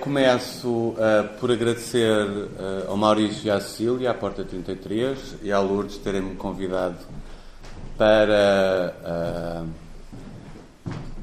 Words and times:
Começo 0.00 0.68
uh, 0.68 1.38
por 1.38 1.52
agradecer 1.52 2.26
uh, 2.26 2.90
ao 2.90 2.96
Maurício 2.96 3.46
e 3.46 3.50
à 3.50 3.60
Cecília, 3.60 4.10
à 4.10 4.14
Porta 4.14 4.44
33, 4.44 5.36
e 5.40 5.52
à 5.52 5.60
Lourdes 5.60 5.98
terem-me 5.98 6.34
convidado 6.34 6.96
para 7.96 8.92
uh, 9.64 9.68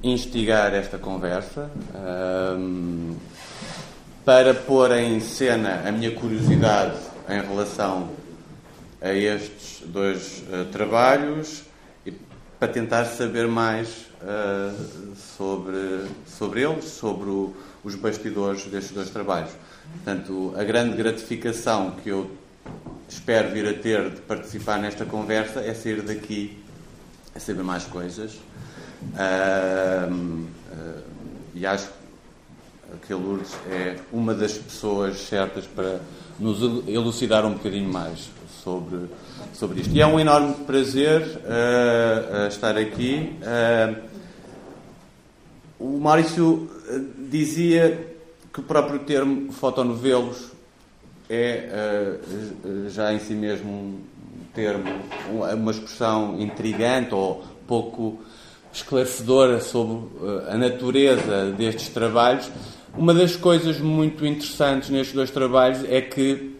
instigar 0.01 0.73
esta 0.73 0.97
conversa, 0.97 1.69
para 4.23 4.53
pôr 4.53 4.93
em 4.93 5.19
cena 5.19 5.83
a 5.85 5.91
minha 5.91 6.11
curiosidade 6.11 6.97
em 7.27 7.41
relação 7.41 8.09
a 9.01 9.11
estes 9.11 9.85
dois 9.85 10.45
trabalhos 10.71 11.63
e 12.05 12.13
para 12.57 12.69
tentar 12.69 13.03
saber 13.03 13.47
mais 13.47 14.07
sobre, 15.37 16.05
sobre 16.25 16.61
eles, 16.61 16.85
sobre 16.85 17.29
o 17.29 17.53
os 17.83 17.95
bastidores 17.95 18.65
destes 18.65 18.91
dois 18.91 19.09
trabalhos. 19.09 19.51
Portanto, 19.93 20.53
a 20.57 20.63
grande 20.63 20.95
gratificação 20.95 21.91
que 22.03 22.09
eu 22.09 22.31
espero 23.09 23.49
vir 23.51 23.67
a 23.67 23.73
ter 23.73 24.09
de 24.09 24.21
participar 24.21 24.79
nesta 24.79 25.05
conversa 25.05 25.61
é 25.61 25.73
sair 25.73 26.01
daqui 26.01 26.57
a 27.35 27.39
saber 27.39 27.63
mais 27.63 27.83
coisas. 27.83 28.33
Uh, 29.13 30.13
uh, 30.13 31.01
e 31.55 31.65
acho 31.65 31.89
que 33.05 33.13
a 33.13 33.15
Lourdes 33.15 33.51
é 33.69 33.97
uma 34.11 34.33
das 34.33 34.53
pessoas 34.57 35.17
certas 35.21 35.65
para 35.65 35.99
nos 36.39 36.61
elucidar 36.87 37.45
um 37.45 37.53
bocadinho 37.53 37.91
mais 37.91 38.29
sobre, 38.63 39.09
sobre 39.53 39.81
isto. 39.81 39.93
E 39.93 40.01
é 40.01 40.07
um 40.07 40.19
enorme 40.19 40.53
prazer 40.65 41.21
uh, 41.21 42.47
estar 42.47 42.77
aqui. 42.77 43.35
O 45.81 45.99
Maurício 45.99 46.69
dizia 47.17 48.07
que 48.53 48.59
o 48.59 48.63
próprio 48.63 48.99
termo 48.99 49.51
fotonovelos 49.51 50.51
é 51.27 52.19
uh, 52.23 52.89
já 52.89 53.11
em 53.11 53.19
si 53.19 53.33
mesmo 53.33 53.71
um 53.71 53.99
termo, 54.53 54.83
uma 55.53 55.71
expressão 55.71 56.39
intrigante 56.39 57.15
ou 57.15 57.43
pouco 57.65 58.21
esclarecedora 58.71 59.59
sobre 59.59 60.07
a 60.49 60.57
natureza 60.57 61.51
destes 61.51 61.89
trabalhos. 61.89 62.51
Uma 62.95 63.13
das 63.13 63.35
coisas 63.35 63.79
muito 63.79 64.25
interessantes 64.25 64.89
nestes 64.89 65.15
dois 65.15 65.31
trabalhos 65.31 65.83
é 65.85 66.01
que 66.01 66.55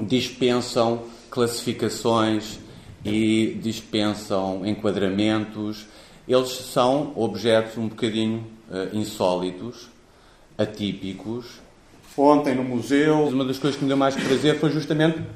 dispensam 0.00 1.02
classificações 1.28 2.58
e 3.04 3.58
dispensam 3.60 4.64
enquadramentos. 4.64 5.86
Eles 6.28 6.50
são 6.50 7.12
objetos 7.16 7.76
um 7.76 7.88
bocadinho 7.88 8.55
insólitos, 8.92 9.88
atípicos. 10.58 11.60
Ontem 12.16 12.54
no 12.54 12.64
museu, 12.64 13.28
uma 13.28 13.44
das 13.44 13.58
coisas 13.58 13.78
que 13.78 13.84
me 13.84 13.88
deu 13.88 13.96
mais 13.96 14.14
prazer 14.14 14.58
foi 14.58 14.70
justamente 14.70 15.18
uh, 15.18 15.26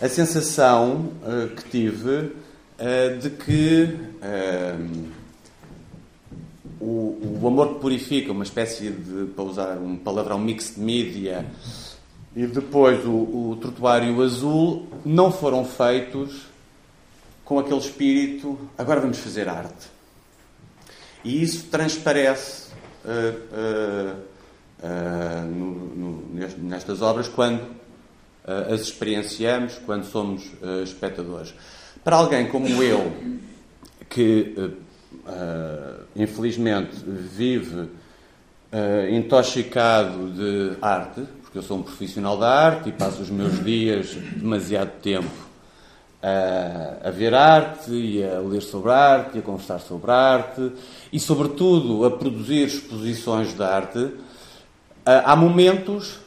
a 0.00 0.08
sensação 0.08 1.12
uh, 1.22 1.48
que 1.56 1.70
tive 1.70 2.32
de 3.20 3.30
que 3.30 3.96
o, 6.82 7.38
o, 7.40 7.46
amor 7.46 7.74
que 7.74 7.80
purifica, 7.80 8.32
uma 8.32 8.42
espécie 8.42 8.90
de, 8.90 9.26
para 9.26 9.44
usar 9.44 9.78
um 9.78 9.96
palavrão 9.96 10.36
mixed 10.36 10.80
media, 10.80 11.46
e 12.34 12.44
depois 12.44 13.06
o, 13.06 13.10
o 13.10 13.58
trotuário 13.60 14.20
azul, 14.20 14.86
não 15.04 15.30
foram 15.30 15.64
feitos 15.64 16.46
com 17.44 17.60
aquele 17.60 17.78
espírito, 17.78 18.58
agora 18.76 19.00
vamos 19.00 19.18
fazer 19.18 19.48
arte. 19.48 19.86
E 21.24 21.42
isso 21.42 21.66
transparece 21.70 22.70
uh, 23.04 24.16
uh, 24.82 25.46
no, 25.46 25.72
no, 25.94 26.34
nestas 26.64 27.02
obras 27.02 27.28
quando 27.28 27.82
as 28.44 28.80
experienciamos, 28.80 29.78
quando 29.86 30.04
somos 30.04 30.50
espectadores. 30.82 31.54
Para 32.02 32.16
alguém 32.16 32.48
como 32.48 32.66
eu, 32.82 33.12
que 34.10 34.52
infelizmente 36.16 36.90
vive 37.06 37.88
intoxicado 39.12 40.28
de 40.32 40.76
arte, 40.82 41.22
porque 41.40 41.58
eu 41.58 41.62
sou 41.62 41.78
um 41.78 41.84
profissional 41.84 42.36
da 42.36 42.48
arte 42.48 42.88
e 42.88 42.92
passo 42.92 43.22
os 43.22 43.30
meus 43.30 43.62
dias 43.62 44.16
demasiado 44.34 44.90
tempo 45.00 45.51
a, 46.22 47.10
ver 47.10 47.34
arte 47.34 47.90
e 47.90 48.24
a 48.24 48.38
ler 48.38 48.62
sobre 48.62 48.92
arte 48.92 49.36
e 49.36 49.38
a 49.40 49.42
conversar 49.42 49.80
sobre 49.80 50.10
arte 50.10 50.72
e, 51.12 51.18
sobretudo, 51.18 52.04
a 52.04 52.10
produzir 52.10 52.66
exposições 52.66 53.52
de 53.52 53.62
arte, 53.62 54.14
há 55.04 55.34
momentos, 55.34 56.20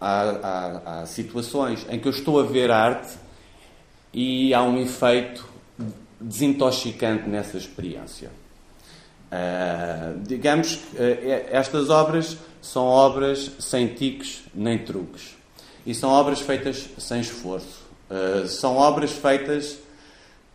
há, 0.00 0.22
há, 0.22 1.00
há 1.00 1.06
situações 1.06 1.84
em 1.90 1.98
que 1.98 2.06
eu 2.06 2.12
estou 2.12 2.38
a 2.38 2.44
ver 2.44 2.70
arte 2.70 3.16
e 4.12 4.54
há 4.54 4.62
um 4.62 4.78
efeito 4.78 5.44
desintoxicante 6.20 7.28
nessa 7.28 7.58
experiência. 7.58 8.30
Uh, 9.34 10.20
digamos 10.20 10.76
que 10.76 10.96
uh, 10.96 11.46
estas 11.50 11.90
obras 11.90 12.38
são 12.62 12.84
obras 12.84 13.50
sem 13.58 13.88
tiques 13.88 14.44
nem 14.54 14.78
truques. 14.78 15.34
E 15.84 15.94
são 15.94 16.10
obras 16.10 16.40
feitas 16.40 16.88
sem 16.98 17.20
esforço. 17.20 17.83
Uh, 18.10 18.46
são 18.46 18.76
obras 18.76 19.12
feitas 19.12 19.78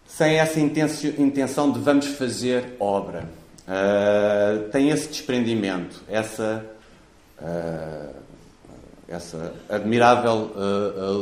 sem 0.05 0.39
essa 0.39 0.59
intenção 0.59 1.71
de 1.71 1.79
vamos 1.79 2.05
fazer 2.07 2.75
obra. 2.79 3.25
Uh, 3.67 4.69
tem 4.69 4.89
esse 4.89 5.07
desprendimento, 5.07 6.01
essa, 6.07 6.65
uh, 7.41 8.15
essa 9.07 9.53
admirável 9.67 10.51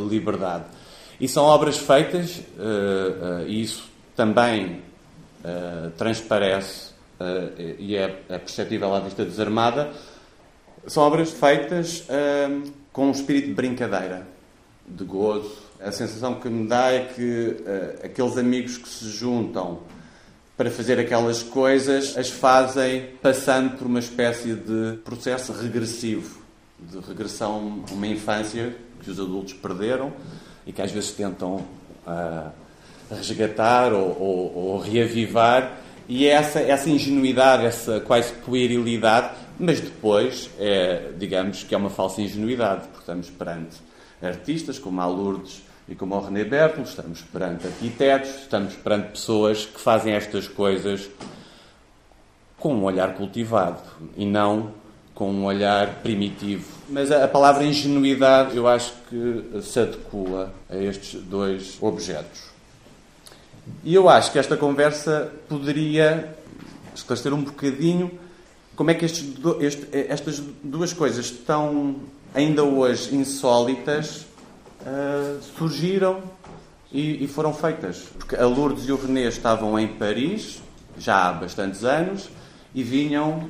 liberdade. 0.10 0.66
E 1.20 1.28
são 1.28 1.46
obras 1.46 1.78
feitas, 1.78 2.42
e 3.48 3.62
isso 3.64 3.90
também 4.16 4.84
transparece 5.98 6.92
e 7.80 7.96
é, 7.96 8.22
é 8.30 8.38
perceptível 8.38 8.94
à 8.94 9.00
vista 9.00 9.26
desarmada, 9.26 9.92
são 10.86 11.02
obras 11.02 11.32
feitas 11.32 12.06
com 12.94 13.08
um 13.08 13.12
espírito 13.12 13.48
de 13.48 13.54
brincadeira, 13.54 14.28
de 14.88 15.04
gozo, 15.04 15.67
a 15.82 15.92
sensação 15.92 16.36
que 16.36 16.50
me 16.50 16.68
dá 16.68 16.92
é 16.92 17.06
que 17.06 17.58
uh, 17.60 18.06
aqueles 18.06 18.38
amigos 18.38 18.78
que 18.78 18.90
se 18.90 19.10
juntam 19.10 19.80
para 20.56 20.72
fazer 20.72 21.00
aquelas 21.00 21.44
coisas 21.44 22.18
as 22.18 22.30
fazem 22.30 23.10
passando 23.22 23.78
por 23.78 23.86
uma 23.86 24.00
espécie 24.00 24.56
de 24.56 24.98
processo 25.06 25.52
regressivo, 25.54 26.42
de 26.80 27.00
regressão 27.00 27.84
a 27.90 27.94
uma 27.94 28.08
infância 28.08 28.76
que 29.02 29.12
os 29.12 29.20
adultos 29.20 29.54
perderam 29.54 30.12
e 30.66 30.74
que 30.74 30.82
às 30.82 30.92
vezes 30.92 31.12
tentam 31.12 31.64
uh, 32.08 32.52
resgatar 33.12 33.94
ou, 33.94 34.20
ou, 34.20 34.56
ou, 34.56 34.80
reavivar. 34.80 35.78
E 36.10 36.26
é 36.26 36.32
essa, 36.32 36.60
essa 36.60 36.90
ingenuidade, 36.90 37.66
essa 37.66 38.00
quase 38.00 38.34
puerilidade, 38.34 39.36
mas 39.60 39.80
depois, 39.80 40.50
é, 40.58 41.12
digamos 41.18 41.64
que 41.64 41.76
é 41.76 41.78
uma 41.78 41.90
falsa 41.90 42.22
ingenuidade, 42.22 42.84
porque 42.84 43.00
estamos 43.00 43.30
perante 43.30 43.78
artistas 44.22 44.80
como 44.80 45.02
a 45.02 45.06
Lourdes 45.06 45.67
e 45.88 45.96
como 45.96 46.16
o 46.16 46.20
René 46.20 46.44
Bertolo, 46.44 46.84
estamos 46.84 47.22
perante 47.22 47.68
arquitetos, 47.68 48.30
estamos 48.42 48.76
perante 48.76 49.12
pessoas 49.12 49.66
que 49.66 49.80
fazem 49.80 50.14
estas 50.14 50.48
coisas 50.48 51.10
com 52.60 52.76
um 52.76 52.84
olhar 52.84 53.16
cultivado 53.16 53.82
e 54.16 54.26
não 54.26 54.72
com 55.14 55.32
um 55.32 55.46
olhar 55.46 56.02
primitivo. 56.02 56.66
Mas 56.90 57.12
a 57.12 57.28
palavra 57.28 57.64
ingenuidade 57.64 58.56
eu 58.58 58.68
acho 58.68 58.94
que 59.10 59.62
se 59.62 59.80
adequa 59.80 60.52
a 60.70 60.76
estes 60.76 61.22
dois 61.22 61.78
objetos. 61.82 62.44
E 63.84 63.94
eu 63.94 64.10
acho 64.10 64.32
que 64.32 64.40
esta 64.40 64.56
conversa 64.58 65.32
poderia 65.48 66.36
esclarecer 66.94 67.34
um 67.34 67.44
bocadinho 67.44 68.12
como 68.76 68.92
é 68.92 68.94
que 68.94 69.06
estes, 69.06 69.34
este, 69.60 69.88
estas 69.92 70.40
duas 70.64 70.94
coisas 70.94 71.26
estão 71.26 71.96
ainda 72.34 72.64
hoje 72.64 73.16
insólitas 73.16 74.26
uh, 74.82 75.42
surgiram 75.42 76.22
e, 76.92 77.24
e, 77.24 77.28
foram 77.28 77.54
feitas. 77.54 78.00
Porque 78.18 78.36
a 78.36 78.46
Lourdes 78.46 78.86
e 78.88 78.92
o 78.92 78.96
René 78.96 79.24
estavam 79.24 79.78
em 79.78 79.88
Paris, 79.88 80.62
já 80.98 81.30
há 81.30 81.34
bastantes 81.34 81.84
anos, 81.84 82.30
e 82.74 82.84
vinham 82.84 83.50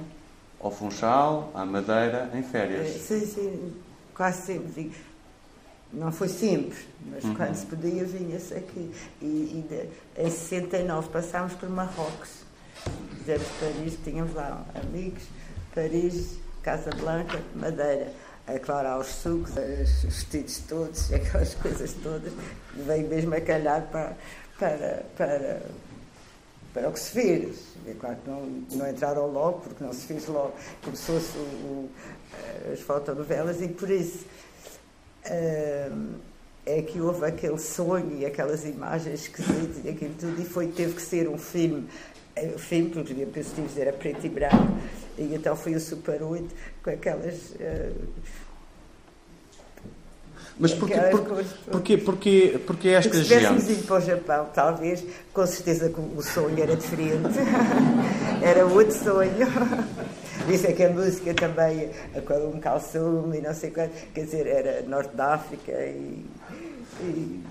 ao 0.59 0.71
Funchal, 0.71 1.51
à 1.53 1.65
Madeira, 1.65 2.29
em 2.33 2.44
férias. 2.44 2.88
Eh, 2.88 3.00
sim, 3.00 3.25
sim, 3.25 3.74
quase 4.13 4.41
sempre. 4.41 5.07
Não 5.94 6.12
foi 6.12 6.27
sempre, 6.27 6.77
mas 7.09 7.24
uhum. 7.24 7.35
quando 7.35 7.56
se 7.56 7.65
podia 7.65 8.03
vinha-se 8.03 8.53
aqui. 8.53 8.91
E, 9.21 9.25
e 9.25 9.65
de, 9.69 10.21
em 10.21 10.29
69 10.29 11.09
passámos 11.09 11.53
por 11.53 11.69
Marrocos. 11.69 12.45
Fizemos 13.18 13.47
Paris, 13.59 13.97
tínhamos 14.03 14.33
lá 14.33 14.65
amigos, 14.75 15.24
Paris, 15.74 16.38
Casa 16.62 16.89
Blanca, 16.91 17.39
Madeira 17.56 18.12
a 18.48 18.58
clarar 18.60 18.98
os 18.98 19.08
sucos, 19.08 19.52
os 19.52 20.04
vestidos 20.04 20.60
todos, 20.68 21.12
aquelas 21.14 21.54
coisas 21.56 21.94
todas, 22.02 22.32
veio 22.74 23.08
mesmo 23.08 23.36
a 23.36 23.42
calhar 23.42 23.88
para, 23.92 24.16
para, 24.58 25.06
para, 25.18 25.62
para 26.74 26.90
o 26.90 26.94
que 26.94 27.00
se 27.00 27.12
fez. 27.12 27.58
É 27.86 27.94
claro 27.94 28.18
que 28.18 28.30
não, 28.30 28.46
não 28.72 28.90
entraram 28.90 29.28
logo, 29.28 29.60
porque 29.62 29.84
não 29.84 29.94
se 29.94 30.06
fez 30.08 30.28
logo. 30.28 30.54
Começou-se 30.84 31.38
as 32.72 32.80
fotonovelas 32.82 33.62
e 33.62 33.68
por 33.68 33.90
isso 33.90 34.26
uh, 35.26 36.16
é 36.66 36.82
que 36.82 37.00
houve 37.00 37.26
aquele 37.26 37.58
sonho 37.58 38.18
e 38.18 38.26
aquelas 38.26 38.66
imagens 38.66 39.22
esquisitas 39.22 39.86
e 39.86 39.90
aquilo 39.90 40.14
tudo, 40.20 40.42
e 40.42 40.46
foi, 40.46 40.68
teve 40.68 40.94
que 40.94 41.02
ser 41.02 41.28
um 41.30 41.38
filme 41.38 41.88
o 42.54 42.60
filme, 42.60 42.89
porque 42.89 43.13
depois 43.13 43.48
tive 43.54 43.81
era 43.81 43.94
preto 43.94 44.25
e 44.25 44.30
branco, 44.30 44.78
e 45.18 45.36
então 45.36 45.56
foi 45.56 45.75
o 45.75 45.80
Super 45.80 46.22
8 46.24 46.54
com 46.84 46.89
aquelas. 46.89 47.36
Uh, 47.51 48.07
mas 50.60 50.74
porquê, 50.74 50.95
por, 51.12 51.22
porquê, 51.72 51.98
porquê, 51.98 52.60
porquê 52.66 52.89
esta 52.89 53.10
porque 53.12 53.24
se 53.24 53.39
gente? 53.39 53.62
Se 53.62 53.72
ido 53.74 53.84
para 53.84 53.98
o 53.98 54.01
Japão, 54.01 54.50
talvez, 54.54 55.04
com 55.31 55.45
certeza 55.45 55.94
o 56.16 56.22
sonho 56.24 56.60
era 56.60 56.75
diferente. 56.75 57.38
era 58.42 58.66
outro 58.66 58.92
sonho. 58.92 59.31
Isso 60.50 60.66
é 60.66 60.74
que 60.74 60.84
a 60.84 60.89
música 60.89 61.34
também, 61.36 61.89
um 62.51 62.60
calçum 62.60 63.31
e 63.34 63.42
não 63.42 63.54
sei 63.54 63.69
quanto, 63.69 63.92
quer 64.13 64.25
dizer, 64.25 64.48
era 64.48 64.81
Norte 64.84 65.16
da 65.16 65.36
África 65.36 65.72
e 65.72 66.25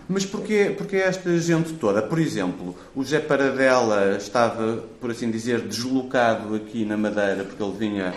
mas 0.09 0.25
porquê, 0.25 0.75
porquê 0.77 0.97
esta 0.97 1.37
gente 1.39 1.73
toda? 1.75 2.01
Por 2.01 2.19
exemplo, 2.19 2.77
o 2.95 3.03
José 3.03 3.19
Paradela 3.19 4.17
estava, 4.17 4.85
por 5.01 5.11
assim 5.11 5.31
dizer, 5.31 5.61
deslocado 5.61 6.55
aqui 6.55 6.85
na 6.85 6.97
Madeira, 6.97 7.45
porque 7.45 7.63
ele 7.63 7.77
vinha 7.77 8.15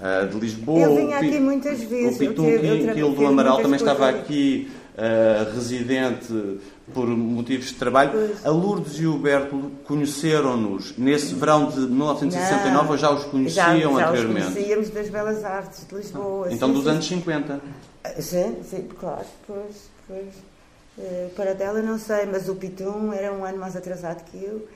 uh, 0.00 0.28
de 0.28 0.38
Lisboa. 0.38 0.80
Ele 0.80 1.02
vinha 1.02 1.18
aqui 1.18 1.40
muitas 1.40 1.82
vezes. 1.82 2.16
O 2.16 2.18
Pitum 2.18 2.46
Quilo 2.94 3.14
do 3.14 3.26
Amaral 3.26 3.60
também 3.60 3.76
estava 3.76 4.08
aqui 4.08 4.70
uh, 4.94 5.54
residente 5.54 6.60
por 6.94 7.08
motivos 7.08 7.68
de 7.68 7.74
trabalho. 7.74 8.10
Pois. 8.12 8.46
A 8.46 8.50
Lourdes 8.50 8.98
e 9.00 9.06
o 9.06 9.18
Berto 9.18 9.70
conheceram-nos 9.84 10.96
nesse 10.96 11.34
verão 11.34 11.68
de 11.68 11.80
1969 11.80 12.70
não, 12.70 12.88
ou 12.88 12.96
já 12.96 13.10
os 13.10 13.24
conheciam 13.24 13.94
já, 13.94 14.00
já 14.00 14.08
anteriormente? 14.08 14.40
Já 14.40 14.48
os 14.48 14.54
conhecíamos 14.54 14.90
das 14.90 15.08
Belas 15.08 15.44
Artes 15.44 15.86
de 15.88 15.94
Lisboa. 15.94 16.52
Então 16.52 16.68
sim, 16.68 16.74
dos 16.74 16.84
sim. 16.84 16.90
anos 16.90 17.06
50? 17.06 17.60
Sim, 18.18 18.56
sim, 18.68 18.88
claro, 18.98 19.26
pois, 19.46 19.90
pois. 20.06 20.51
Uh, 20.96 21.30
para 21.34 21.54
dela 21.54 21.80
não 21.80 21.98
sei, 21.98 22.26
mas 22.26 22.48
o 22.48 22.54
Pitum 22.54 23.12
era 23.12 23.32
um 23.32 23.44
ano 23.44 23.58
mais 23.58 23.74
atrasado 23.74 24.24
que 24.24 24.44
eu. 24.44 24.68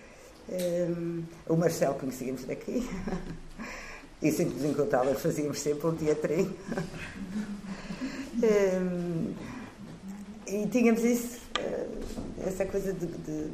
Um, 0.49 1.23
eh, 1.49 1.53
o 1.53 1.57
Marcelo 1.57 1.95
conhecíamos 1.95 2.45
daqui. 2.45 2.89
e 4.23 4.33
sempre 4.33 4.55
nos 4.55 4.65
encontrávamos, 4.65 5.21
fazíamos 5.21 5.61
sempre 5.61 5.87
um 5.87 5.95
teatrinho. 5.95 6.57
um, 8.43 9.35
e 10.47 10.67
tínhamos 10.69 11.05
isso, 11.05 11.41
essa 12.47 12.65
coisa 12.65 12.93
de, 12.93 13.07
de 13.07 13.51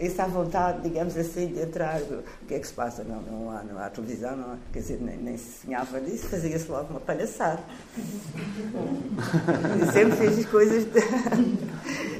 essa 0.00 0.26
vontade, 0.26 0.80
digamos 0.80 1.14
assim, 1.16 1.48
de 1.48 1.60
entrar. 1.60 2.00
O 2.00 2.22
que 2.48 2.54
é 2.54 2.58
que 2.58 2.66
se 2.66 2.72
passa? 2.72 3.04
Não, 3.04 3.20
não, 3.20 3.50
há, 3.50 3.62
não 3.62 3.78
há 3.78 3.90
televisão, 3.90 4.34
não 4.34 4.52
há, 4.54 4.56
quer 4.72 4.80
dizer, 4.80 4.98
nem, 5.00 5.18
nem 5.18 5.36
se 5.36 5.60
sonhava 5.60 6.00
disso, 6.00 6.26
fazia-se 6.28 6.68
logo 6.70 6.88
uma 6.90 7.00
palhaçada. 7.00 7.62
sempre 9.92 10.16
fez 10.16 10.46
coisas. 10.46 10.84
De... 10.86 11.69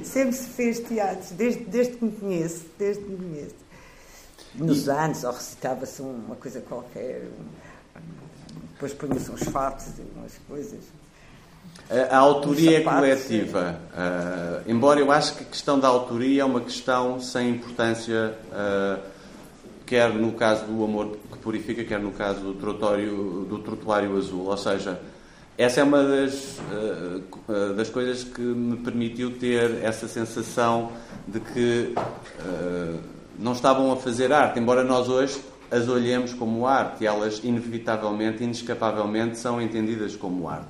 sempre 0.04 0.32
se 0.34 0.48
fez 0.48 0.80
teatros, 0.80 1.30
desde, 1.30 1.64
desde 1.64 1.96
que 1.96 2.04
me 2.04 2.12
conheço. 2.12 2.64
Desde 2.78 3.02
que 3.02 3.10
me 3.10 3.16
conheço. 3.16 3.54
Nos 4.54 4.86
e... 4.86 4.90
anos, 4.90 5.24
ou 5.24 5.32
recitava-se 5.32 6.02
uma 6.02 6.36
coisa 6.36 6.60
qualquer, 6.60 7.28
depois 8.72 8.94
punha-se 8.94 9.30
uns 9.30 9.42
fatos 9.44 9.86
e 9.98 10.02
umas 10.16 10.32
coisas. 10.48 10.80
A, 12.10 12.16
autoria 12.16 12.78
é 12.78 12.80
coletiva. 12.80 13.80
Uh, 13.92 14.70
embora 14.70 15.00
eu 15.00 15.10
acho 15.10 15.34
que 15.36 15.42
a 15.42 15.46
questão 15.46 15.78
da 15.78 15.88
autoria 15.88 16.42
é 16.42 16.44
uma 16.44 16.60
questão 16.60 17.20
sem 17.20 17.50
importância, 17.50 18.34
uh, 18.46 19.00
quer 19.84 20.14
no 20.14 20.32
caso 20.32 20.64
do 20.66 20.84
amor 20.84 21.18
que 21.30 21.38
purifica, 21.38 21.84
quer 21.84 21.98
no 21.98 22.12
caso 22.12 22.40
do 22.40 22.54
trotório, 22.54 23.44
do 23.48 23.58
trotuário 23.58 24.16
azul. 24.16 24.46
Ou 24.46 24.56
seja, 24.56 25.00
essa 25.58 25.80
é 25.80 25.84
uma 25.84 26.02
das, 26.02 26.58
uh, 26.58 27.74
das 27.74 27.90
coisas 27.90 28.24
que 28.24 28.40
me 28.40 28.76
permitiu 28.78 29.38
ter 29.38 29.82
essa 29.82 30.08
sensação 30.08 30.92
de 31.26 31.40
que 31.40 31.94
não 33.38 33.52
estavam 33.52 33.92
a 33.92 33.96
fazer 33.96 34.32
arte, 34.32 34.58
embora 34.58 34.84
nós 34.84 35.08
hoje 35.08 35.40
as 35.70 35.88
olhemos 35.88 36.34
como 36.34 36.66
arte 36.66 37.04
e 37.04 37.06
elas 37.06 37.40
inevitavelmente, 37.44 38.42
inescapavelmente 38.42 39.38
são 39.38 39.60
entendidas 39.62 40.16
como 40.16 40.48
arte. 40.48 40.68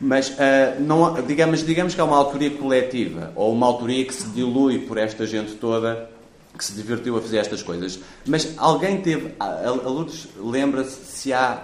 Mas 0.00 0.30
uh, 0.30 0.80
não, 0.80 1.14
digamos, 1.22 1.64
digamos 1.64 1.94
que 1.94 2.00
é 2.00 2.04
uma 2.04 2.16
autoria 2.16 2.50
coletiva, 2.50 3.32
ou 3.36 3.52
uma 3.52 3.66
autoria 3.66 4.04
que 4.04 4.12
se 4.12 4.26
dilui 4.30 4.80
por 4.80 4.98
esta 4.98 5.26
gente 5.26 5.54
toda 5.54 6.10
que 6.58 6.64
se 6.64 6.72
divertiu 6.72 7.16
a 7.16 7.22
fazer 7.22 7.38
estas 7.38 7.62
coisas. 7.62 8.00
Mas 8.26 8.52
alguém 8.58 9.00
teve. 9.00 9.32
A 9.38 9.70
Lourdes 9.70 10.28
lembra-se 10.36 11.04
se 11.06 11.32
há 11.32 11.62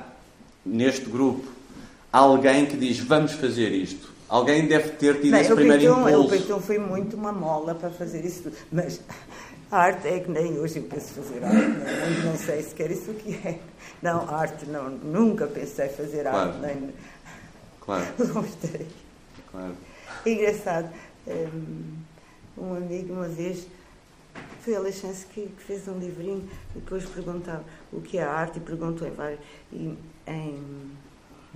neste 0.64 1.06
grupo 1.06 1.44
alguém 2.12 2.66
que 2.66 2.76
diz 2.76 2.98
vamos 2.98 3.32
fazer 3.32 3.72
isto. 3.72 4.08
Alguém 4.28 4.66
deve 4.66 4.90
ter 4.90 5.20
tido 5.20 5.30
Bem, 5.30 5.40
esse 5.40 5.54
primeiro 5.54 5.82
Peiton, 5.82 6.08
impulso. 6.08 6.26
O 6.26 6.30
Peiton 6.30 6.60
foi 6.60 6.78
muito 6.78 7.16
uma 7.16 7.32
mola 7.32 7.74
para 7.74 7.90
fazer 7.90 8.24
isso 8.24 8.42
tudo. 8.44 8.56
Mas 8.70 9.00
a 9.70 9.78
arte 9.78 10.06
é 10.06 10.20
que 10.20 10.30
nem 10.30 10.58
hoje 10.58 10.76
eu 10.78 10.82
penso 10.82 11.14
fazer 11.14 11.42
arte. 11.42 11.56
Não, 11.56 12.30
não 12.30 12.36
sei 12.36 12.62
sequer 12.62 12.90
isso 12.90 13.10
o 13.10 13.14
que 13.14 13.34
é. 13.46 13.58
Não, 14.02 14.28
arte 14.28 14.66
não. 14.66 14.90
Nunca 14.90 15.46
pensei 15.46 15.88
fazer 15.88 16.26
arte. 16.26 16.58
Claro. 16.58 16.76
Nem, 16.76 16.92
Claro. 17.88 18.04
Gostei. 18.34 18.86
Claro. 19.50 19.74
É 20.26 20.30
engraçado. 20.30 20.90
Um 22.56 22.74
amigo 22.74 23.14
uma 23.14 23.28
vez 23.28 23.66
foi 24.60 24.74
a 24.74 24.78
Alexandre 24.78 25.16
que, 25.32 25.46
que 25.46 25.62
fez 25.62 25.88
um 25.88 25.98
livrinho 25.98 26.46
e 26.76 26.80
depois 26.80 27.06
perguntava 27.06 27.64
o 27.90 28.02
que 28.02 28.18
é 28.18 28.22
arte 28.22 28.58
e 28.58 28.60
perguntou 28.60 29.08
em 29.08 29.10
vários. 29.10 29.40
E, 29.72 29.96
em, 30.26 30.90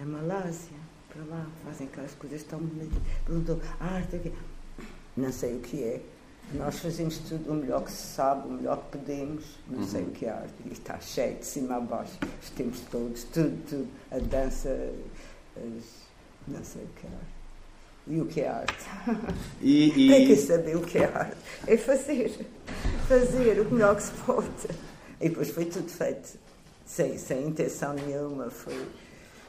na 0.04 0.18
Malásia, 0.18 0.76
para 1.08 1.24
lá, 1.24 1.46
fazem 1.64 1.86
aquelas 1.86 2.12
coisas 2.14 2.42
tão 2.42 2.58
bonitas. 2.58 2.98
Perguntou, 3.24 3.60
arte, 3.78 4.18
quê? 4.18 4.32
Não 5.16 5.30
sei 5.30 5.56
o 5.56 5.60
que 5.60 5.82
é. 5.82 6.00
Nós 6.54 6.80
fazemos 6.80 7.18
tudo 7.18 7.52
o 7.52 7.54
melhor 7.54 7.84
que 7.84 7.92
se 7.92 8.14
sabe, 8.14 8.48
o 8.48 8.50
melhor 8.50 8.76
que 8.78 8.98
podemos, 8.98 9.44
não 9.68 9.78
uhum. 9.78 9.86
sei 9.86 10.02
o 10.02 10.10
que 10.10 10.26
é 10.26 10.30
arte. 10.30 10.54
E 10.66 10.72
está 10.72 10.98
cheio 10.98 11.36
de 11.36 11.46
cima 11.46 11.76
a 11.76 11.80
baixo, 11.80 12.18
os 12.42 12.50
tempos 12.50 12.80
todos, 12.90 13.24
tudo, 13.24 13.56
tudo. 13.68 13.88
A 14.10 14.18
dança, 14.18 14.68
as, 15.56 15.84
não 16.48 16.64
sei 16.64 16.82
o 16.82 16.88
que 16.88 17.06
é 17.06 17.10
arte. 17.10 17.32
E 18.04 18.20
o 18.20 18.26
que 18.26 18.40
é 18.40 18.48
arte? 18.48 18.86
E, 19.60 19.88
e... 19.96 20.08
Tem 20.08 20.26
que 20.26 20.36
saber 20.36 20.76
o 20.76 20.82
que 20.82 20.98
é 20.98 21.04
arte. 21.04 21.36
É 21.68 21.76
fazer. 21.76 22.46
Fazer 23.06 23.60
o 23.60 23.72
melhor 23.72 23.94
que 23.94 24.02
se 24.02 24.12
pode. 24.26 24.48
E 25.20 25.28
depois 25.28 25.50
foi 25.50 25.66
tudo 25.66 25.88
feito 25.88 26.36
sem, 26.84 27.16
sem 27.16 27.46
intenção 27.46 27.94
nenhuma. 27.94 28.50
Foi... 28.50 28.74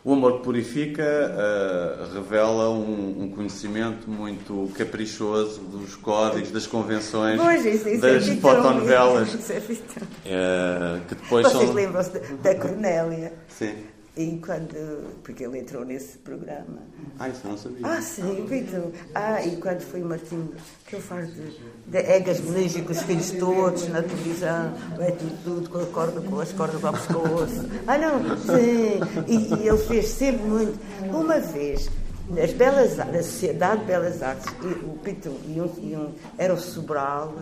O 0.05 0.11
Amor 0.11 0.39
que 0.39 0.43
Purifica 0.43 1.01
uh, 1.01 2.13
revela 2.13 2.69
um, 2.69 3.23
um, 3.23 3.29
conhecimento 3.29 4.09
muito 4.09 4.69
caprichoso 4.77 5.61
dos 5.61 5.95
códigos, 5.95 6.51
das 6.51 6.67
convenções, 6.67 7.39
pois, 7.39 7.65
isso, 7.65 7.87
isso 7.87 8.01
das 8.01 8.27
é 8.27 8.35
fotonovelas. 8.35 9.33
Isso 9.33 9.53
é 9.53 9.59
uh, 9.59 11.01
que 11.07 11.15
depois 11.15 11.47
Vocês 11.47 11.63
são... 11.63 11.73
lembram-se 11.73 12.19
da 12.19 12.55
Cornélia? 12.55 13.33
Sim. 13.47 13.75
E 14.15 14.37
quando. 14.37 15.21
Porque 15.23 15.43
ele 15.43 15.57
entrou 15.57 15.83
nesse 15.83 16.19
programa. 16.19 16.83
Ah, 17.17 17.29
isso 17.29 17.47
não 17.47 17.57
sabia. 17.57 17.79
Ah, 17.83 17.99
sim, 17.99 18.45
Vitor. 18.45 18.91
Ah, 19.15 19.43
e 19.43 19.57
quando 19.57 19.81
foi 19.81 20.03
o 20.03 20.05
Martinho, 20.05 20.53
que 20.85 20.95
ele 20.95 21.01
faz 21.01 21.33
de, 21.33 21.41
de 21.87 21.97
Egas 21.97 22.39
com 22.39 22.91
os 22.91 23.01
filhos 23.01 23.31
todos 23.31 23.87
na 23.87 24.03
televisão, 24.03 24.73
vai 24.97 25.11
tudo, 25.13 25.43
tudo 25.43 25.69
com, 25.69 25.79
a 25.79 25.85
corda, 25.87 26.21
com 26.21 26.39
as 26.39 26.53
cordas 26.53 26.83
ao 26.85 26.93
pescoço. 26.93 27.65
Ah, 27.87 27.97
não, 27.97 28.37
sim. 28.37 28.99
E, 29.27 29.63
e 29.63 29.67
ele 29.67 29.77
fez 29.79 30.09
sempre 30.09 30.43
muito. 30.43 30.79
Uma 31.11 31.39
vez, 31.39 31.89
nas 32.29 32.53
Belas 32.53 32.97
na 32.97 33.23
Sociedade 33.23 33.81
de 33.81 33.87
Belas 33.87 34.21
Artes, 34.21 34.45
o 34.83 34.97
Pitu 34.99 35.31
e 35.47 35.59
um, 35.59 35.65
e 35.81 35.95
um, 35.95 36.13
era 36.37 36.53
o 36.53 36.59
Sobral 36.59 37.33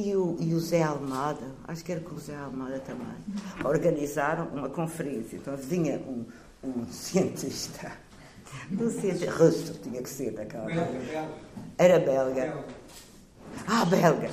e 0.00 0.16
o, 0.16 0.36
e 0.40 0.54
o 0.54 0.60
Zé 0.60 0.82
Almada, 0.82 1.46
acho 1.68 1.84
que 1.84 1.92
era 1.92 2.00
com 2.00 2.14
o 2.14 2.18
Zé 2.18 2.34
Almada 2.36 2.78
também, 2.80 3.06
organizaram 3.64 4.48
uma 4.48 4.68
conferência. 4.68 5.36
Então 5.36 5.56
vinha 5.56 5.98
um, 5.98 6.24
um 6.64 6.86
cientista, 6.90 7.92
um 8.72 8.90
cientista 8.90 9.30
russo, 9.30 9.74
tinha 9.82 10.02
que 10.02 10.08
ser 10.08 10.32
daquela. 10.32 10.66
Era 11.78 11.98
belga. 11.98 12.64
Ah, 13.66 13.84
belga. 13.84 14.30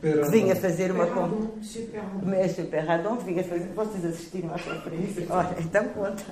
Que 0.00 0.30
vinha 0.30 0.54
fazer 0.54 0.90
uma 0.90 1.06
conferência. 1.06 2.02
Mestre 2.22 2.64
Perradon 2.64 3.16
vinha 3.16 3.42
fazer. 3.42 3.72
Vocês 3.74 4.04
assistiram 4.04 4.50
à 4.50 4.58
conferência? 4.58 5.26
Olha, 5.30 5.56
então 5.58 5.88
conta. 5.88 6.24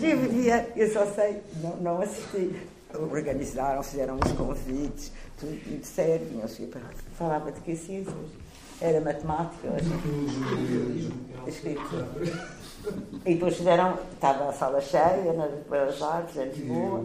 Eu, 0.00 0.18
eu 0.76 0.92
só 0.92 1.06
sei, 1.06 1.42
não, 1.62 1.76
não 1.76 2.02
assisti. 2.02 2.56
Organizaram, 2.94 3.82
fizeram 3.82 4.16
uns 4.16 4.32
convites 4.32 5.12
tudo 5.38 5.52
muito 5.66 5.86
sério, 5.86 6.26
falava 7.18 7.50
de 7.50 7.60
que 7.60 7.76
ciências? 7.76 8.14
Era 8.80 9.00
matemática, 9.00 9.68
escrito. 11.48 11.82
E 13.26 13.34
depois 13.34 13.56
fizeram, 13.56 13.98
estava 14.14 14.48
a 14.48 14.52
sala 14.52 14.80
cheia 14.80 15.32
nas 15.32 15.50
Belas 15.68 16.00
Artes, 16.00 16.36
em 16.36 16.48
Lisboa. 16.48 17.00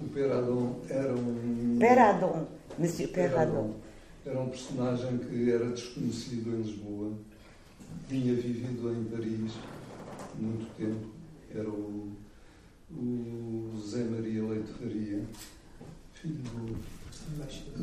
O 0.00 0.08
Peradon 0.08 0.74
era 0.90 1.14
um. 1.14 1.76
Peradon, 1.78 2.46
Monsieur 2.76 3.08
Peradon. 3.10 3.70
era 4.26 4.40
um 4.40 4.48
personagem 4.48 5.18
que 5.18 5.52
era 5.52 5.66
desconhecido 5.66 6.50
em 6.50 6.62
Lisboa, 6.62 7.12
tinha 8.08 8.34
vivido 8.34 8.92
em 8.92 9.04
Paris 9.04 9.52
muito 10.34 10.66
tempo, 10.76 11.06
era 11.54 11.70
o, 11.70 12.10
o 12.90 13.70
José 13.76 14.02
Maria 14.02 14.42
Leite 14.42 14.72
Faria, 14.72 15.22
filho 16.14 16.34
do. 16.34 16.76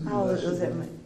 Ah, 0.05 0.23
o 0.23 0.35
José 0.35 0.69
Maria. 0.69 1.02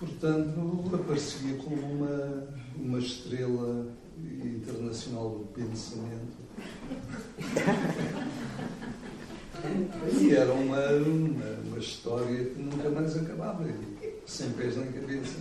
Portanto, 0.00 0.90
aparecia 0.94 1.56
como 1.56 1.76
uma, 1.76 2.48
uma 2.74 2.98
estrela 2.98 3.86
internacional 4.18 5.28
do 5.28 5.44
pensamento. 5.52 6.40
E 10.18 10.30
era 10.34 10.50
uma, 10.54 10.78
uma, 10.86 11.44
uma, 11.66 11.78
história 11.78 12.46
que 12.46 12.62
nunca 12.62 12.88
mais 12.88 13.14
acabava, 13.14 13.68
sem 14.26 14.50
pés 14.52 14.74
nem 14.78 14.90
cabeça. 14.90 15.36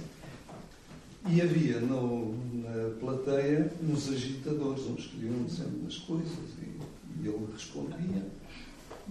E 1.25 1.41
havia 1.41 1.79
no, 1.79 2.35
na 2.55 2.95
plateia 2.99 3.71
uns 3.81 4.09
agitadores, 4.09 4.83
uns 4.87 5.07
que 5.07 5.25
iam 5.25 5.43
dizendo 5.45 5.87
as 5.87 5.99
coisas, 5.99 6.37
e, 6.61 7.23
e 7.23 7.27
ele 7.29 7.47
respondia. 7.53 8.25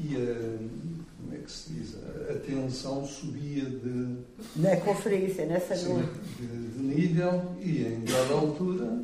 E 0.01 0.17
a, 0.17 0.59
como 1.17 1.35
é 1.35 1.39
que 1.39 1.51
se 1.51 1.73
diz? 1.73 1.97
A, 2.31 2.35
tensão 2.35 3.05
subia 3.05 3.65
de. 3.65 4.17
Na 4.57 4.77
conferência, 4.77 5.45
nessa 5.47 5.75
noite. 5.89 6.09
De, 6.39 6.47
de 6.47 6.79
nível, 6.79 7.57
e 7.61 7.83
em 7.83 8.05
dada 8.05 8.35
altura 8.35 9.03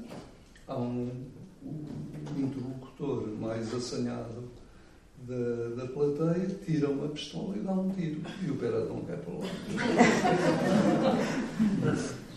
há 0.68 0.78
um, 0.78 1.10
um 1.64 2.40
interlocutor 2.40 3.26
mais 3.40 3.74
assanhado 3.74 4.48
da, 5.26 5.82
da 5.82 5.86
plateia, 5.88 6.48
tira 6.64 6.90
uma 6.90 7.08
pistola 7.08 7.56
e 7.56 7.60
dá 7.60 7.72
um 7.72 7.90
tiro. 7.90 8.20
E 8.46 8.50
o 8.50 8.56
Peradão 8.56 9.00
cai 9.04 9.16
para 9.16 9.34
lá. 9.34 9.40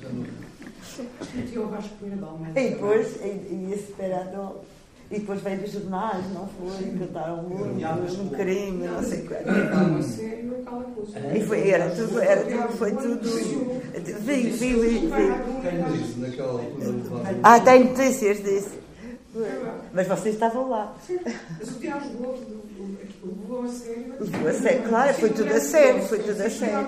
Já 0.02 0.10
não... 0.10 0.26
E 2.56 2.70
depois, 2.72 3.18
e, 3.22 3.28
e 3.28 3.72
esse 3.74 3.92
Peradão. 3.94 4.62
E 5.10 5.20
depois 5.20 5.42
veio 5.42 5.62
dos 5.62 5.72
jornais, 5.72 6.26
não 6.34 6.48
foi? 6.48 6.92
Cantaram 7.00 7.44
muito, 7.44 8.22
um 8.22 8.30
crime, 8.30 8.88
não 8.88 9.02
sei 9.02 9.22
qual. 9.22 9.40
E 11.34 11.42
foi, 11.46 11.70
era 11.70 11.90
tudo, 11.92 12.20
era 12.20 12.42
tudo, 12.44 12.78
foi 12.78 12.92
tudo. 12.92 13.22
Vi, 14.20 14.50
vi, 14.50 14.74
vi. 14.74 15.08
Naquela 16.18 16.62
altura. 16.62 17.40
Ah, 17.42 17.60
tem 17.62 17.86
notícias 17.86 18.44
disso. 18.44 18.72
Mas 19.94 20.08
vocês 20.08 20.34
estavam 20.34 20.70
lá. 20.70 20.94
Mas 21.58 21.70
o 21.70 21.80
Tiago 21.80 22.06
levou 23.24 23.64
a 23.64 23.68
sério. 23.70 24.14
Levou 24.20 24.50
a 24.50 24.54
sério, 24.54 24.90
claro, 24.90 25.14
foi 25.14 25.30
tudo 25.30 25.54
a 25.54 25.60
sério, 25.62 26.04
foi 26.04 26.20
tudo 26.20 26.42
a 26.42 26.50
sério. 26.50 26.88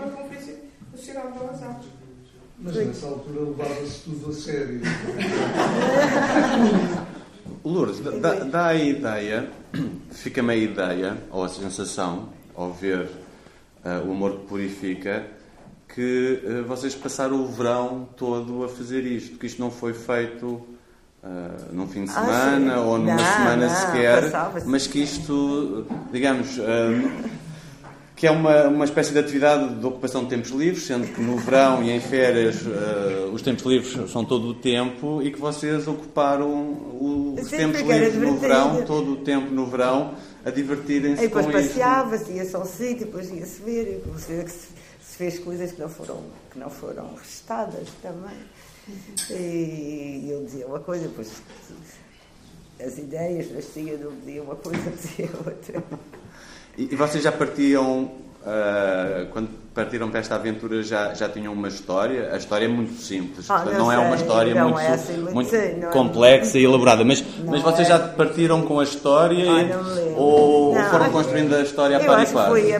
Mas 2.61 2.75
nessa 2.75 3.05
altura 3.05 3.39
levava-se 3.45 3.99
tudo 4.03 4.29
a 4.29 4.33
sério. 4.33 4.81
Lourdes, 7.63 7.99
dá, 8.21 8.35
dá 8.35 8.67
a 8.67 8.75
ideia, 8.75 9.49
fica-me 10.11 10.53
a 10.53 10.55
ideia, 10.55 11.17
ou 11.31 11.43
a 11.43 11.49
sensação, 11.49 12.29
ao 12.55 12.71
ver 12.71 13.09
uh, 13.83 14.07
o 14.07 14.11
amor 14.11 14.39
que 14.39 14.47
purifica, 14.47 15.25
que 15.93 16.41
uh, 16.43 16.63
vocês 16.65 16.95
passaram 16.95 17.41
o 17.41 17.47
verão 17.47 18.07
todo 18.15 18.63
a 18.63 18.69
fazer 18.69 19.05
isto, 19.05 19.37
que 19.37 19.45
isto 19.45 19.61
não 19.61 19.69
foi 19.69 19.93
feito 19.93 20.47
uh, 20.47 21.73
num 21.73 21.87
fim 21.87 22.05
de 22.05 22.11
semana 22.11 22.75
ah, 22.75 22.81
ou 22.81 22.97
numa 22.97 23.15
não, 23.15 23.25
semana 23.25 23.67
não, 23.67 23.75
sequer, 23.75 24.31
mas 24.65 24.87
que 24.87 24.99
isto, 25.03 25.85
digamos, 26.11 26.57
que 28.19 28.27
é 28.27 28.31
uma, 28.31 28.67
uma 28.67 28.83
espécie 28.83 29.13
de 29.13 29.19
atividade 29.19 29.75
de 29.75 29.85
ocupação 29.85 30.25
de 30.25 30.29
tempos 30.31 30.49
livres, 30.49 30.85
sendo 30.85 31.07
que 31.07 31.21
no 31.21 31.37
verão 31.37 31.81
e 31.81 31.89
em 31.89 32.01
férias 32.01 32.63
uh, 32.63 33.31
os 33.31 33.41
tempos 33.41 33.63
livres 33.63 34.11
são 34.11 34.25
todo 34.25 34.49
o 34.49 34.53
tempo 34.53 35.21
e 35.23 35.31
que 35.31 35.39
vocês 35.39 35.87
ocuparam 35.87 36.51
os 36.99 37.49
tempos 37.49 37.79
livres 37.79 38.15
no 38.15 38.35
verão, 38.35 38.83
todo 38.83 39.13
o 39.13 39.15
tempo 39.15 39.49
no 39.51 39.65
verão, 39.67 40.15
a 40.43 40.49
divertirem-se 40.49 41.29
com 41.29 41.39
isso. 41.39 41.49
E 41.49 41.51
depois 41.53 41.67
passeava-se, 41.67 42.31
ia-se 42.33 42.55
ao 42.57 42.65
sítio, 42.65 43.05
depois 43.05 43.31
ia-se 43.31 43.61
ver, 43.61 44.03
e 44.05 44.19
se, 44.19 44.45
se 44.49 45.15
fez 45.15 45.39
coisas 45.39 45.71
que 45.71 45.79
não 45.79 45.87
foram, 45.87 46.21
que 46.51 46.59
não 46.59 46.69
foram 46.69 47.15
registadas 47.15 47.87
também. 48.01 48.37
E 49.29 50.27
eu 50.29 50.43
dizia 50.43 50.67
uma 50.67 50.81
coisa, 50.81 51.07
depois 51.07 51.41
as 52.85 52.97
ideias 52.97 53.49
nasciam, 53.49 53.95
eu 53.95 54.11
dizia 54.11 54.43
uma 54.43 54.57
coisa, 54.57 54.91
dizia 54.91 55.29
outra. 55.37 55.83
E, 56.79 56.95
vocês 56.95 57.21
já 57.21 57.31
partiam, 57.31 58.03
uh, 58.03 59.25
quando 59.31 59.49
partiram 59.75 60.09
para 60.09 60.21
esta 60.21 60.35
aventura, 60.35 60.81
já, 60.81 61.13
já 61.13 61.27
tinham 61.27 61.51
uma 61.51 61.67
história? 61.67 62.33
A 62.33 62.37
história 62.37 62.65
é 62.65 62.67
muito 62.69 62.93
simples, 63.01 63.49
ah, 63.49 63.65
não, 63.65 63.73
não 63.73 63.87
sei, 63.87 63.95
é 63.95 63.99
uma 63.99 64.15
história 64.15 64.55
não 64.55 64.69
muito, 64.69 64.79
é 64.79 64.87
assim, 64.93 65.17
muito, 65.17 65.49
sei, 65.49 65.75
não, 65.75 65.89
complexa 65.89 66.57
e 66.57 66.63
elaborada. 66.63 67.03
Mas, 67.03 67.21
mas 67.45 67.61
vocês 67.61 67.89
é. 67.89 67.91
já 67.91 67.99
partiram 67.99 68.61
com 68.61 68.79
a 68.79 68.83
história 68.83 69.45
ah, 69.45 70.13
ou 70.15 70.73
foram 70.89 71.09
construindo 71.09 71.53
a 71.53 71.61
história 71.63 71.97
a 71.97 71.99
par 71.99 72.23
e 72.23 72.31
par? 72.31 72.47
Foi, 72.47 72.73
a, 72.73 72.79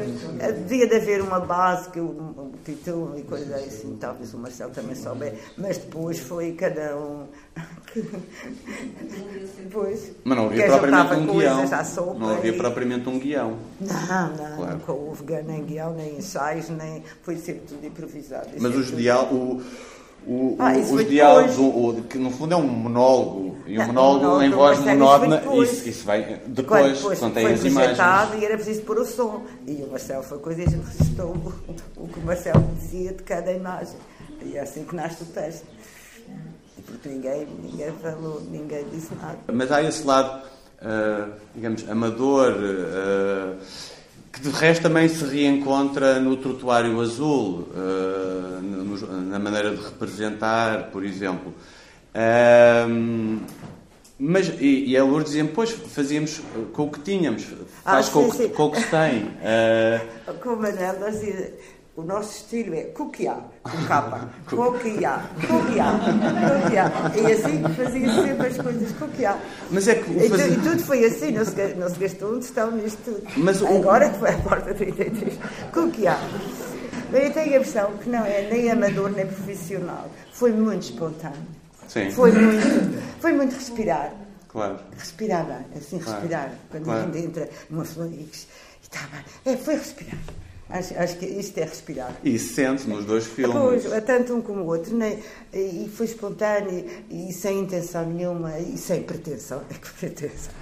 devia 0.51 0.87
de 0.87 0.95
haver 0.95 1.21
uma 1.21 1.41
base, 1.41 1.89
que 1.89 1.99
um, 1.99 2.51
título 2.63 3.17
e 3.17 3.23
coisas 3.23 3.51
assim, 3.51 3.97
talvez 3.99 4.33
o 4.33 4.37
Marcelo 4.37 4.71
também 4.71 4.95
souber, 4.95 5.33
mas 5.57 5.77
depois 5.77 6.19
foi 6.19 6.53
cada 6.53 6.95
um. 6.95 7.27
depois, 9.57 10.11
mas 10.23 10.37
não 10.37 10.45
havia 10.47 10.67
propriamente 10.67 11.13
um 11.13 11.27
guião. 11.27 11.65
Não 12.17 12.29
havia 12.29 12.51
e... 12.51 12.57
propriamente 12.57 13.09
um 13.09 13.19
guião. 13.19 13.57
Não, 13.79 14.29
não, 14.29 14.57
claro. 14.57 14.73
nunca 14.73 14.91
houve 14.91 15.23
nem 15.43 15.63
guião, 15.63 15.93
nem 15.93 16.17
ensaios, 16.17 16.69
nem. 16.69 17.03
Foi 17.23 17.37
sempre 17.37 17.61
tudo 17.67 17.85
improvisado. 17.85 18.49
Mas 18.59 18.75
os 18.75 18.95
diálogos. 18.95 19.63
O, 20.27 20.57
ah, 20.59 20.73
os 20.77 21.07
diálogos, 21.07 21.57
o, 21.57 21.63
o, 21.63 22.03
que 22.03 22.17
no 22.17 22.29
fundo 22.29 22.53
é 22.53 22.57
um 22.57 22.67
monólogo, 22.67 23.55
e 23.65 23.79
um 23.79 23.87
monólogo, 23.87 24.25
monólogo 24.25 24.43
em 24.43 24.49
voz 24.51 24.79
monótona, 24.79 25.41
isso, 25.63 25.87
isso 25.87 26.05
vai 26.05 26.41
depois, 26.45 26.97
depois, 26.97 27.19
quando 27.19 27.33
tem 27.35 27.47
as 27.47 27.63
imagens. 27.63 27.97
e 28.37 28.45
era 28.45 28.55
preciso 28.55 28.81
pôr 28.81 28.99
o 28.99 29.05
som. 29.05 29.45
E 29.65 29.81
o 29.81 29.87
Marcelo 29.89 30.21
foi 30.21 30.37
coisa 30.39 30.61
e 30.61 30.65
registrou 30.65 31.29
o, 31.29 32.03
o 32.03 32.07
que 32.09 32.19
o 32.19 32.23
Marcelo 32.23 32.69
dizia 32.75 33.13
de 33.13 33.23
cada 33.23 33.51
imagem. 33.53 33.95
E 34.43 34.57
é 34.57 34.59
assim 34.59 34.83
que 34.83 34.93
nasce 34.93 35.23
o 35.23 35.25
texto. 35.27 35.65
Porque 36.89 37.09
ninguém, 37.09 37.47
ninguém 37.63 37.91
falou, 38.01 38.41
ninguém 38.49 38.85
disse 38.91 39.13
nada. 39.15 39.37
Mas 39.51 39.71
há 39.71 39.81
esse 39.83 40.05
lado, 40.05 40.43
uh, 40.81 41.31
digamos, 41.55 41.87
amador. 41.89 42.53
Uh, 42.53 43.57
que 44.31 44.41
de 44.41 44.49
resto 44.51 44.83
também 44.83 45.09
se 45.09 45.25
reencontra 45.25 46.19
no 46.19 46.37
trotuário 46.37 47.01
azul, 47.01 47.67
uh, 47.73 48.61
na 49.27 49.39
maneira 49.39 49.75
de 49.75 49.83
representar, 49.83 50.91
por 50.91 51.03
exemplo. 51.03 51.53
Mas, 54.21 54.49
e, 54.59 54.83
e 54.85 54.97
a 54.97 55.03
Lourdes 55.03 55.31
dizia 55.31 55.49
pois, 55.55 55.71
fazíamos 55.71 56.41
com 56.73 56.83
o 56.83 56.91
que 56.91 56.99
tínhamos, 56.99 57.45
faz 57.85 58.09
ah, 58.09 58.11
com, 58.11 58.29
sim, 58.31 58.37
sim. 58.37 58.49
com, 58.49 58.65
o 58.65 58.71
que 58.71 58.81
se 58.81 58.87
tem. 58.89 59.23
Uh... 59.23 60.35
Com 60.43 60.49
o 60.49 60.57
Manel, 60.57 60.99
nós 60.99 61.21
o 61.99 62.03
nosso 62.03 62.37
estilo 62.37 62.73
é 62.75 62.83
coquear, 62.83 63.43
com 63.63 63.85
capa, 63.85 64.29
coquear, 64.49 65.29
coquear, 65.47 65.99
coquear. 66.61 67.17
E 67.17 67.31
assim 67.31 67.63
fazia 67.75 68.13
sempre 68.13 68.47
as 68.47 68.57
coisas, 68.57 68.91
coquear. 68.93 69.39
Mas 69.69 69.87
é 69.87 69.95
que 69.95 70.11
e, 70.11 70.25
e, 70.25 70.55
tudo 70.61 70.79
foi 70.79 71.05
assim, 71.05 71.31
não 71.31 71.43
se, 71.43 71.73
não 71.75 71.89
se 71.89 71.99
gastou 71.99 72.35
um 72.35 72.39
tostão 72.39 72.71
nisto 72.71 72.99
tudo. 73.03 73.23
Mas 73.37 73.61
Agora 73.61 74.07
o... 74.07 74.11
que 74.11 74.19
foi 74.19 74.29
a 74.29 74.37
porta 74.37 74.73
33, 74.73 75.37
coquear. 75.73 76.19
Eu 77.11 77.33
tenho 77.33 77.55
a 77.55 77.59
versão 77.59 77.97
que 77.97 78.09
não 78.09 78.25
é 78.25 78.49
nem 78.49 78.71
amador 78.71 79.11
nem 79.11 79.25
profissional. 79.25 80.09
Foi 80.31 80.51
muito 80.51 80.83
espontâneo. 80.83 81.37
Sim. 81.87 82.11
Foi 82.11 82.31
muito, 82.31 83.19
foi 83.19 83.33
muito 83.33 83.55
respirar. 83.55 84.13
Claro. 84.47 84.79
Respirar 84.97 85.45
bem, 85.45 85.65
assim, 85.75 85.99
claro. 85.99 86.19
respirar. 86.19 86.51
Quando 86.69 86.83
claro. 86.83 87.01
a 87.01 87.05
gente 87.05 87.17
entra 87.17 87.49
numa 87.69 87.83
flor 87.83 88.07
e 88.07 88.29
estava. 88.81 89.23
É, 89.45 89.57
foi 89.57 89.75
respirar. 89.75 90.19
Acho, 90.69 90.97
acho, 90.99 91.17
que 91.17 91.25
isto 91.25 91.57
é 91.57 91.63
respirar. 91.63 92.15
E 92.23 92.37
sente 92.37 92.87
nos 92.87 93.03
dois 93.03 93.25
filmes. 93.25 93.57
Pois, 93.57 94.03
tanto 94.03 94.35
um 94.35 94.41
como 94.41 94.61
o 94.61 94.67
outro. 94.67 94.95
Nem, 94.95 95.17
e 95.51 95.89
foi 95.89 96.05
espontâneo 96.05 96.85
e 97.09 97.33
sem 97.33 97.59
intenção 97.59 98.07
nenhuma 98.07 98.59
e 98.59 98.77
sem 98.77 99.01
pretensão. 99.01 99.61
pretensão. 99.99 100.53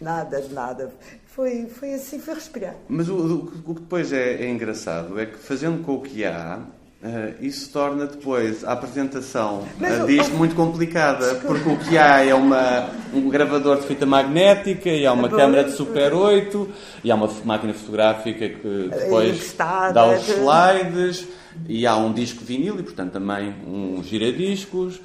Nada 0.00 0.40
de 0.40 0.54
nada. 0.54 0.94
Foi, 1.26 1.66
foi 1.66 1.94
assim, 1.94 2.18
foi 2.18 2.34
respirar. 2.34 2.76
Mas 2.88 3.08
o, 3.08 3.14
o, 3.14 3.62
o 3.66 3.74
que 3.74 3.80
depois 3.80 4.12
é, 4.12 4.42
é 4.42 4.50
engraçado 4.50 5.18
é 5.20 5.26
que 5.26 5.38
fazendo 5.38 5.82
com 5.82 5.96
o 5.96 6.02
que 6.02 6.24
há, 6.24 6.62
Uh, 7.02 7.34
isso 7.44 7.68
torna 7.72 8.06
depois 8.06 8.62
a 8.62 8.74
apresentação 8.74 9.62
uh, 9.62 10.06
disto 10.06 10.36
muito 10.36 10.54
complicada, 10.54 11.34
porque 11.44 11.68
o 11.68 11.76
que 11.76 11.98
há 11.98 12.24
é 12.24 12.32
uma, 12.32 12.90
um 13.12 13.28
gravador 13.28 13.80
de 13.80 13.88
fita 13.88 14.06
magnética, 14.06 14.88
e 14.88 15.04
há 15.04 15.12
uma 15.12 15.28
câmara 15.28 15.64
de 15.64 15.72
Super 15.72 16.14
8, 16.14 16.68
e 17.02 17.10
há 17.10 17.16
uma 17.16 17.28
máquina 17.44 17.74
fotográfica 17.74 18.48
que 18.48 18.88
depois 18.88 19.52
dá 19.92 20.12
os 20.12 20.28
slides, 20.28 21.26
e 21.68 21.84
há 21.88 21.96
um 21.96 22.12
disco 22.12 22.44
vinil, 22.44 22.78
e 22.78 22.84
portanto 22.84 23.14
também 23.14 23.52
um 23.66 24.00
giradiscos, 24.04 25.00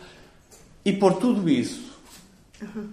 e 0.85 0.93
por 0.93 1.15
tudo 1.15 1.49
isso 1.49 1.97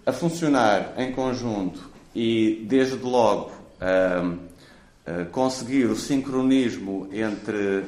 a 0.07 0.13
funcionar 0.13 0.95
em 0.97 1.13
conjunto 1.13 1.91
e 2.15 2.65
desde 2.67 2.97
logo 2.97 3.53
uh, 3.83 4.39
conseguir 5.31 5.85
o 5.85 5.97
sincronismo 5.97 7.07
entre 7.13 7.85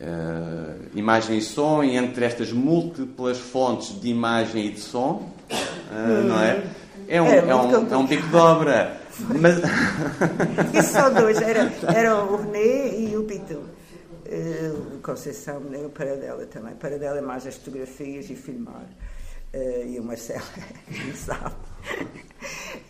uh, 0.00 0.88
imagem 0.94 1.38
e 1.38 1.42
som, 1.42 1.82
e 1.82 1.96
entre 1.96 2.24
estas 2.24 2.52
múltiplas 2.52 3.38
fontes 3.38 4.00
de 4.00 4.08
imagem 4.08 4.66
e 4.66 4.70
de 4.70 4.80
som, 4.80 5.32
uh, 5.50 6.24
não 6.24 6.40
é? 6.40 6.62
É 7.08 7.22
um, 7.22 7.26
é, 7.26 7.38
é 7.38 7.54
um, 7.54 7.92
é 7.92 7.96
um 7.96 8.06
bico 8.06 8.28
de 8.28 8.36
obra. 8.36 9.00
Mas... 9.40 9.58
Isso 10.74 10.92
só 10.92 11.08
dois, 11.08 11.40
era, 11.40 11.72
era 11.94 12.22
o 12.22 12.36
René 12.36 12.98
e 12.98 13.16
o 13.16 13.24
Pitu. 13.24 13.62
Uh, 14.26 14.98
Conceição, 15.02 15.60
nem 15.60 15.86
o 15.86 15.88
Paradela 15.88 16.44
também. 16.46 16.74
Paradela 16.74 17.18
é 17.18 17.22
mais 17.22 17.46
as 17.46 17.54
fotografias 17.56 18.28
e 18.28 18.36
filmar. 18.36 18.84
Uh, 19.54 19.86
e 19.86 19.98
o 19.98 20.04
Marcelo, 20.04 20.44
não 21.06 21.14
sabe. 21.14 21.54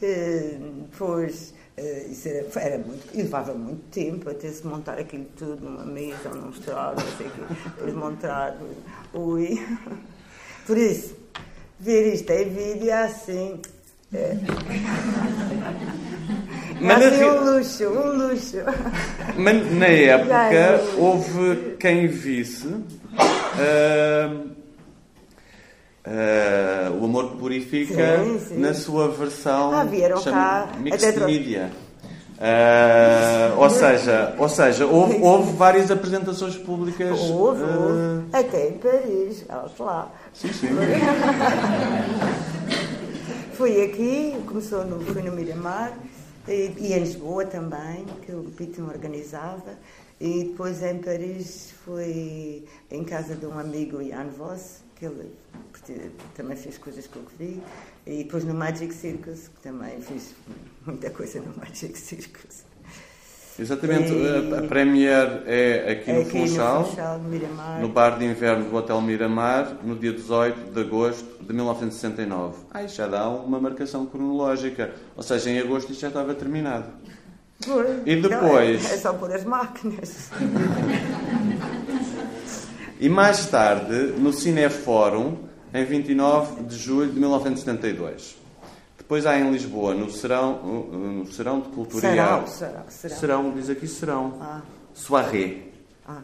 Uh, 0.03 0.83
depois 0.83 1.55
Uh, 1.79 2.11
isso 2.11 2.29
era, 2.29 2.45
era 2.57 2.79
muito, 2.79 3.07
e 3.15 3.23
levava 3.23 3.55
muito 3.55 3.89
tempo 3.91 4.29
até 4.29 4.49
se 4.49 4.67
montar 4.67 4.99
aquilo 4.99 5.27
tudo 5.37 5.65
numa 5.65 5.85
mesa, 5.85 6.31
num 6.31 6.51
estrado, 6.51 7.01
não 7.01 7.17
sei 7.17 7.29
o 7.29 7.31
quê, 7.31 7.41
depois 7.77 7.95
montar, 7.95 8.57
ui. 9.15 9.65
Por 10.67 10.77
isso, 10.77 11.17
ver 11.79 12.13
isto 12.13 12.29
em 12.33 12.49
vídeo 12.49 12.91
é 12.91 13.05
assim. 13.05 13.61
É. 14.13 14.37
Mas 16.81 17.03
assim, 17.03 17.25
um 17.25 17.45
luxo, 17.45 17.89
um 17.89 18.29
luxo. 18.29 18.57
Mas 19.39 19.73
na 19.73 19.87
época 19.87 20.81
houve 20.97 21.77
quem 21.79 22.09
visse. 22.09 22.67
Uh, 22.67 24.51
Uh, 26.09 27.03
o 27.03 27.05
Amor 27.05 27.33
que 27.33 27.37
Purifica 27.37 28.25
sim, 28.25 28.39
sim. 28.39 28.59
na 28.59 28.73
sua 28.73 29.09
versão 29.09 29.73
ah, 29.73 29.85
vieram 29.85 30.23
cá, 30.23 30.67
mixed 30.81 31.21
media. 31.21 31.71
Uh, 32.39 33.61
ou 33.61 33.69
seja, 33.69 34.35
ou 34.39 34.49
seja 34.49 34.87
houve, 34.87 35.19
houve 35.21 35.53
várias 35.53 35.91
apresentações 35.91 36.57
públicas. 36.57 37.21
Houve, 37.21 37.63
uh... 37.63 38.25
até 38.33 38.69
em 38.69 38.79
Paris, 38.79 39.45
olha 39.51 39.71
lá. 39.81 40.11
Sim, 40.33 40.51
sim. 40.51 40.69
Fui 43.53 43.83
aqui, 43.83 44.35
começou 44.47 44.87
no, 44.87 45.01
fui 45.01 45.21
no 45.21 45.33
Miramar 45.33 45.93
e, 46.47 46.73
e 46.79 46.95
em 46.95 47.01
Lisboa 47.01 47.45
também, 47.45 48.07
que 48.25 48.33
o 48.33 48.45
Pito 48.57 48.83
organizava. 48.85 49.77
E 50.21 50.45
depois 50.45 50.81
em 50.83 50.99
Paris 50.99 51.75
fui 51.85 52.65
em 52.91 53.05
casa 53.05 53.35
de 53.35 53.45
um 53.45 53.59
amigo, 53.59 54.03
Jan 54.03 54.29
Voss, 54.39 54.79
que 54.95 55.05
ele 55.07 55.33
também 56.35 56.57
fez 56.57 56.79
coisas 56.79 57.07
que 57.07 57.17
eu 57.17 57.25
vi. 57.39 57.63
E 58.07 58.25
depois 58.25 58.45
no 58.45 58.55
Magic 58.55 58.93
Circus, 58.93 59.49
que 59.49 59.61
também 59.63 60.01
fiz 60.01 60.35
muita 60.87 61.11
coisa 61.11 61.41
no 61.41 61.57
Magic 61.57 61.99
Circus. 61.99 62.69
Exatamente, 63.59 64.13
e... 64.13 64.55
a, 64.55 64.63
Premier 64.69 65.43
é 65.45 65.91
aqui, 65.91 66.13
no, 66.13 66.21
aqui 66.21 66.31
Funchal, 66.31 66.81
no 66.81 66.87
Funchal, 66.87 67.19
no, 67.19 67.81
no 67.81 67.89
bar 67.89 68.17
de 68.17 68.25
inverno 68.25 68.71
do 68.71 68.77
Hotel 68.77 69.01
Miramar, 69.01 69.79
no 69.83 69.97
dia 69.97 70.13
18 70.13 70.73
de 70.73 70.81
agosto 70.81 71.45
de 71.45 71.53
1969. 71.53 72.57
Ah, 72.71 72.85
isso 72.85 72.95
já 72.95 73.09
dá 73.09 73.29
uma 73.29 73.59
marcação 73.59 74.07
cronológica, 74.07 74.95
ou 75.17 75.25
seja, 75.25 75.51
em 75.51 75.59
agosto 75.59 75.91
isto 75.91 76.01
já 76.01 76.09
estava 76.09 76.35
terminado. 76.35 76.87
E 78.07 78.15
depois. 78.15 78.85
Não, 78.85 78.91
é, 78.91 78.95
é 78.95 78.97
só 78.97 79.13
por 79.13 79.33
as 79.33 79.43
máquinas. 79.43 80.31
e 83.01 83.09
mais 83.09 83.47
tarde, 83.47 84.15
no 84.19 84.33
Cinefórum, 84.33 85.48
em 85.73 85.85
29 85.85 86.65
de 86.65 86.77
julho 86.77 87.13
de 87.13 87.19
1972. 87.19 88.37
Depois 89.09 89.25
há 89.25 89.39
em 89.39 89.51
Lisboa, 89.51 89.95
no 89.95 90.11
Serão, 90.11 90.63
no 90.63 91.33
serão 91.33 91.61
de 91.61 91.69
Cultura 91.71 92.03
serão, 92.03 92.15
e 92.15 92.19
Arte. 92.19 92.51
Serão, 92.51 92.85
serão. 92.89 93.17
serão, 93.17 93.53
diz 93.53 93.71
aqui 93.71 93.87
Serão. 93.87 94.39
Ah. 94.39 94.61
Soirée. 94.93 95.73
Ah. 96.07 96.21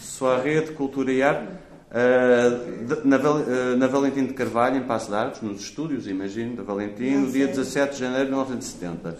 Soirée 0.00 0.62
de 0.62 0.72
Cultura 0.72 1.12
e 1.12 1.22
Arte. 1.22 1.52
Uh, 1.94 2.84
de, 2.86 3.06
na, 3.06 3.18
uh, 3.18 3.76
na 3.76 3.86
Valentim 3.86 4.26
de 4.26 4.32
Carvalho, 4.32 4.78
em 4.78 4.82
Passo 4.82 5.10
de 5.10 5.14
Arcos, 5.14 5.42
nos 5.42 5.60
estúdios, 5.60 6.08
imagino, 6.08 6.56
da 6.56 6.62
Valentim, 6.62 7.10
no 7.10 7.30
dia 7.30 7.46
17 7.46 7.92
de 7.92 8.00
janeiro 8.00 8.24
de 8.24 8.30
1970. 8.32 9.16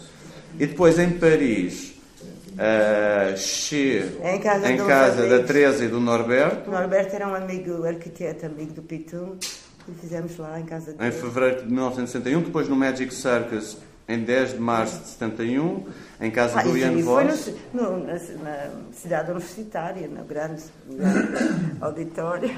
E 0.58 0.66
depois 0.66 0.98
em 0.98 1.10
Paris, 1.10 1.94
uh, 2.54 3.36
Che, 3.36 4.18
em 4.24 4.40
casa, 4.40 4.72
em 4.72 4.76
casa 4.78 5.28
da 5.28 5.42
Teresa 5.44 5.84
e 5.84 5.88
do 5.88 6.00
Norberto. 6.00 6.70
O 6.70 6.72
Norberto 6.72 7.14
era 7.14 7.28
um 7.28 7.34
amigo 7.34 7.84
arquiteto, 7.84 8.46
amigo 8.46 8.72
do 8.72 8.82
Pitum, 8.82 9.36
e 9.88 9.92
fizemos 9.92 10.36
lá 10.38 10.58
em 10.58 10.64
casa 10.64 10.92
dele. 10.92 11.08
Em 11.08 11.12
fevereiro 11.12 11.62
de 11.62 11.72
1971, 11.72 12.42
depois 12.42 12.68
no 12.68 12.76
Magic 12.76 13.12
Circus 13.14 13.76
em 14.08 14.18
10 14.22 14.52
de 14.52 14.58
março 14.58 15.00
de 15.00 15.08
71, 15.08 15.86
em 16.20 16.30
casa 16.30 16.60
ah, 16.60 16.62
do 16.62 16.76
Ian 16.76 17.00
Voss. 17.02 17.44
Foi 17.44 17.56
no, 17.72 17.98
no, 17.98 18.06
na, 18.06 18.12
na, 18.12 18.70
cidade 18.92 19.30
universitária, 19.30 20.06
no 20.08 20.24
grande, 20.24 20.62
grande 20.88 21.76
auditório. 21.80 22.50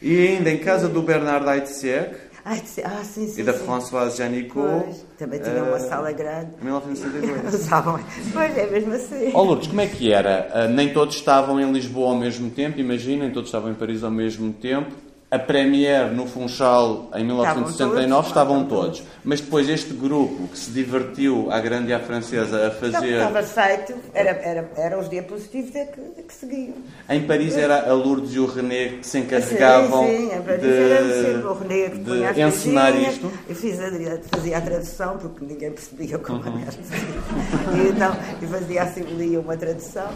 E 0.00 0.28
ainda 0.28 0.50
em 0.50 0.58
casa 0.58 0.88
do 0.88 1.02
Bernard 1.02 1.48
Aitziek, 1.48 2.28
ah, 2.44 2.56
sim, 3.04 3.26
sim, 3.26 3.40
e 3.40 3.44
da 3.44 3.52
Françoise 3.52 4.16
Janicot. 4.16 4.94
Também 5.18 5.40
tinha 5.40 5.62
uma 5.62 5.76
uh, 5.76 5.80
sala 5.80 6.12
grande. 6.12 6.52
Em 6.60 6.64
1962. 6.64 7.52
Usavam. 7.60 8.00
Pois 8.32 8.56
é, 8.56 8.70
mesmo 8.70 8.94
assim. 8.94 9.32
Ó 9.34 9.40
oh, 9.40 9.44
Lourdes, 9.44 9.66
como 9.66 9.80
é 9.80 9.86
que 9.86 10.12
era? 10.12 10.48
Uh, 10.54 10.72
nem 10.72 10.92
todos 10.92 11.16
estavam 11.16 11.60
em 11.60 11.70
Lisboa 11.70 12.12
ao 12.12 12.16
mesmo 12.16 12.48
tempo, 12.48 12.78
imagina, 12.78 13.24
nem 13.24 13.32
todos 13.32 13.48
estavam 13.48 13.72
em 13.72 13.74
Paris 13.74 14.04
ao 14.04 14.10
mesmo 14.10 14.52
tempo 14.52 15.07
a 15.30 15.38
Premiere 15.38 16.14
no 16.14 16.26
Funchal 16.26 17.10
em 17.14 17.22
1969 17.24 18.28
estavam 18.28 18.64
todos. 18.64 19.02
Mas 19.22 19.40
depois 19.40 19.68
este 19.68 19.92
grupo 19.92 20.48
que 20.48 20.58
se 20.58 20.70
divertiu 20.70 21.50
à 21.50 21.60
grande 21.60 21.90
e 21.90 21.92
à 21.92 22.00
francesa 22.00 22.68
a 22.68 22.70
fazer. 22.70 23.12
estava 23.12 23.42
feito, 23.42 23.94
era, 24.14 24.30
era, 24.30 24.70
era 24.74 24.98
os 24.98 25.10
diapositivos 25.10 25.74
é 25.74 25.84
que, 25.84 26.00
que 26.22 26.34
seguiam. 26.34 26.74
Em 27.10 27.26
Paris 27.26 27.56
era 27.56 27.90
a 27.90 27.92
Lourdes 27.92 28.34
e 28.34 28.38
o 28.38 28.46
René 28.46 28.88
que 28.88 29.06
se 29.06 29.18
encarregavam 29.18 30.06
sim, 30.06 30.16
sim, 30.16 30.34
em 30.34 30.42
Paris 30.42 30.62
de, 30.62 30.68
era 30.68 31.50
o 31.50 31.58
René 31.58 31.90
que 31.90 31.98
de 31.98 32.42
encenar 32.42 32.96
isto. 32.96 33.30
Eu 33.46 33.54
fiz 33.54 33.78
a, 33.80 33.90
fazia 34.34 34.56
a 34.56 34.60
tradução 34.62 35.18
porque 35.18 35.44
ninguém 35.44 35.70
percebia 35.72 36.18
como 36.18 36.40
uhum. 36.42 36.62
era. 36.62 37.76
E 37.76 37.88
então 37.88 38.16
eu 38.40 38.48
fazia 38.48 38.82
assim, 38.82 39.02
lia 39.02 39.40
uma 39.40 39.56
tradução. 39.58 40.08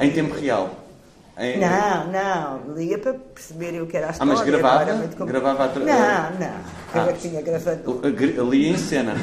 Em 0.00 0.10
tempo 0.10 0.34
real. 0.34 0.89
Em... 1.40 1.58
Não, 1.58 2.06
não, 2.12 2.74
lia 2.74 2.98
para 2.98 3.14
perceber 3.14 3.80
o 3.80 3.86
que 3.86 3.96
era 3.96 4.08
a 4.08 4.10
história. 4.10 4.32
Ah, 4.32 4.36
mas 4.36 4.46
gravava? 4.46 4.92
Não 4.94 5.26
gravava 5.26 5.68
tra... 5.68 5.80
Não, 5.82 6.38
não. 6.38 6.60
Ah. 6.92 6.98
Eu 6.98 7.02
é 7.02 7.12
que 7.14 7.28
tinha 7.28 7.40
gravado. 7.40 8.00
Lia 8.50 8.68
em 8.68 8.76
cena? 8.76 9.14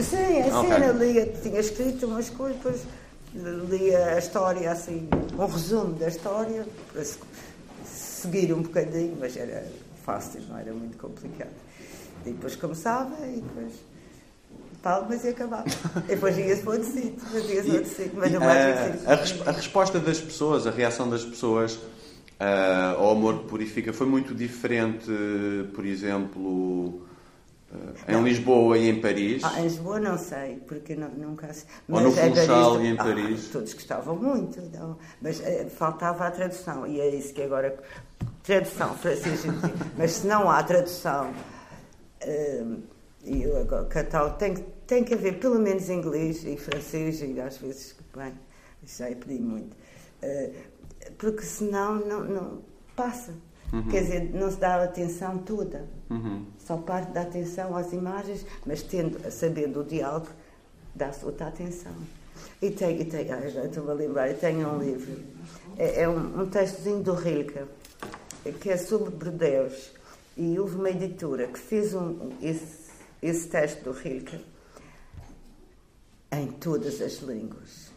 Sim, 0.00 0.16
em 0.16 0.54
okay. 0.54 0.70
cena. 0.70 0.92
Lia, 0.92 1.26
tinha 1.26 1.60
escrito 1.60 2.06
umas 2.06 2.30
coisas, 2.30 2.56
depois 2.56 2.80
lia 3.68 4.14
a 4.14 4.18
história, 4.18 4.72
assim, 4.72 5.06
um 5.38 5.46
resumo 5.46 5.92
da 5.94 6.08
história, 6.08 6.66
para 6.92 7.02
seguir 7.84 8.52
um 8.54 8.62
bocadinho, 8.62 9.16
mas 9.20 9.36
era 9.36 9.66
fácil, 10.04 10.40
não 10.48 10.56
era 10.58 10.72
muito 10.72 10.96
complicado. 10.96 11.50
E 12.24 12.30
depois 12.30 12.56
começava 12.56 13.14
e 13.26 13.42
depois 13.42 13.72
palmas 14.82 15.24
e 15.24 15.28
acabava. 15.28 15.64
E 16.04 16.14
depois 16.14 16.36
ia-se 16.38 16.62
para 16.62 16.72
outro 16.72 16.88
sítio, 16.88 17.20
fazia-se 17.20 17.70
outro 17.70 17.88
sítio. 17.88 18.12
Mas 18.14 18.32
não 18.32 18.42
a, 18.42 18.52
a, 19.12 19.50
a 19.50 19.52
resposta 19.52 19.98
das 19.98 20.20
pessoas, 20.20 20.66
a 20.66 20.70
reação 20.70 21.08
das 21.08 21.24
pessoas 21.24 21.74
uh, 21.74 22.98
ao 22.98 23.10
amor 23.10 23.40
que 23.40 23.48
purifica 23.48 23.92
foi 23.92 24.06
muito 24.06 24.34
diferente, 24.34 25.10
por 25.74 25.84
exemplo. 25.84 27.06
Uh, 27.70 28.10
em. 28.10 28.22
Lisboa 28.22 28.78
e 28.78 28.88
em 28.88 28.98
Paris? 28.98 29.44
Ah, 29.44 29.60
em 29.60 29.64
Lisboa 29.64 30.00
não 30.00 30.16
sei, 30.16 30.56
porque 30.66 30.96
não, 30.96 31.10
nunca. 31.10 31.48
Mas 31.48 31.66
Ou 31.88 32.00
no 32.00 32.12
Funchal 32.12 32.80
e 32.82 32.86
em 32.86 32.96
Paris? 32.96 33.46
Ah, 33.48 33.52
todos 33.52 33.74
gostavam 33.74 34.16
muito, 34.16 34.62
não. 34.72 34.96
mas 35.20 35.38
uh, 35.40 35.68
faltava 35.68 36.26
a 36.26 36.30
tradução, 36.30 36.86
e 36.86 37.00
é 37.00 37.14
isso 37.14 37.34
que 37.34 37.42
agora. 37.42 37.78
Tradução, 38.42 38.94
francês, 38.94 39.42
mas 39.98 40.12
se 40.12 40.26
não 40.26 40.50
há 40.50 40.62
tradução. 40.62 41.30
Uh, 42.24 42.97
e 43.28 43.46
o 43.46 43.86
catálogo 43.86 44.36
tem, 44.36 44.54
tem 44.86 45.04
que 45.04 45.14
haver 45.14 45.38
pelo 45.38 45.58
menos 45.58 45.88
inglês 45.90 46.44
e 46.44 46.56
francês 46.56 47.20
e 47.20 47.38
às 47.40 47.58
vezes, 47.58 47.94
bem, 48.16 48.32
já 48.84 49.06
pedir 49.06 49.40
muito. 49.40 49.76
Uh, 50.22 50.54
porque 51.18 51.42
senão 51.42 51.96
não, 51.96 52.24
não 52.24 52.62
passa. 52.96 53.32
Uhum. 53.72 53.88
Quer 53.88 54.02
dizer, 54.02 54.34
não 54.34 54.50
se 54.50 54.56
dá 54.56 54.82
atenção 54.82 55.38
toda. 55.38 55.84
Uhum. 56.08 56.46
Só 56.58 56.78
parte 56.78 57.12
da 57.12 57.22
atenção 57.22 57.76
às 57.76 57.92
imagens, 57.92 58.46
mas 58.64 58.82
tendo, 58.82 59.30
sabendo 59.30 59.80
o 59.80 59.84
diálogo, 59.84 60.28
dá-se 60.94 61.24
outra 61.24 61.48
atenção. 61.48 61.92
E 62.62 62.70
tem, 62.70 63.00
e 63.00 63.04
tem 63.04 63.30
ah, 63.30 63.48
já 63.48 63.64
estou 63.64 63.88
a 63.90 63.92
lembrar, 63.92 64.32
tenho 64.34 64.68
um 64.68 64.78
livro, 64.78 65.16
é, 65.76 66.02
é 66.02 66.08
um, 66.08 66.42
um 66.42 66.46
textozinho 66.46 67.02
do 67.02 67.12
Rilke, 67.12 67.60
que 68.60 68.70
é 68.70 68.76
sobre 68.76 69.10
Bordeus. 69.10 69.92
E 70.36 70.58
houve 70.58 70.76
uma 70.76 70.90
editora 70.90 71.48
que 71.48 71.58
fez 71.58 71.94
um, 71.94 72.30
esse 72.40 72.77
esse 73.22 73.48
texto 73.48 73.84
do 73.84 73.92
Rilke 73.92 74.38
em 76.32 76.48
todas 76.52 77.00
as 77.00 77.20
línguas. 77.20 77.88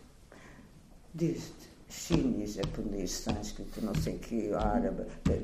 Diz-te, 1.13 1.69
chinês, 1.89 2.53
japonês, 2.53 3.12
sânscrito, 3.12 3.84
não 3.84 3.93
sei 3.93 4.17
que, 4.17 4.53
árabe, 4.53 5.03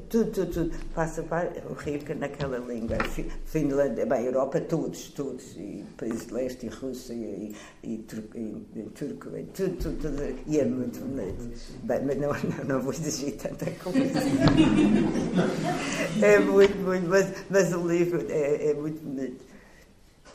tudo, 0.10 0.32
tudo, 0.32 0.52
tudo. 0.52 0.72
Passa 0.96 1.22
o 1.70 1.74
rica 1.74 2.16
naquela 2.16 2.60
língua. 2.60 2.98
Finlândia, 3.46 4.06
bem, 4.06 4.26
Europa, 4.26 4.62
todos, 4.62 5.10
todos. 5.10 5.58
E 5.58 5.84
países 5.98 6.28
de 6.28 6.34
leste, 6.34 6.68
e 6.68 6.70
Rússia, 6.70 7.14
e, 7.14 7.54
e, 7.84 7.98
Turco, 7.98 8.38
e 8.38 8.66
Turco, 8.96 9.38
e 9.38 9.44
tudo, 9.44 9.76
tudo, 9.76 9.98
tudo. 9.98 10.24
E 10.48 10.60
é 10.60 10.66
muito 10.66 11.02
bonito. 11.02 11.50
Bem, 11.84 12.06
mas 12.06 12.18
não, 12.18 12.30
não, 12.30 12.66
não 12.66 12.82
vou 12.82 12.94
exigir 12.94 13.36
tanta 13.36 13.70
coisa. 13.72 14.00
é 16.24 16.40
muito, 16.40 16.78
muito, 16.78 17.10
mas, 17.10 17.34
mas 17.50 17.74
o 17.74 17.86
livro 17.86 18.26
é, 18.30 18.70
é 18.70 18.74
muito 18.74 19.02
bonito. 19.02 19.57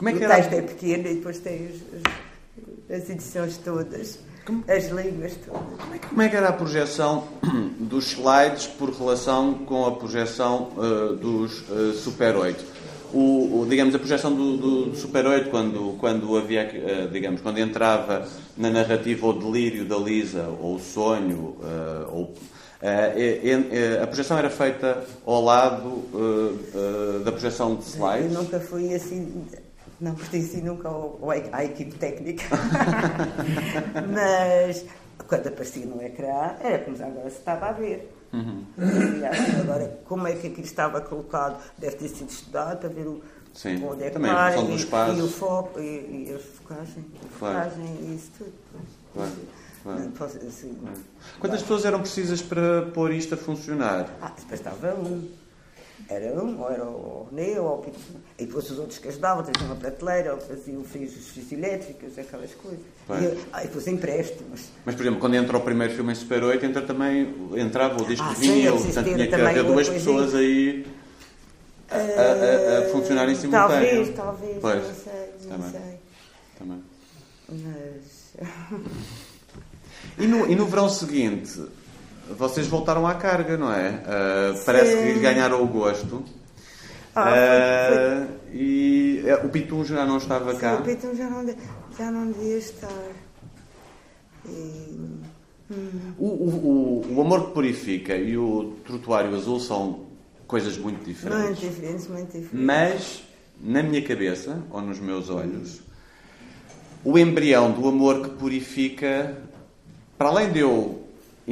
Como 0.03 0.09
é 0.09 0.19
que 0.19 0.25
o 0.25 0.29
texto 0.29 0.53
é 0.53 0.63
pequeno 0.63 1.09
e 1.09 1.15
depois 1.15 1.39
tem 1.39 1.69
os, 1.69 1.77
os, 1.77 2.97
as 2.97 3.09
edições 3.09 3.57
todas. 3.59 4.19
Como, 4.45 4.65
as 4.69 4.87
línguas 4.87 5.37
todas. 5.37 5.63
Como 5.79 5.95
é, 5.95 5.99
que, 5.99 6.07
como 6.09 6.23
é, 6.23 6.29
que, 6.29 6.35
era 6.35 6.49
a 6.49 6.53
projeção 6.53 7.29
dos 7.79 8.09
slides 8.09 8.67
por 8.67 8.91
relação 8.91 9.55
com 9.65 9.87
a 9.87 9.93
projeção 9.93 10.73
uh, 10.77 11.15
dos 11.15 11.61
uh, 11.71 11.93
Super 11.93 12.35
8? 12.35 12.65
O, 13.13 13.61
o, 13.61 13.67
digamos, 13.71 13.95
a 13.95 13.99
projeção 14.01 14.35
do, 14.35 14.57
do, 14.57 14.97
Super 14.97 15.25
8, 15.25 15.51
quando, 15.51 15.97
quando 16.01 16.37
havia, 16.37 16.65
uh, 16.65 17.09
digamos, 17.09 17.41
quando 17.41 17.59
entrava 17.59 18.27
na 18.57 18.71
narrativa 18.71 19.25
o 19.25 19.33
delírio 19.33 19.85
da 19.85 19.99
Lisa, 19.99 20.49
ou 20.61 20.75
o 20.75 20.81
sonho, 20.81 21.59
ou, 22.11 22.35
a 24.03 24.07
projeção 24.09 24.37
era 24.37 24.51
feita 24.51 25.05
ao 25.25 25.41
lado 25.45 26.03
da 27.25 27.31
projeção 27.31 27.77
de 27.77 27.85
slides? 27.85 28.35
Eu 28.35 28.43
nunca 28.43 28.59
fui 28.59 28.93
assim 28.93 29.45
não 30.03 30.15
pertenci 30.15 30.61
nunca 30.61 30.89
ao, 30.89 31.19
à 31.53 31.65
equipe 31.65 31.95
técnica. 31.95 32.45
Mas 34.13 34.85
quando 35.29 35.47
aparecia 35.47 35.87
no 35.87 36.03
ecrã, 36.03 36.57
era 36.61 36.81
como 36.81 36.97
agora 36.97 37.31
se 37.31 37.39
estava 37.39 37.67
a 37.67 37.73
ver. 37.73 38.13
Uhum. 38.33 38.65
E, 38.79 39.61
agora, 39.61 40.01
como 40.07 40.27
é 40.27 40.35
que 40.35 40.49
aquilo 40.49 40.67
estava 40.67 41.01
colocado, 41.01 41.63
deve 41.79 41.97
ter 41.97 42.09
sido 42.09 42.31
estudado 42.31 42.79
para 42.81 42.89
ver 42.89 43.07
o, 43.07 43.23
Sim, 43.55 43.85
onde 43.85 44.05
é 44.05 44.07
que 44.07 44.15
também 44.15 44.33
vai, 44.33 44.67
dos 44.67 44.85
passos. 44.87 45.19
E, 45.19 45.23
o 45.23 45.29
foco, 45.29 45.79
e, 45.79 46.29
e 46.29 46.35
a 46.35 46.39
focagem, 46.39 47.05
a 47.15 47.39
claro. 47.39 47.71
focagem 47.71 47.97
e 48.01 48.15
isso 48.17 48.31
tudo. 48.39 48.53
Claro. 49.15 49.33
Claro. 49.83 50.13
Posso, 50.17 50.37
assim, 50.39 50.79
Quantas 51.41 51.63
pessoas 51.63 51.85
eram 51.85 52.01
precisas 52.01 52.41
para 52.41 52.83
pôr 52.95 53.13
isto 53.13 53.35
a 53.35 53.37
funcionar? 53.37 54.09
Ah, 54.21 54.33
depois 54.37 54.61
estava 54.61 54.95
um. 54.95 55.29
Era 56.09 56.33
um, 56.43 56.61
ou 56.61 56.71
era 56.71 56.85
o 56.85 57.29
René, 57.31 57.61
ou 57.61 57.79
o 57.79 57.93
E 58.39 58.47
depois 58.47 58.71
os 58.71 58.79
outros 58.79 58.99
que 58.99 59.09
ajudavam, 59.09 59.43
traziam 59.43 59.73
uma 59.73 59.77
prateleira, 59.81 60.35
ou 60.35 60.41
faziam 60.41 60.85
fios, 60.85 61.17
os 61.17 61.29
fios 61.29 61.53
elétricos, 61.53 62.19
aquelas 62.19 62.53
coisas. 62.55 62.81
E, 62.81 63.47
ah, 63.53 63.63
e 63.63 63.67
depois 63.67 63.87
empréstimos. 63.87 64.69
Mas, 64.85 64.95
por 64.95 65.03
exemplo, 65.03 65.21
quando 65.21 65.35
entra 65.35 65.57
o 65.57 65.61
primeiro 65.61 65.95
filme 65.95 66.13
em 66.13 66.15
Super 66.15 66.43
8, 66.45 66.67
entra 66.67 66.83
também, 66.83 67.35
entrava 67.57 68.03
o 68.03 68.07
disco 68.07 68.27
ah, 68.29 68.35
de 68.35 68.41
vinil, 68.41 68.77
portanto 68.77 69.05
tinha 69.05 69.27
que 69.27 69.35
haver 69.35 69.65
duas 69.65 69.89
pessoas 69.89 70.35
aí 70.35 70.87
a, 71.91 71.97
a, 71.97 72.79
a, 72.79 72.89
funcionar 72.91 73.29
em 73.29 73.35
simultâneo. 73.35 74.13
Talvez, 74.15 74.17
talvez, 74.17 74.59
pois. 74.61 74.83
não 74.83 74.95
sei, 74.95 75.13
não 75.43 75.51
também. 75.51 75.71
sei. 75.71 76.01
Também. 76.59 76.83
Mas... 77.49 78.49
E 80.19 80.27
no, 80.27 80.51
e 80.51 80.55
no 80.55 80.67
verão 80.67 80.89
seguinte, 80.89 81.63
vocês 82.31 82.67
voltaram 82.67 83.07
à 83.07 83.15
carga, 83.15 83.57
não 83.57 83.73
é? 83.73 83.91
Uh, 83.91 84.65
parece 84.65 84.97
que 84.97 85.21
ganharam 85.21 85.63
o 85.63 85.67
gosto. 85.67 86.25
Ah, 87.15 88.27
uh, 88.27 88.55
e 88.55 89.23
uh, 89.25 89.47
o 89.47 89.51
Pitum 89.51 89.85
já 89.85 90.07
não 90.07 90.17
estava 90.17 90.55
Sim, 90.55 90.61
cá. 90.61 90.75
O 90.77 90.83
Pitum 90.83 91.15
já 91.15 91.29
não, 91.29 91.47
já 91.97 92.11
não 92.11 92.31
devia 92.31 92.59
estar. 92.59 92.89
E... 94.47 95.01
Hum. 95.71 96.13
O, 96.19 96.27
o, 96.27 97.15
o, 97.17 97.21
Amor 97.21 97.47
que 97.47 97.53
Purifica 97.53 98.15
e 98.15 98.37
o 98.37 98.75
Trotuário 98.85 99.35
Azul 99.35 99.59
são 99.59 100.07
coisas 100.47 100.77
muito 100.77 101.05
diferentes. 101.05 101.45
Muito 101.45 101.61
diferentes, 101.61 102.09
muito 102.09 102.27
diferentes. 102.27 102.51
Mas, 102.53 103.23
na 103.61 103.83
minha 103.83 104.03
cabeça, 104.03 104.63
ou 104.71 104.83
nos 104.83 105.01
meus 105.01 105.31
olhos, 105.31 105.81
o 107.05 107.19
embrião 107.19 107.73
do 107.73 107.89
amor 107.89 108.23
que 108.23 108.31
purifica, 108.37 109.39
para 110.19 110.29
além 110.29 110.53
de 110.53 110.61
eu 110.61 111.02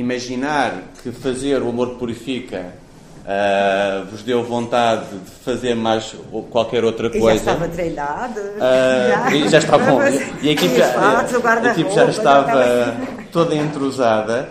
imaginar 0.01 0.83
que 1.03 1.13
fazer 1.13 1.63
o 1.63 1.69
amor 1.69 1.91
que 1.91 1.97
purifica 1.97 2.75
uh, 3.21 4.05
vos 4.11 4.23
deu 4.23 4.43
vontade 4.43 5.07
de 5.19 5.31
fazer 5.45 5.75
mais 5.75 6.15
qualquer 6.51 6.85
outra 6.85 7.11
coisa. 7.11 7.27
E 7.27 7.29
já 7.29 7.35
estava 7.37 7.69
treinado. 7.69 8.41
Uh, 8.41 9.09
já. 9.09 9.35
E 9.35 9.49
já 9.49 9.59
estava 9.59 10.11
E 10.43 10.49
a 10.49 10.53
equipe, 10.53 10.77
já, 10.77 11.19
a 11.19 11.71
equipe 11.71 11.95
já 11.95 12.05
estava 12.07 12.97
toda 13.33 13.55
entrosada. 13.55 14.49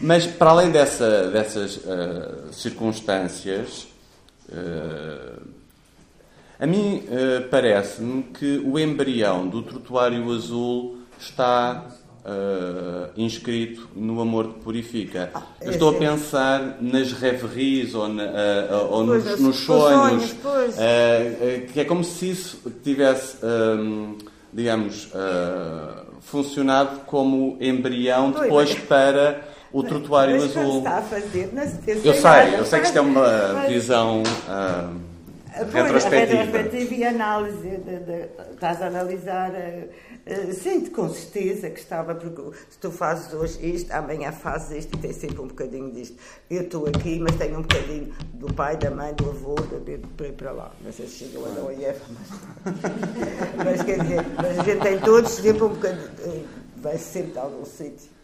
Mas 0.00 0.26
para 0.26 0.50
além 0.50 0.70
dessa, 0.70 1.28
dessas 1.30 1.76
uh, 1.76 2.52
circunstâncias, 2.52 3.86
a 6.58 6.66
mim 6.66 7.04
parece-me 7.50 8.24
que 8.24 8.62
o 8.64 8.78
embrião 8.78 9.46
do 9.46 9.62
trotuário 9.62 10.32
azul 10.32 10.98
está 11.20 11.84
Uh, 12.22 13.08
inscrito 13.16 13.88
no 13.96 14.20
amor 14.20 14.48
que 14.48 14.60
purifica. 14.60 15.30
Ah, 15.34 15.42
Eu 15.62 15.70
estou 15.70 15.88
a 15.88 15.94
pensar 15.94 16.76
nas 16.78 17.12
reveries 17.12 17.94
ou, 17.94 18.08
na, 18.08 18.24
uh, 18.24 18.90
ou 18.90 19.06
pois, 19.06 19.24
nos, 19.24 19.40
nos, 19.40 19.56
sonhos, 19.56 20.36
sonhos 20.42 20.74
uh, 20.74 21.66
que 21.72 21.80
é 21.80 21.84
como 21.86 22.04
se 22.04 22.28
isso 22.28 22.60
tivesse, 22.84 23.38
um, 23.42 24.18
digamos, 24.52 25.10
funcionado 26.20 27.00
como 27.06 27.56
embrião 27.58 28.32
pois, 28.32 28.42
depois 28.42 28.74
para 28.80 29.40
o 29.72 29.82
trotuário 29.82 30.38
mas 30.38 30.56
azul. 30.56 30.78
Está 30.78 30.98
a 30.98 31.02
fazer, 31.02 31.50
não 31.54 31.66
se 31.66 32.06
eu 32.06 32.14
sei, 32.14 32.58
eu 32.58 32.66
sei 32.66 32.80
que 32.80 32.86
isto 32.86 32.98
é 32.98 33.00
uma 33.00 33.66
visão. 33.66 34.22
Pois, 35.56 35.72
retrospectiva. 35.72 36.40
A 36.40 36.44
retrospectiva 36.44 36.94
e 36.94 37.04
a 37.04 37.08
análise, 37.10 37.68
de, 37.68 37.98
de, 37.98 38.28
estás 38.52 38.80
a 38.82 38.86
analisar 38.86 39.52
eh, 40.26 40.52
sinto 40.52 40.90
com 40.90 41.08
certeza 41.08 41.70
que 41.70 41.80
estava, 41.80 42.14
porque 42.14 42.56
se 42.68 42.78
tu 42.78 42.90
fazes 42.90 43.32
hoje 43.32 43.58
isto, 43.74 43.90
amanhã 43.90 44.30
fazes 44.30 44.84
isto 44.84 44.96
e 44.96 45.00
tem 45.00 45.12
sempre 45.12 45.40
um 45.40 45.48
bocadinho 45.48 45.90
disto. 45.92 46.16
Eu 46.48 46.62
estou 46.62 46.86
aqui, 46.86 47.18
mas 47.18 47.36
tenho 47.36 47.58
um 47.58 47.62
bocadinho 47.62 48.14
do 48.34 48.52
pai, 48.52 48.76
da 48.76 48.90
mãe, 48.90 49.14
do 49.14 49.28
avô, 49.30 49.54
de, 49.54 49.98
para 50.32 50.52
lá. 50.52 50.72
Não 50.82 50.92
sei 50.92 51.06
se 51.06 51.24
chegou 51.24 51.46
a 51.46 51.48
da 51.48 51.62
OIF, 51.62 52.00
mas. 52.10 52.76
mas 53.64 53.82
quer 53.82 54.00
dizer, 54.00 54.24
mas 54.36 54.58
a 54.58 54.62
gente 54.62 54.82
tem 54.82 55.00
todos 55.00 55.30
sempre 55.30 55.64
um 55.64 55.68
bocadinho. 55.68 56.10
Eh, 56.20 56.44
vai 56.76 56.98
sempre 56.98 57.32
de 57.32 57.38
algum 57.38 57.64
sítio. 57.64 58.19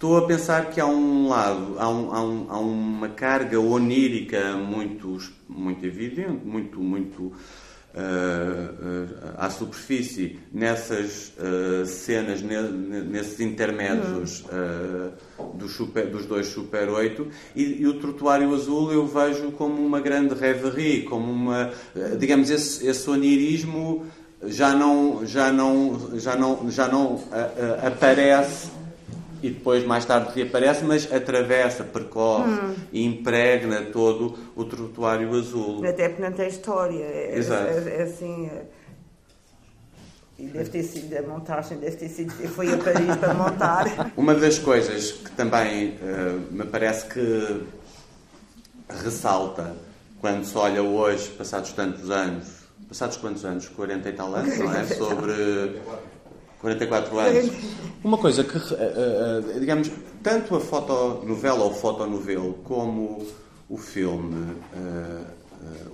Estou 0.00 0.16
a 0.16 0.26
pensar 0.26 0.70
que 0.70 0.80
há 0.80 0.86
um 0.86 1.28
lado, 1.28 1.76
há, 1.78 1.86
um, 1.86 2.10
há, 2.10 2.24
um, 2.24 2.46
há 2.48 2.58
uma 2.58 3.10
carga 3.10 3.60
onírica 3.60 4.56
muito, 4.56 5.18
muito 5.46 5.84
evidente, 5.84 6.42
muito, 6.42 6.80
muito 6.80 7.24
uh, 7.24 7.34
à 9.36 9.50
superfície 9.50 10.38
nessas 10.50 11.34
uh, 11.36 11.84
cenas, 11.84 12.40
ne, 12.40 12.62
nesses 13.10 13.40
intermédios 13.40 14.42
dos, 15.52 15.70
super, 15.72 16.06
dos 16.06 16.24
dois 16.24 16.46
Super 16.46 16.88
8 16.88 17.28
e, 17.54 17.82
e, 17.82 17.86
o 17.86 18.00
Trotuário 18.00 18.54
Azul 18.54 18.90
eu 18.90 19.06
vejo 19.06 19.52
como 19.52 19.84
uma 19.84 20.00
grande 20.00 20.32
reverie, 20.34 21.02
como 21.02 21.30
uma, 21.30 21.72
digamos, 22.18 22.48
esse, 22.48 22.86
esse 22.86 23.10
onirismo 23.10 24.06
já 24.46 24.74
não, 24.74 25.26
já 25.26 25.52
não, 25.52 26.18
já 26.18 26.36
não, 26.36 26.70
já 26.70 26.88
não 26.88 27.22
aparece 27.86 28.79
e 29.42 29.50
depois 29.50 29.84
mais 29.86 30.04
tarde 30.04 30.32
reaparece, 30.34 30.84
mas 30.84 31.10
atravessa, 31.12 31.84
percorre 31.84 32.50
hum. 32.50 32.74
e 32.92 33.04
impregna 33.04 33.82
todo 33.82 34.38
o 34.54 34.64
trotuário 34.64 35.34
azul. 35.34 35.84
Até 35.86 36.08
porque 36.08 36.22
não 36.22 36.32
tem 36.32 36.48
história. 36.48 37.02
É, 37.02 37.38
Exato. 37.38 37.70
É, 37.70 37.96
é 37.96 38.02
assim. 38.02 38.46
É... 38.46 38.80
E 40.38 40.46
deve 40.46 40.70
ter 40.70 40.82
sido, 40.82 41.14
a 41.14 41.22
montagem 41.22 41.78
deve 41.78 41.96
ter 41.96 42.08
sido, 42.08 42.32
foi 42.48 42.72
a 42.72 42.78
Paris 42.78 43.16
para 43.16 43.34
montar. 43.34 44.12
Uma 44.16 44.34
das 44.34 44.58
coisas 44.58 45.12
que 45.12 45.30
também 45.32 45.90
uh, 45.96 46.40
me 46.50 46.64
parece 46.64 47.06
que 47.06 47.62
ressalta 48.88 49.76
quando 50.18 50.44
se 50.44 50.56
olha 50.56 50.82
hoje, 50.82 51.28
passados 51.30 51.72
tantos 51.72 52.10
anos, 52.10 52.48
passados 52.88 53.18
quantos 53.18 53.44
anos? 53.44 53.68
40 53.68 54.08
e 54.08 54.12
tal 54.14 54.34
anos, 54.34 54.58
não 54.58 54.74
é? 54.74 54.84
Sobre 54.88 55.78
44 56.60 57.18
anos. 57.18 57.50
Uma 58.04 58.18
coisa 58.18 58.44
que, 58.44 58.56
eh, 58.56 58.64
eh, 59.56 59.58
digamos, 59.58 59.90
tanto 60.22 60.56
a 60.56 60.60
fotonovela 60.60 61.64
ou 61.64 61.74
fotonovelo 61.74 62.54
como 62.64 63.26
o 63.68 63.76
filme 63.76 64.56
eh, 64.74 65.40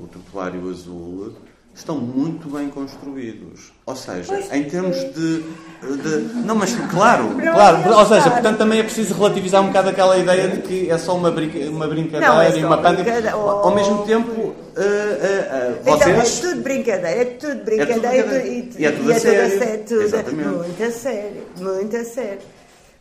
O 0.01 0.07
Trotuário 0.07 0.71
Azul 0.71 1.33
estão 1.77 1.97
muito 1.97 2.49
bem 2.49 2.69
construídos. 2.69 3.73
Ou 3.85 3.95
seja, 3.95 4.25
pois 4.27 4.53
em 4.53 4.65
termos 4.65 4.97
de, 4.97 5.43
de, 5.43 6.35
Não, 6.45 6.55
mas 6.55 6.75
claro, 6.91 7.29
claro. 7.37 7.99
Ou 7.99 8.07
seja, 8.07 8.31
portanto 8.31 8.59
também 8.59 8.81
é 8.81 8.83
preciso 8.83 9.15
relativizar 9.15 9.63
um 9.63 9.67
bocado 9.69 9.91
aquela 9.91 10.17
ideia 10.17 10.49
de 10.49 10.63
que 10.63 10.91
é 10.91 10.97
só 10.97 11.15
uma, 11.15 11.31
brinca, 11.31 11.59
uma 11.71 11.87
brincadeira 11.87 12.35
não, 12.35 12.41
é 12.41 12.59
e 12.59 12.65
uma 12.65 12.79
panda. 12.79 13.05
Ao 13.33 13.75
mesmo 13.75 14.05
tempo, 14.05 14.31
uh, 14.31 14.47
uh, 14.47 14.53
uh, 14.53 15.85
vocês. 15.85 16.09
Então, 16.09 16.49
é 16.49 16.51
tudo 16.51 16.63
brincadeira, 16.63 17.09
é 17.09 17.25
tudo 17.25 17.65
brincadeira. 17.65 17.93
É 17.93 18.23
tudo 18.23 18.31
brincadeira. 18.31 18.47
E, 18.47 18.71
e, 18.79 18.87
é 18.87 18.93
tudo 18.93 19.11
e, 19.11 19.15
a 19.15 19.21
sério. 19.21 19.63
É 19.63 19.77
tudo, 19.77 20.25
tudo 20.25 20.37
muito 20.37 20.83
a 20.83 20.91
sério, 20.91 21.43
muito 21.59 21.97
a 21.97 22.05
sério. 22.05 22.56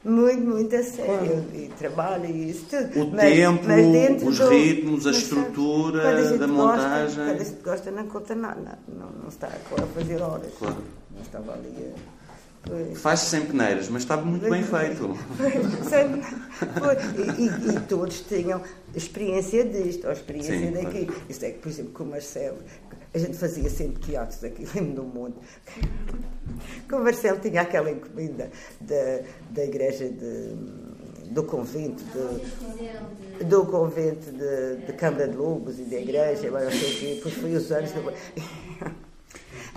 Muito, 0.05 0.41
muito 0.41 0.75
a 0.75 0.83
sério. 0.83 1.43
E 1.53 1.69
trabalho 1.77 2.25
e 2.25 2.49
isso 2.51 2.65
tudo. 2.69 3.01
O 3.13 3.15
tempo, 3.15 4.27
os 4.29 4.37
do- 4.37 4.47
ritmos, 4.49 5.05
a 5.05 5.09
mas, 5.11 5.17
estrutura 5.17 6.03
da 6.03 6.21
gosta- 6.21 6.47
montagem. 6.47 7.15
Quando 7.25 7.29
a 7.41 7.43
gente 7.43 7.61
gosta, 7.63 7.91
não 7.91 8.07
conta 8.07 8.35
nada. 8.35 8.79
Não, 8.87 9.09
não 9.21 9.29
está 9.29 9.47
a 9.47 9.87
fazer 9.87 10.21
horas. 10.21 10.51
Claro. 10.59 10.77
Não 11.13 11.21
estava 11.21 11.53
ali 11.53 11.91
a. 11.91 12.15
Faz-se 12.95 13.27
sem 13.27 13.41
peneiras, 13.45 13.89
mas 13.89 14.01
está 14.01 14.17
muito 14.17 14.49
bem 14.49 14.63
feito. 14.63 15.15
Foi. 16.79 16.95
E, 17.37 17.41
e- 17.41 17.75
e 17.75 17.79
todos 17.81 18.21
tinham 18.21 18.61
experiência 18.95 19.63
disto, 19.65 20.05
ou 20.07 20.11
experiência 20.13 20.57
Sim, 20.57 20.71
daquilo. 20.71 21.15
Isto 21.29 21.45
é 21.45 21.51
que, 21.51 21.59
por 21.59 21.69
exemplo, 21.69 21.91
com 21.93 22.03
o 22.03 22.07
Marcelo, 22.07 22.57
a 23.15 23.17
gente 23.17 23.37
fazia 23.37 23.69
sempre 23.69 24.03
teatros 24.03 24.43
aqui 24.43 24.65
no 24.81 25.03
mundo. 25.03 25.35
Com 26.89 26.97
o 26.97 27.03
Marcelo 27.03 27.39
tinha 27.39 27.61
aquela 27.61 27.89
encomenda 27.89 28.51
da, 28.81 29.21
da 29.51 29.63
igreja 29.63 30.09
de, 30.09 30.53
do 31.31 31.43
convento, 31.43 32.03
de, 32.03 33.45
do 33.45 33.65
convento 33.65 34.31
de, 34.31 34.85
de 34.85 34.93
Câmara 34.93 35.29
de 35.29 35.37
Lobos 35.37 35.79
e 35.79 35.83
da 35.83 35.97
igreja, 35.97 36.47
agora 36.47 36.69
sei 36.69 37.13
o 37.13 37.15
depois 37.15 37.33
foi 37.35 37.55
os 37.55 37.71
anos. 37.71 37.91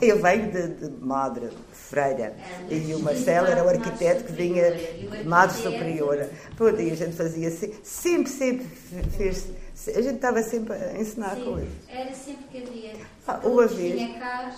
Eu 0.00 0.20
venho 0.20 0.52
de, 0.52 0.68
de 0.68 1.04
Madre 1.04 1.48
Freira 1.72 2.36
e 2.70 2.94
o 2.94 3.00
Marcelo 3.00 3.48
era 3.48 3.64
o 3.64 3.68
arquiteto 3.68 4.24
que 4.24 4.32
vinha 4.32 4.70
de 4.72 5.24
Madre 5.24 5.56
Superiora. 5.56 6.30
Pronto, 6.56 6.80
e 6.80 6.90
a 6.90 6.94
gente 6.94 7.16
fazia 7.16 7.48
assim, 7.48 7.74
sempre, 7.82 8.30
sempre 8.30 8.66
fez. 9.16 9.48
A 9.86 10.00
gente 10.02 10.16
estava 10.16 10.42
sempre 10.42 10.74
a 10.74 11.00
ensinar 11.00 11.36
Sim, 11.36 11.44
coisas. 11.44 11.68
era 11.88 12.12
sempre 12.12 12.44
que 12.50 12.58
havia. 12.58 12.92
Ah, 13.26 13.40
uma 13.44 13.66
vez. 13.66 14.02
Tinha 14.02 14.18
cá, 14.18 14.52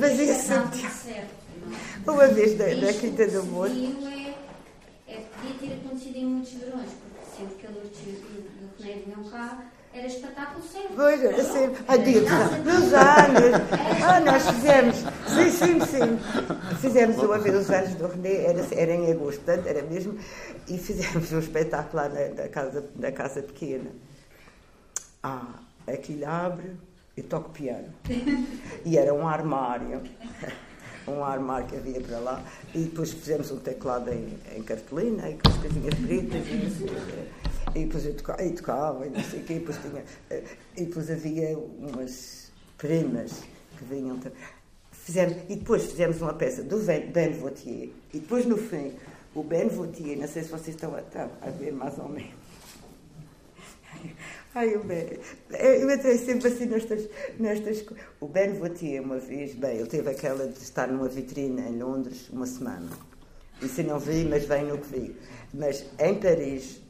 fazia 0.00 0.34
sempre 0.34 0.78
certo, 0.78 1.30
não 2.06 2.12
é? 2.12 2.16
Uma 2.16 2.26
vez 2.34 2.58
da, 2.58 2.66
da 2.74 2.92
Quinta 2.92 3.24
do 3.26 3.30
seguiu 3.30 3.96
É, 5.08 5.12
é, 5.12 5.20
podia 5.20 5.54
ter 5.68 5.74
acontecido 5.86 6.16
em 6.16 6.24
muitos 6.24 6.52
verões, 6.52 6.90
porque 6.90 7.36
sempre 7.36 7.54
que 7.56 7.66
a 7.66 7.70
Lourdes 7.70 7.98
e 8.04 8.10
o 8.64 8.82
René 8.82 9.02
vinham 9.06 9.24
cá, 9.30 9.64
era 9.94 10.06
espetáculo 10.06 10.64
sempre. 10.66 10.96
Pois, 10.96 11.24
era 11.24 11.44
sempre. 11.44 11.84
Ah, 11.88 11.96
dia 11.96 12.20
dos- 12.20 12.28
dos 12.28 12.92
anos. 12.92 13.70
Ah, 14.04 14.20
nós 14.20 14.42
fizemos. 14.50 14.96
Sim, 14.96 15.50
sim, 15.50 15.80
sim. 15.86 16.76
Fizemos 16.80 17.16
uma 17.18 17.38
vez 17.38 17.54
os 17.56 17.70
anos 17.70 17.94
do 17.94 18.08
René, 18.08 18.44
era, 18.46 18.66
era 18.74 18.92
em 18.94 19.12
agosto, 19.12 19.40
portanto, 19.42 19.66
era 19.66 19.82
mesmo. 19.82 20.18
E 20.68 20.76
fizemos 20.76 21.32
um 21.32 21.38
espetáculo 21.38 22.02
lá 22.02 22.08
na, 22.08 22.28
na 22.42 22.48
casa, 22.48 22.84
na 22.96 23.12
casa 23.12 23.42
pequena. 23.42 23.90
Ah, 25.22 25.60
aquilo 25.86 26.26
abre 26.26 26.76
e 27.16 27.22
toco 27.22 27.50
piano. 27.50 27.92
E 28.84 28.96
era 28.96 29.12
um 29.12 29.26
armário. 29.26 30.02
Um 31.08 31.24
armário 31.24 31.66
que 31.66 31.76
havia 31.76 32.00
para 32.00 32.18
lá. 32.18 32.44
E 32.74 32.80
depois 32.80 33.12
fizemos 33.12 33.50
um 33.50 33.58
teclado 33.58 34.12
em, 34.12 34.38
em 34.54 34.62
cartolina, 34.62 35.28
e 35.28 35.38
com 35.38 35.48
as 35.48 35.56
coisinhas 35.56 35.94
pretas. 35.94 36.46
E, 36.46 36.84
quê. 36.84 37.78
e 37.80 37.84
depois 37.86 38.06
eu 38.06 38.14
tocava, 38.14 38.44
e 38.44 38.52
tocava, 38.52 39.06
e 39.06 39.10
não 39.10 39.24
sei 39.24 39.40
o 39.40 39.44
quê. 39.44 39.54
E 39.54 39.58
depois, 39.58 39.78
tinha, 39.78 40.04
eh, 40.28 40.44
e 40.76 40.84
depois 40.84 41.10
havia 41.10 41.58
umas 41.58 42.52
primas 42.76 43.42
que 43.76 43.84
vinham. 43.86 44.20
Fizemos, 44.92 45.36
e 45.48 45.56
depois 45.56 45.86
fizemos 45.86 46.20
uma 46.20 46.34
peça 46.34 46.62
do 46.62 46.78
ben 46.78 47.32
Vautier. 47.32 47.88
E 48.12 48.20
depois, 48.20 48.44
no 48.46 48.58
fim, 48.58 48.92
o 49.34 49.42
Ben 49.42 49.68
Vautier, 49.68 50.18
não 50.18 50.28
sei 50.28 50.42
se 50.42 50.50
vocês 50.50 50.76
estão 50.76 50.94
a, 50.94 51.00
estão 51.00 51.30
a 51.40 51.50
ver 51.50 51.72
mais 51.72 51.98
ou 51.98 52.08
menos. 52.08 52.34
Ai, 54.52 54.74
o 54.74 54.82
Ben. 54.82 55.06
Eu 55.50 55.88
entrei 55.88 56.18
sempre 56.18 56.48
assim 56.48 56.66
nestas, 56.66 57.08
nestas. 57.38 57.84
O 58.18 58.26
Ben 58.26 58.52
Vautier, 58.54 59.00
uma 59.00 59.18
vez, 59.18 59.54
bem, 59.54 59.76
ele 59.76 59.88
teve 59.88 60.10
aquela 60.10 60.48
de 60.48 60.58
estar 60.58 60.88
numa 60.88 61.08
vitrine 61.08 61.62
em 61.62 61.78
Londres 61.78 62.28
uma 62.30 62.46
semana. 62.46 62.90
Isso 63.62 63.80
eu 63.80 63.86
não 63.86 64.00
vi, 64.00 64.24
mas 64.24 64.46
bem 64.46 64.64
no 64.64 64.78
que 64.78 64.88
vi. 64.88 65.16
Mas 65.54 65.86
em 66.00 66.14
Paris, 66.16 66.80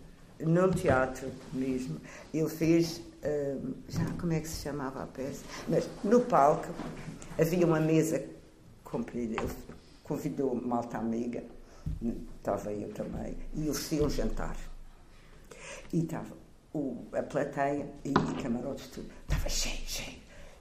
num 0.41 0.71
teatro 0.71 1.31
mesmo, 1.53 2.01
ele 2.33 2.49
fez. 2.49 3.03
hum, 3.23 3.75
já 3.89 4.07
como 4.19 4.33
é 4.33 4.41
que 4.41 4.49
se 4.49 4.63
chamava 4.63 5.03
a 5.03 5.07
peça? 5.07 5.45
Mas 5.69 5.87
no 6.03 6.21
palco 6.23 6.69
havia 7.39 7.67
uma 7.67 7.81
mesa 7.81 8.25
comprida. 8.83 9.39
Ele 9.39 9.53
convidou 10.03 10.55
malta 10.55 10.97
amiga, 10.97 11.45
estava 12.39 12.73
eu 12.73 12.89
também, 12.95 13.37
e 13.55 13.69
oferecia 13.69 14.03
um 14.03 14.09
jantar. 14.09 14.57
E 15.93 16.01
estava 16.01 16.41
o- 16.75 17.05
a 17.13 17.23
plateia 17.23 17.87
e, 18.05 18.11
e 18.11 18.43
camarotes 18.43 18.87
tudo. 18.89 19.11
Estava 19.23 19.49
cheio, 19.49 19.83
cheio. 19.87 20.19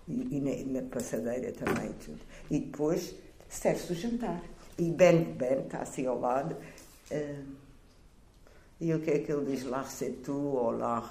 E, 0.07 0.37
e 0.37 0.41
na, 0.73 0.81
na 0.81 0.87
passadeira 0.89 1.51
também 1.51 1.91
tudo. 2.03 2.19
E 2.49 2.59
depois 2.59 3.13
serve-se 3.47 3.91
o 3.93 3.95
jantar. 3.95 4.41
E 4.77 4.89
Ben, 4.91 5.23
Ben 5.33 5.59
está 5.65 5.79
assim 5.79 6.05
ao 6.05 6.19
lado. 6.19 6.55
ah, 7.11 7.43
e 8.81 8.93
o 8.93 8.99
que 9.01 9.11
é 9.11 9.19
que 9.19 9.29
ele 9.29 9.45
diz? 9.51 9.65
Lá 9.65 9.85
tu 10.23 10.33
ou 10.33 10.71
lá... 10.71 11.03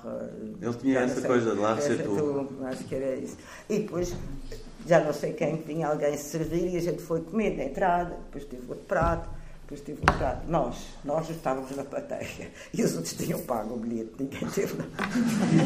Ele 0.63 0.75
tinha 0.79 1.01
essa 1.01 1.21
sei. 1.21 1.29
coisa 1.29 1.53
de 1.55 1.59
lá 1.61 1.77
tu. 1.77 2.65
Acho 2.65 2.85
que 2.85 2.95
era 2.95 3.15
isso. 3.17 3.37
E 3.69 3.81
depois, 3.81 4.15
já 4.87 5.05
não 5.05 5.13
sei 5.13 5.35
quem, 5.35 5.57
vinha 5.57 5.89
alguém 5.89 6.17
se 6.17 6.31
servir 6.31 6.73
e 6.73 6.77
a 6.79 6.81
gente 6.81 7.03
foi 7.03 7.21
comendo 7.21 7.59
na 7.59 7.65
entrada, 7.65 8.17
depois 8.25 8.47
teve 8.47 8.63
outro 8.71 8.87
prato, 8.87 9.29
depois 9.69 9.83
outro 10.01 10.17
prato. 10.19 10.41
Nós, 10.49 10.77
nós 11.05 11.29
estávamos 11.29 11.77
na 11.77 11.85
plateia 11.85 12.27
e 12.73 12.83
os 12.83 12.95
outros 12.97 13.13
tinham 13.13 13.39
pago 13.41 13.75
o 13.75 13.79
bilhete, 13.79 14.13
ninguém 14.19 14.49
teve 14.49 14.79
lá. 14.79 14.85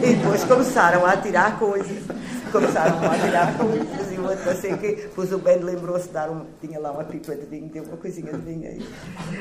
E 0.05 0.15
depois 0.17 0.43
começaram 0.45 1.07
a 1.07 1.17
tirar 1.19 1.57
coisas, 1.59 2.03
começaram 2.51 2.99
a 3.09 3.17
tirar 3.19 3.57
coisas 3.57 4.13
e 4.13 4.19
o 4.19 4.25
outro 4.29 4.51
o 4.75 4.79
quê. 4.79 4.99
Depois 5.03 5.33
o 5.33 5.39
Ben 5.39 5.59
lembrou-se 5.59 6.09
de 6.09 6.15
dar 6.15 6.29
um, 6.31 6.45
tinha 6.61 6.81
lá 6.81 6.91
uma 6.91 7.05
pipa 7.05 7.37
de 7.37 7.47
vinho, 7.47 7.69
deu 7.69 7.85
uma 7.85 7.97
coisinha 7.97 8.33
de 8.33 8.39
vinho 8.39 8.69
aí. 8.69 8.85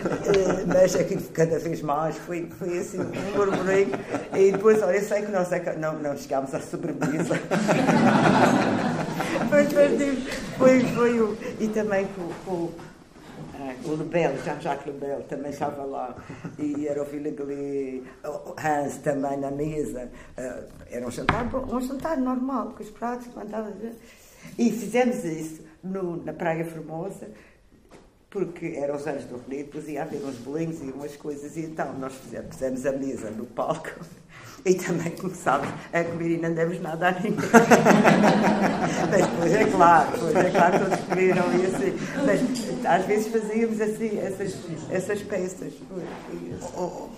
Eh, 0.06 0.66
Mas 0.68 0.96
aquilo 0.96 1.22
cada 1.34 1.58
vez 1.58 1.82
mais 1.82 2.16
foi, 2.18 2.48
foi 2.60 2.78
assim 2.78 3.00
um 3.00 3.12
murmurinho. 3.36 3.92
E 4.36 4.52
depois, 4.52 4.80
olha, 4.84 4.98
eu 4.98 5.04
sei 5.04 5.24
que 5.24 5.32
nós 5.32 5.52
aca- 5.52 5.74
não, 5.74 5.94
não 5.98 6.16
chegámos 6.16 6.54
à 6.54 6.60
sobremesa. 6.60 7.34
Mas 9.50 9.68
depois 9.68 9.92
tive- 9.98 10.32
foi, 10.58 10.80
foi 10.94 11.20
o. 11.20 11.38
E 11.60 11.68
também 11.68 12.08
com, 12.16 12.30
ah, 12.46 12.70
o 13.86 13.96
Lebel, 13.96 14.38
Jean-Jacques 14.44 14.86
Lebel 14.88 15.24
também 15.24 15.52
estava 15.52 15.84
lá. 15.84 16.16
E 16.60 16.88
era 16.88 17.02
o 17.02 17.06
Villeglé, 17.06 18.02
o 18.26 18.54
Hans 18.58 18.98
também 18.98 19.38
na 19.38 19.52
mesa. 19.52 20.10
Ah, 20.38 20.64
era 20.90 21.06
um 21.08 21.12
jantar, 21.12 21.46
um 21.56 21.82
jantar 21.82 22.18
normal, 22.18 22.74
com 22.76 22.84
os 22.84 22.90
pratos, 22.90 23.28
levantava. 23.28 23.72
E 24.58 24.72
fizemos 24.72 25.24
isso 25.24 25.62
no- 25.84 26.24
na 26.24 26.34
Praia 26.34 26.66
Formosa 26.66 27.28
porque 28.30 28.78
eram 28.78 28.96
os 28.96 29.06
anos 29.06 29.26
do 29.26 29.42
René, 29.46 29.64
depois 29.64 29.90
ia 29.90 30.04
haver 30.04 30.24
uns 30.24 30.38
bolinhos 30.38 30.80
e 30.82 30.86
umas 30.86 31.18
coisas, 31.18 31.58
e 31.58 31.66
então 31.66 31.94
nós 32.00 32.14
fizemos, 32.14 32.48
pusemos 32.48 32.86
a 32.86 32.94
mesa 32.94 33.30
no 33.30 33.46
palco 33.46 33.90
e 34.66 34.74
também 34.74 35.12
começámos 35.12 35.68
a 35.92 36.02
comer 36.06 36.30
e 36.30 36.38
não 36.38 36.54
demos 36.54 36.80
nada 36.80 37.10
a 37.10 37.12
ninguém. 37.12 37.34
Mas 39.12 39.28
depois 39.28 39.52
é 39.54 39.66
claro, 39.66 40.12
depois 40.12 40.36
é 40.36 40.50
claro 40.50 40.80
todos 40.80 41.00
comeram 41.06 41.44
e 41.60 41.66
assim. 41.66 41.94
Mas 42.26 42.40
às 42.86 43.06
vezes 43.06 43.28
fazíamos 43.28 43.80
assim, 43.82 44.20
essas, 44.20 44.56
essas 44.90 45.22
peças. 45.22 45.74
Foi 45.90 46.04
isso. 46.50 46.74
Oh, 46.78 47.10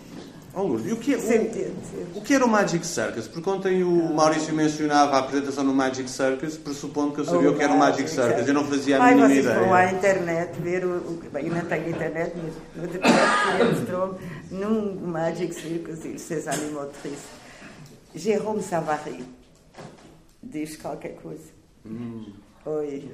oh, 0.56 0.62
Lourdes, 0.63 0.88
e 0.88 0.93
o 0.93 0.97
que, 0.97 1.13
é, 1.13 1.17
o, 1.17 2.19
o 2.19 2.21
que 2.21 2.34
era 2.34 2.45
o 2.45 2.47
Magic 2.47 2.86
Circus? 2.86 3.28
Porque 3.28 3.49
ontem 3.49 3.84
o 3.84 4.13
Maurício 4.13 4.54
mencionava 4.54 5.15
a 5.15 5.19
apresentação 5.19 5.63
no 5.63 5.73
Magic 5.73 6.08
Circus, 6.10 6.58
pressupondo 6.58 7.13
que 7.13 7.21
eu 7.21 7.26
sabia 7.26 7.49
o 7.49 7.56
que 7.56 7.63
era 7.63 7.73
o 7.73 7.78
Magic 7.80 8.08
Circus. 8.10 8.47
Eu 8.47 8.54
não 8.54 8.65
fazia 8.65 8.97
a 8.99 9.04
Ai, 9.04 9.15
mínima 9.15 9.30
vocês 9.30 9.45
vão 9.45 9.73
à 9.73 9.86
ideia. 9.86 9.97
internet 9.97 10.60
ver 10.62 10.86
o. 10.86 10.97
o 10.97 11.19
bem, 11.32 11.47
eu 11.47 11.56
não 11.56 11.65
tenho 11.65 11.89
internet, 11.89 12.34
mas 12.76 12.88
no 12.89 12.93
ele 12.93 13.73
mostrou-me 13.73 14.19
num 14.52 15.08
Magic 15.08 15.56
Circus, 15.56 16.06
il 16.06 16.19
ses 16.19 16.47
animatrices. 16.47 17.41
Jérôme 18.15 18.62
Savary 18.62 19.26
diz 20.43 20.78
qualquer 20.78 21.15
coisa. 21.15 21.52
Oi. 22.65 23.12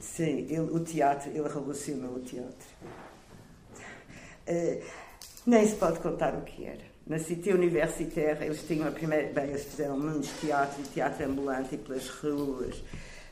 Sim, 0.00 0.46
ele, 0.48 0.60
o 0.60 0.80
teatro, 0.80 1.30
ele 1.30 1.42
revolucionou 1.42 2.16
o 2.16 2.20
teatro. 2.20 2.68
Eh, 4.46 4.82
nem 5.46 5.66
se 5.66 5.74
pode 5.76 6.00
contar 6.00 6.34
o 6.34 6.42
que 6.42 6.64
era. 6.64 6.92
Na 7.06 7.18
Cité 7.18 7.54
Universitaire, 7.54 8.44
eles 8.44 8.62
tinham 8.66 8.86
a 8.86 8.90
primeira. 8.90 9.32
Bem, 9.32 9.48
eles 9.50 9.64
fizeram 9.64 9.98
muitos 9.98 10.30
teatros 10.40 10.86
teatro 10.88 11.24
ambulante 11.26 11.74
e 11.74 11.78
pelas 11.78 12.08
ruas. 12.08 12.82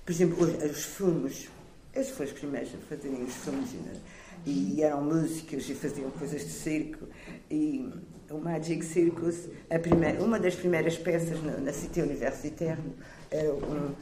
Por 0.05 0.13
exemplo, 0.13 0.43
os, 0.43 0.71
os 0.71 0.85
filmes. 0.85 1.49
Eles 1.95 2.11
foram 2.11 2.31
os 2.31 2.39
primeiros 2.39 2.71
a 2.75 2.79
fazerem 2.89 3.25
os 3.25 3.47
né? 3.47 4.01
E 4.47 4.83
eram 4.83 5.03
músicos 5.03 5.69
e 5.69 5.75
faziam 5.75 6.11
coisas 6.13 6.43
de 6.43 6.51
circo. 6.51 7.07
E 7.51 7.89
o 8.31 8.39
Magic 8.39 8.85
Circus, 8.85 9.49
a 9.69 9.79
primeira, 9.79 10.23
uma 10.23 10.39
das 10.39 10.55
primeiras 10.55 10.97
peças 10.97 11.43
na, 11.43 11.59
na 11.59 11.73
Cité 11.73 12.03
Universitaire, 12.03 12.81
era 13.31 13.53
um. 13.53 13.95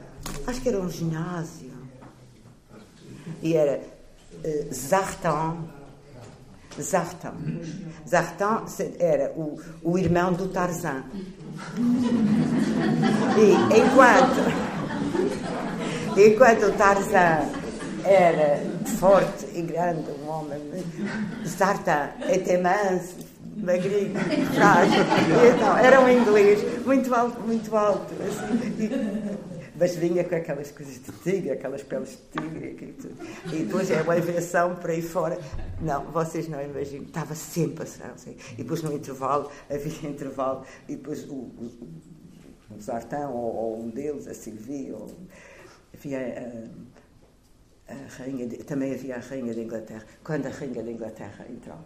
Acho 0.46 0.60
que 0.60 0.68
era 0.68 0.78
um 0.78 0.88
ginásio. 0.88 1.70
E 3.42 3.54
era 3.54 3.80
eh, 4.42 4.66
Zartan. 4.72 5.68
Zartan. 6.80 7.34
Zartan 8.08 8.64
era 8.98 9.32
o, 9.32 9.60
o 9.82 9.98
irmão 9.98 10.32
do 10.32 10.48
Tarzan. 10.48 11.04
E 13.36 13.52
enquanto, 13.78 14.40
enquanto 16.16 16.66
o 16.66 16.72
Tarzan 16.72 17.50
era 18.04 18.62
forte 18.98 19.46
e 19.54 19.62
grande, 19.62 20.10
um 20.22 20.28
homem. 20.28 20.60
Sartan, 21.44 22.10
était 22.28 22.58
manso, 22.58 23.27
magrinho, 23.58 24.14
frágil. 24.54 25.02
Então, 25.54 25.76
era 25.78 26.00
um 26.00 26.08
inglês 26.08 26.84
muito 26.84 27.14
alto, 27.14 27.40
muito 27.40 27.76
alto. 27.76 28.14
Assim, 28.22 28.84
e, 28.84 29.58
mas 29.78 29.94
vinha 29.94 30.24
com 30.24 30.34
aquelas 30.34 30.72
coisas 30.72 30.94
de 30.94 31.12
tigre, 31.22 31.52
aquelas 31.52 31.82
peles 31.82 32.10
de 32.10 32.40
tigre 32.40 32.76
e 32.80 32.92
tudo. 32.94 33.14
E 33.52 33.64
depois 33.64 33.90
é 33.90 34.02
uma 34.02 34.18
invenção 34.18 34.74
por 34.74 34.90
aí 34.90 35.00
fora. 35.00 35.38
Não, 35.80 36.04
vocês 36.06 36.48
não 36.48 36.60
imaginam. 36.60 37.04
Estava 37.04 37.34
sempre 37.34 37.84
a 37.84 37.86
ser 37.86 38.02
assim. 38.04 38.36
E 38.54 38.56
depois 38.56 38.82
no 38.82 38.92
intervalo, 38.92 39.50
havia 39.70 40.10
intervalo, 40.10 40.64
e 40.88 40.96
depois 40.96 41.24
o, 41.28 41.34
o, 41.34 41.70
o 42.76 42.80
Zartão, 42.80 43.32
ou, 43.32 43.54
ou, 43.54 43.80
um 43.80 43.88
deles, 43.90 44.26
a 44.26 44.34
Silvia, 44.34 44.96
ou, 44.96 45.08
havia 45.94 46.72
a, 47.88 47.92
a 47.92 47.96
rainha, 48.18 48.48
de, 48.48 48.56
também 48.64 48.92
havia 48.92 49.16
a 49.16 49.20
rainha 49.20 49.54
da 49.54 49.62
Inglaterra. 49.62 50.04
Quando 50.24 50.46
a 50.46 50.50
rainha 50.50 50.82
da 50.82 50.90
Inglaterra 50.90 51.46
entrava. 51.48 51.84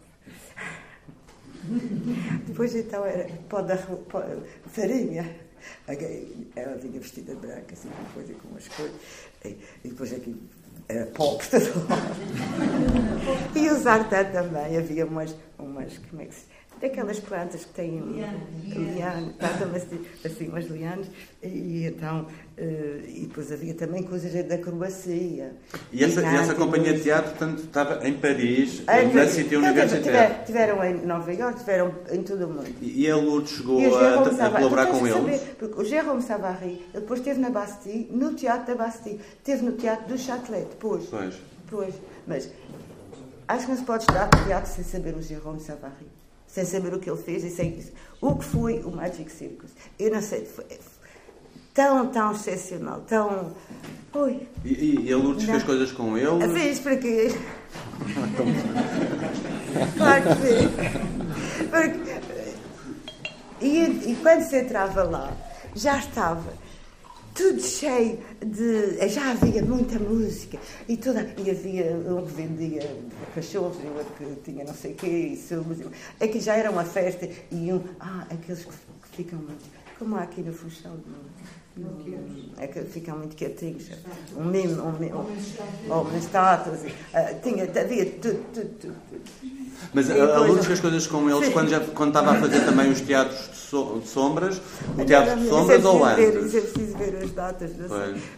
Depois 2.46 2.74
então 2.74 3.04
era 3.04 3.28
pode, 3.48 3.76
pode, 4.08 4.42
farinha 4.66 5.24
ela 6.56 6.76
vinha 6.76 7.00
vestida 7.00 7.34
de 7.34 7.40
branca, 7.40 7.72
assim, 7.72 7.88
com 7.88 8.04
coisa 8.14 8.34
com 8.34 8.48
umas 8.48 8.68
coisas. 8.68 8.96
E, 9.44 9.48
e 9.84 9.88
depois 9.88 10.12
aqui 10.12 10.36
era 10.88 11.06
pop 11.06 11.44
todo 11.48 11.88
lado. 11.88 12.16
E 13.54 13.70
os 13.70 13.86
artã 13.86 14.24
também, 14.24 14.76
havia 14.76 15.06
umas, 15.06 15.34
umas, 15.58 15.98
como 15.98 16.22
é 16.22 16.26
que 16.26 16.34
se 16.34 16.46
daquelas 16.80 17.20
plantas 17.20 17.64
que 17.64 17.72
têm 17.74 18.00
lianas, 18.66 19.34
assim, 19.76 20.04
assim 20.24 20.48
umas 20.48 20.66
lianas, 20.66 21.06
e 21.40 21.86
então, 21.86 22.26
e 22.64 23.26
depois 23.26 23.50
havia 23.50 23.74
também 23.74 24.02
coisas 24.02 24.32
da 24.46 24.54
acrobacia. 24.54 25.52
E 25.92 26.04
essa, 26.04 26.20
e 26.20 26.24
essa 26.24 26.54
companhia 26.54 26.94
de 26.94 27.02
teatro, 27.02 27.30
portanto, 27.30 27.62
estava 27.62 28.06
em 28.06 28.14
Paris, 28.14 28.82
em 28.88 29.12
na 29.12 29.26
City 29.26 29.56
Universitaire? 29.56 30.44
Tiveram 30.46 30.84
em 30.84 31.04
Nova 31.04 31.32
Iorque, 31.32 31.60
tiveram 31.60 31.94
em 32.10 32.22
todo 32.22 32.44
o 32.44 32.48
mundo. 32.48 32.74
E, 32.80 33.02
e 33.02 33.10
a 33.10 33.16
Lourdes 33.16 33.52
chegou 33.56 33.80
a, 33.96 34.46
a, 34.46 34.50
colaborar 34.50 34.86
com 34.86 35.06
eles? 35.06 35.40
Saber, 35.40 35.56
porque 35.58 35.80
o 35.80 35.84
Jérôme 35.84 36.22
Savary, 36.22 36.86
depois 36.92 37.20
esteve 37.20 37.40
na 37.40 37.50
Bastille, 37.50 38.08
no 38.10 38.34
Teatro 38.34 38.76
da 38.76 38.84
Bastille, 38.84 39.20
esteve 39.38 39.64
no 39.64 39.72
Teatro 39.72 40.08
do 40.08 40.18
Châtelet, 40.18 40.66
depois. 40.66 41.04
Pois. 41.10 41.34
Depois. 41.64 41.94
Mas 42.26 42.48
acho 43.48 43.64
que 43.64 43.70
não 43.70 43.78
se 43.78 43.84
pode 43.84 44.02
estudar 44.04 44.28
teatro 44.46 44.70
sem 44.70 44.84
saber 44.84 45.14
o 45.14 45.20
Jérôme 45.20 45.60
Savary 45.60 46.06
sem 46.46 46.66
saber 46.66 46.92
o 46.92 46.98
que 46.98 47.08
ele 47.08 47.20
fez 47.20 47.42
e 47.44 47.50
sem 47.50 47.82
o 48.20 48.36
que 48.36 48.44
foi 48.44 48.80
o 48.80 48.90
Magic 48.90 49.32
Circus. 49.32 49.70
Eu 49.98 50.12
não 50.12 50.20
sei, 50.20 50.44
foi 50.44 50.66
tão, 51.74 52.06
tão 52.08 52.32
excepcional, 52.32 53.00
tão. 53.00 53.54
Ui. 54.14 54.46
E, 54.64 55.06
e 55.06 55.12
a 55.12 55.16
Lourdes 55.16 55.46
não. 55.46 55.54
fez 55.54 55.64
coisas 55.64 55.92
com 55.92 56.16
ele? 56.18 56.48
Fez 56.52 56.80
para 56.80 56.96
quê? 56.96 57.28
claro 59.96 60.22
que 60.22 60.34
fez. 60.34 60.70
Porque, 61.70 62.22
e, 63.60 64.10
e 64.10 64.18
quando 64.20 64.42
se 64.42 64.56
entrava 64.58 65.04
lá, 65.04 65.32
já 65.74 65.98
estava 65.98 66.52
tudo 67.34 67.60
cheio 67.62 68.18
de. 68.44 69.08
Já 69.08 69.30
havia 69.30 69.62
muita 69.62 69.98
música 69.98 70.58
e, 70.88 70.96
toda, 70.96 71.34
e 71.38 71.50
havia 71.50 71.96
um 71.96 72.26
que 72.26 72.32
vendia 72.32 72.96
cachorros 73.34 73.78
e 73.82 73.86
outro 73.86 74.12
que 74.18 74.50
tinha 74.50 74.64
não 74.64 74.74
sei 74.74 74.92
o 74.92 74.94
quê, 74.96 75.30
e 75.32 75.36
subos. 75.36 75.78
É 76.20 76.28
que 76.28 76.40
já 76.40 76.56
era 76.56 76.70
uma 76.70 76.84
festa 76.84 77.28
e 77.50 77.72
um. 77.72 77.82
Ah, 77.98 78.26
aqueles 78.30 78.64
que, 78.64 78.72
ficam 79.16 79.38
muito. 79.38 79.64
Como 79.98 80.16
há 80.16 80.22
aqui 80.22 80.42
no 80.42 80.52
Funchal. 80.52 80.96
É 82.58 82.66
que 82.66 82.80
ficam 82.82 83.16
muito 83.18 83.34
quietinhos. 83.34 83.84
Um 84.36 84.44
mimo, 84.44 84.82
um 84.82 84.92
mimo, 84.92 85.26
um, 85.88 86.18
estátuas. 86.18 86.80
Tinha, 87.42 87.64
havia 87.64 88.06
tudo, 88.06 88.44
tudo, 88.52 88.68
tudo. 88.78 88.94
Mas 89.94 90.10
a, 90.10 90.14
a 90.14 90.38
Lourdes 90.38 90.66
fez 90.66 90.80
coisas 90.80 91.06
com 91.06 91.28
eles 91.28 91.52
quando, 91.52 91.68
já, 91.68 91.80
quando 91.80 92.10
estava 92.10 92.32
a 92.32 92.40
fazer 92.40 92.60
também 92.64 92.90
os 92.90 93.00
teatros 93.00 93.48
de, 93.50 93.56
so, 93.56 94.00
de 94.00 94.08
sombras, 94.08 94.60
o 94.98 95.04
teatro 95.04 95.40
de 95.40 95.48
sombras 95.48 95.84
ou 95.84 96.04
antes? 96.04 96.54
é 96.54 96.60
preciso 96.60 96.96
ver 96.96 97.16
as 97.16 97.30
datas, 97.32 97.70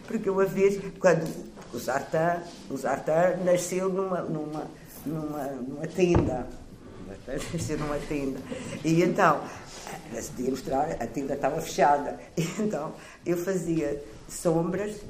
porque 0.07 0.31
uma 0.31 0.47
vez, 0.47 0.81
quando 0.99 1.29
o 1.73 1.79
Zartan, 1.79 2.39
o 2.71 2.77
Zartan 2.77 3.37
nasceu 3.45 3.89
numa, 3.89 4.23
numa, 4.23 4.65
numa, 5.05 5.45
numa 5.69 5.87
tenda, 5.87 6.47
nasceu 7.53 7.79
numa 7.79 7.99
tenda, 8.09 8.39
e 8.85 9.03
então, 9.03 9.41
se 10.21 10.31
podia 10.31 10.51
mostrar, 10.51 10.91
a 11.01 11.07
tenda 11.07 11.35
estava 11.35 11.61
fechada, 11.61 12.19
então 12.59 12.95
eu 13.25 13.37
fazia 13.37 14.03
sombras, 14.29 15.01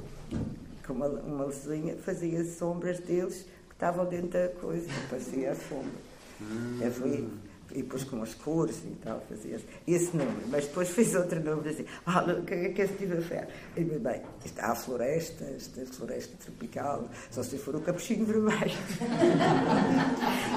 com 0.85 0.93
uma, 0.93 1.07
uma 1.07 1.45
luzinha, 1.45 1.95
fazia 1.97 2.43
sombras 2.45 2.99
deles 2.99 3.45
que 3.67 3.73
estavam 3.73 4.05
dentro 4.05 4.29
da 4.29 4.49
coisa, 4.49 4.87
parecia 5.09 5.51
a 5.51 5.55
sombra. 5.55 6.05
Hum. 6.41 6.79
Eu 6.81 6.91
fui, 6.91 7.27
e 7.75 7.81
depois 7.81 8.05
com 8.05 8.23
as 8.23 8.33
cores 8.33 8.77
e 8.85 8.95
tal, 9.03 9.21
fazia 9.29 9.59
esse 9.85 10.15
número. 10.15 10.47
Mas 10.47 10.65
depois 10.65 10.89
fiz 10.89 11.13
outro 11.13 11.41
número 11.41 11.69
assim, 11.69 11.85
ah, 12.05 12.23
o 12.23 12.41
que 12.43 12.53
é 12.53 12.69
que 12.69 12.81
é 12.81 12.87
tive 12.87 13.17
a 13.17 13.21
fé? 13.21 13.49
E 13.75 13.83
bem, 13.83 14.21
há 14.59 14.71
a 14.71 14.75
floresta, 14.75 15.43
esta 15.43 15.85
floresta 15.85 16.37
tropical, 16.43 17.09
só 17.29 17.43
se 17.43 17.57
for 17.57 17.75
o 17.75 17.81
capuchinho 17.81 18.25
vermelho. 18.25 18.55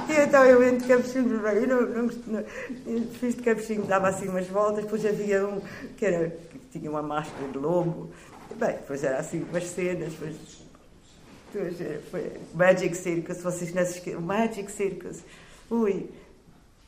e 0.08 0.12
então 0.22 0.44
eu 0.44 0.62
entro 0.62 0.86
de 0.86 0.94
capuchinho 0.94 1.28
vermelho, 1.28 1.58
eu 1.60 1.66
não, 1.66 1.80
não, 2.04 2.10
não, 2.86 3.02
fiz 3.08 3.34
de 3.34 3.42
capuchinho, 3.42 3.84
dava 3.84 4.06
assim 4.08 4.28
umas 4.28 4.46
voltas, 4.46 4.84
depois 4.84 5.04
havia 5.04 5.44
um 5.44 5.60
que, 5.96 6.06
era, 6.06 6.30
que 6.30 6.78
tinha 6.78 6.88
uma 6.88 7.02
máscara 7.02 7.48
de 7.48 7.58
lobo. 7.58 8.12
Bem, 8.56 8.76
depois 8.76 9.02
era 9.02 9.18
assim 9.18 9.42
umas 9.42 9.64
cenas, 9.64 10.12
depois, 11.52 11.80
eh, 11.80 12.00
Magic 12.54 12.96
Circus, 12.96 13.42
vocês 13.42 13.74
não 13.74 13.82
esquecem, 13.82 14.20
Magic 14.20 14.70
Circus. 14.70 15.24
Ui, 15.70 16.08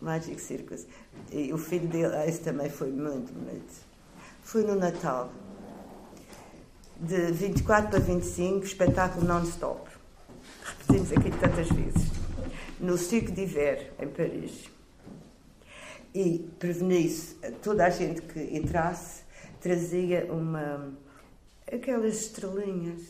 Magic 0.01 0.41
Circus. 0.41 0.87
E 1.31 1.53
o 1.53 1.59
filho 1.59 1.89
dele, 1.89 2.15
ah, 2.15 2.27
esse 2.27 2.41
também 2.41 2.71
foi 2.71 2.91
muito 2.91 3.33
bonito. 3.33 3.73
Foi 4.43 4.63
no 4.63 4.75
Natal. 4.75 5.31
De 6.97 7.33
24 7.33 7.91
para 7.91 7.99
25, 7.99 8.65
espetáculo 8.65 9.27
non-stop. 9.27 9.89
Repetimos 10.65 11.13
aqui 11.13 11.31
tantas 11.31 11.69
vezes. 11.69 12.11
No 12.79 12.97
Cirque 12.97 13.33
d'Hiver, 13.33 13.93
em 13.99 14.09
Paris. 14.09 14.69
E 16.15 16.51
preveni-se, 16.59 17.37
toda 17.63 17.87
a 17.87 17.91
gente 17.91 18.21
que 18.23 18.41
entrasse 18.57 19.23
trazia 19.61 20.27
uma. 20.33 20.93
aquelas 21.71 22.15
estrelinhas 22.17 23.01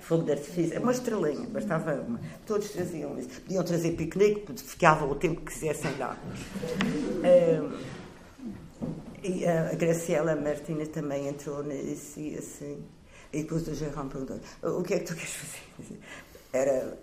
fogo 0.00 0.24
de 0.24 0.32
artifício, 0.32 0.76
é 0.76 0.78
uma 0.78 0.92
estrelinha, 0.92 1.46
bastava 1.48 1.94
uma. 1.94 2.20
Todos 2.46 2.70
traziam 2.70 3.18
isso. 3.18 3.40
Podiam 3.42 3.64
trazer 3.64 3.92
piquenique, 3.92 4.52
ficavam 4.56 5.10
o 5.10 5.14
tempo 5.14 5.40
que 5.40 5.52
quisessem 5.52 5.96
lá. 5.98 6.16
E 9.22 9.46
a 9.46 9.74
Graciela 9.74 10.36
Martina 10.36 10.86
também 10.86 11.28
entrou 11.28 11.62
nisso 11.64 12.20
e 12.20 12.36
assim. 12.36 12.84
E 13.32 13.42
depois 13.42 13.66
o 13.66 13.74
Gerrão 13.74 14.08
perguntou: 14.08 14.40
o 14.62 14.82
que 14.82 14.94
é 14.94 14.98
que 15.00 15.06
tu 15.06 15.14
queres 15.14 15.34
fazer? 15.34 16.00
Era, 16.52 16.98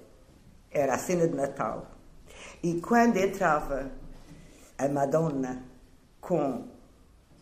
era 0.71 0.95
a 0.95 0.97
cena 0.97 1.27
de 1.27 1.35
Natal. 1.35 1.91
E 2.63 2.79
quando 2.81 3.17
entrava 3.17 3.91
a 4.77 4.87
Madonna 4.87 5.63
com 6.19 6.67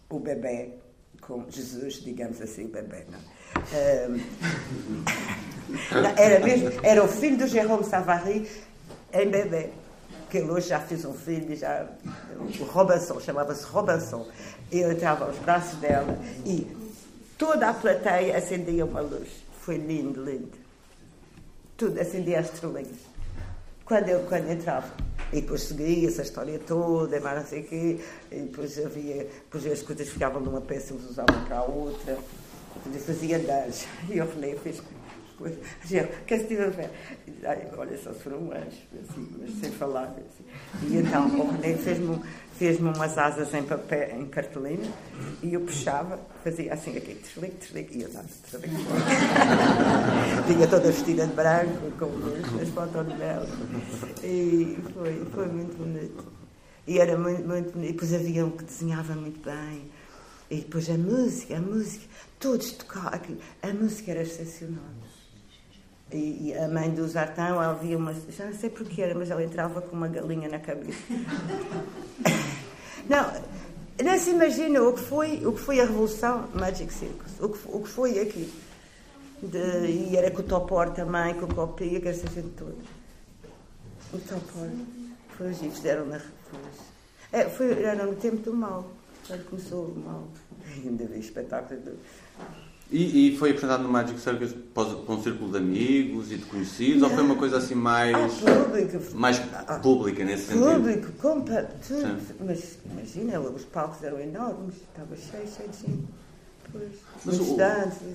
o 0.09 0.19
bebê, 0.19 0.73
com 1.21 1.49
Jesus, 1.49 1.95
digamos 2.03 2.41
assim, 2.41 2.65
o 2.65 2.69
bebê, 2.69 3.05
não? 3.09 3.19
era, 6.17 6.39
mesmo, 6.39 6.71
era 6.83 7.03
o 7.03 7.07
filho 7.07 7.37
do 7.37 7.47
Jérôme 7.47 7.83
Savary 7.83 8.49
em 9.11 9.29
bebê. 9.29 9.69
Que 10.29 10.39
ele 10.39 10.49
hoje 10.49 10.69
já 10.69 10.79
fez 10.79 11.05
um 11.05 11.13
filho, 11.13 11.55
já, 11.55 11.85
o 12.59 12.63
Robinson, 12.65 13.19
chamava-se 13.19 13.63
Robinson. 13.65 14.27
Ele 14.71 14.93
entrava 14.93 15.25
aos 15.25 15.37
braços 15.37 15.77
dela 15.79 16.17
e 16.45 16.67
toda 17.37 17.69
a 17.69 17.73
plateia 17.73 18.37
acendia 18.37 18.85
uma 18.85 19.01
luz. 19.01 19.29
Foi 19.61 19.77
lindo, 19.77 20.23
lindo. 20.23 20.51
Tudo 21.77 21.99
acendia 21.99 22.39
as 22.39 22.51
estrelinhas. 22.51 22.97
Quando 23.85 24.09
eu 24.09 24.21
quando 24.21 24.49
entrava. 24.49 24.87
E 25.31 25.41
depois 25.41 25.63
seguia 25.63 26.07
essa 26.07 26.21
história 26.21 26.59
toda, 26.59 27.19
mas 27.19 27.39
não 27.39 27.47
sei 27.47 27.61
o 27.61 27.63
quê. 27.63 27.99
E 28.31 28.41
depois 28.41 28.77
havia, 28.77 29.23
depois 29.23 29.65
as 29.65 29.81
coisas 29.81 30.09
ficavam 30.09 30.41
numa 30.41 30.61
peça, 30.61 30.93
eles 30.93 31.09
usavam 31.09 31.43
para 31.45 31.57
a 31.57 31.63
outra 31.63 32.17
fazia 32.99 33.37
andares. 33.37 33.87
E 34.09 34.19
o 34.19 34.25
René 34.25 34.55
fez. 34.55 34.81
Quer 36.25 36.39
se 36.39 36.45
tive 36.45 36.63
a 36.63 36.69
ver? 36.69 36.89
Olha, 37.77 37.97
só 37.97 38.13
se 38.13 38.19
foram 38.19 38.37
um 38.37 38.51
anjo, 38.51 38.77
assim, 38.93 39.29
mas 39.39 39.51
sem 39.59 39.71
falar. 39.71 40.15
Assim. 40.15 40.87
E 40.87 40.97
então 40.97 41.27
o 41.27 41.51
René 41.51 41.75
fez-me 41.75 42.19
fez 42.57 42.79
umas 42.79 43.17
asas 43.17 43.53
em 43.53 43.63
papel, 43.63 44.19
em 44.19 44.25
cartolina, 44.27 44.85
e 45.41 45.53
eu 45.53 45.61
puxava, 45.61 46.19
fazia 46.43 46.73
assim 46.73 46.95
aqui, 46.95 47.15
desligue, 47.15 47.55
desligue, 47.59 47.97
e 47.97 48.03
eu 48.03 48.09
dava 48.09 48.27
desligue. 48.27 48.85
Vinha 50.47 50.67
toda 50.67 50.91
vestida 50.91 51.27
de 51.27 51.33
branco, 51.33 51.91
com 51.97 52.05
as 52.61 52.69
fotos 52.69 53.07
de 53.07 53.15
mel. 53.15 53.43
E 54.23 54.77
foi, 54.93 55.25
foi 55.33 55.47
muito 55.47 55.77
bonito. 55.77 56.23
E 56.85 56.99
era 56.99 57.17
muito, 57.17 57.45
muito 57.47 57.71
bonito. 57.73 57.89
E 57.89 57.93
depois 57.93 58.13
havia 58.13 58.45
um 58.45 58.51
que 58.51 58.63
desenhava 58.63 59.13
muito 59.15 59.39
bem. 59.43 59.91
E 60.53 60.57
depois 60.57 60.87
a 60.87 60.97
música, 60.97 61.57
a 61.57 61.59
música 61.59 62.05
todos 62.39 62.71
tocavam. 62.73 63.37
A 63.63 63.73
música 63.73 64.11
era 64.11 64.21
excepcional. 64.21 64.83
E, 66.11 66.49
e 66.49 66.53
a 66.53 66.67
mãe 66.67 66.91
do 66.91 67.07
Zartão 67.07 67.59
havia 67.59 67.97
uma. 67.97 68.13
Já 68.29 68.45
não 68.45 68.53
sei 68.53 68.69
porquê 68.69 69.01
era, 69.01 69.15
mas 69.15 69.31
ela 69.31 69.43
entrava 69.43 69.81
com 69.81 69.95
uma 69.95 70.07
galinha 70.07 70.47
na 70.47 70.59
cabeça. 70.59 70.99
não, 73.09 73.33
não 74.03 74.19
se 74.19 74.29
imagina 74.29 74.79
o 74.83 74.93
que 74.93 75.01
foi, 75.01 75.43
o 75.43 75.53
que 75.53 75.59
foi 75.59 75.79
a 75.79 75.85
Revolução 75.85 76.47
Magic 76.53 76.93
Circus, 76.93 77.31
o 77.39 77.49
que, 77.49 77.59
o 77.67 77.81
que 77.81 77.89
foi 77.89 78.19
aqui. 78.19 78.53
De, 79.41 79.87
e 79.87 80.15
era 80.15 80.29
com 80.29 80.41
o 80.41 80.43
Topor 80.43 80.91
também, 80.91 81.33
com 81.33 81.45
o 81.45 81.55
Copia, 81.55 81.99
que 81.99 82.07
essa 82.07 82.27
gente 82.27 82.49
toda. 82.49 82.75
O 84.13 84.19
Topor. 84.19 84.69
Os 85.39 85.47
egípcios, 85.47 85.79
deram 85.79 86.05
na. 86.05 86.21
É, 87.31 87.49
foi, 87.49 87.83
era 87.83 88.05
no 88.05 88.15
tempo 88.15 88.37
do 88.37 88.53
mal, 88.53 88.87
quando 89.27 89.49
começou 89.49 89.85
o 89.85 89.99
mal. 89.99 90.27
Espetáculo. 91.17 91.79
E, 92.91 93.33
e 93.33 93.37
foi 93.37 93.51
apresentado 93.51 93.81
no 93.81 93.89
Magic 93.89 94.19
Circus 94.19 94.53
para 94.73 94.83
um 94.83 95.23
círculo 95.23 95.51
de 95.51 95.57
amigos 95.57 96.31
e 96.31 96.37
de 96.37 96.45
conhecidos? 96.45 97.01
Não. 97.01 97.09
Ou 97.09 97.15
foi 97.15 97.23
uma 97.23 97.35
coisa 97.35 97.57
assim 97.57 97.73
mais. 97.73 98.15
Ah, 98.45 98.63
público. 98.63 99.15
Mais 99.15 99.41
pública 99.81 100.23
nesse 100.23 100.47
sentido? 100.47 100.75
Público, 100.75 101.11
compa, 101.13 101.67
tudo. 101.87 102.19
Mas 102.45 102.77
imagina, 102.85 103.39
os 103.39 103.65
palcos 103.65 104.03
eram 104.03 104.19
enormes, 104.19 104.75
estava 104.75 105.15
cheio, 105.15 105.47
cheio 105.47 105.69
de 105.69 105.77
gente. 105.77 106.22
Mas 107.25 107.39
o, 107.39 107.57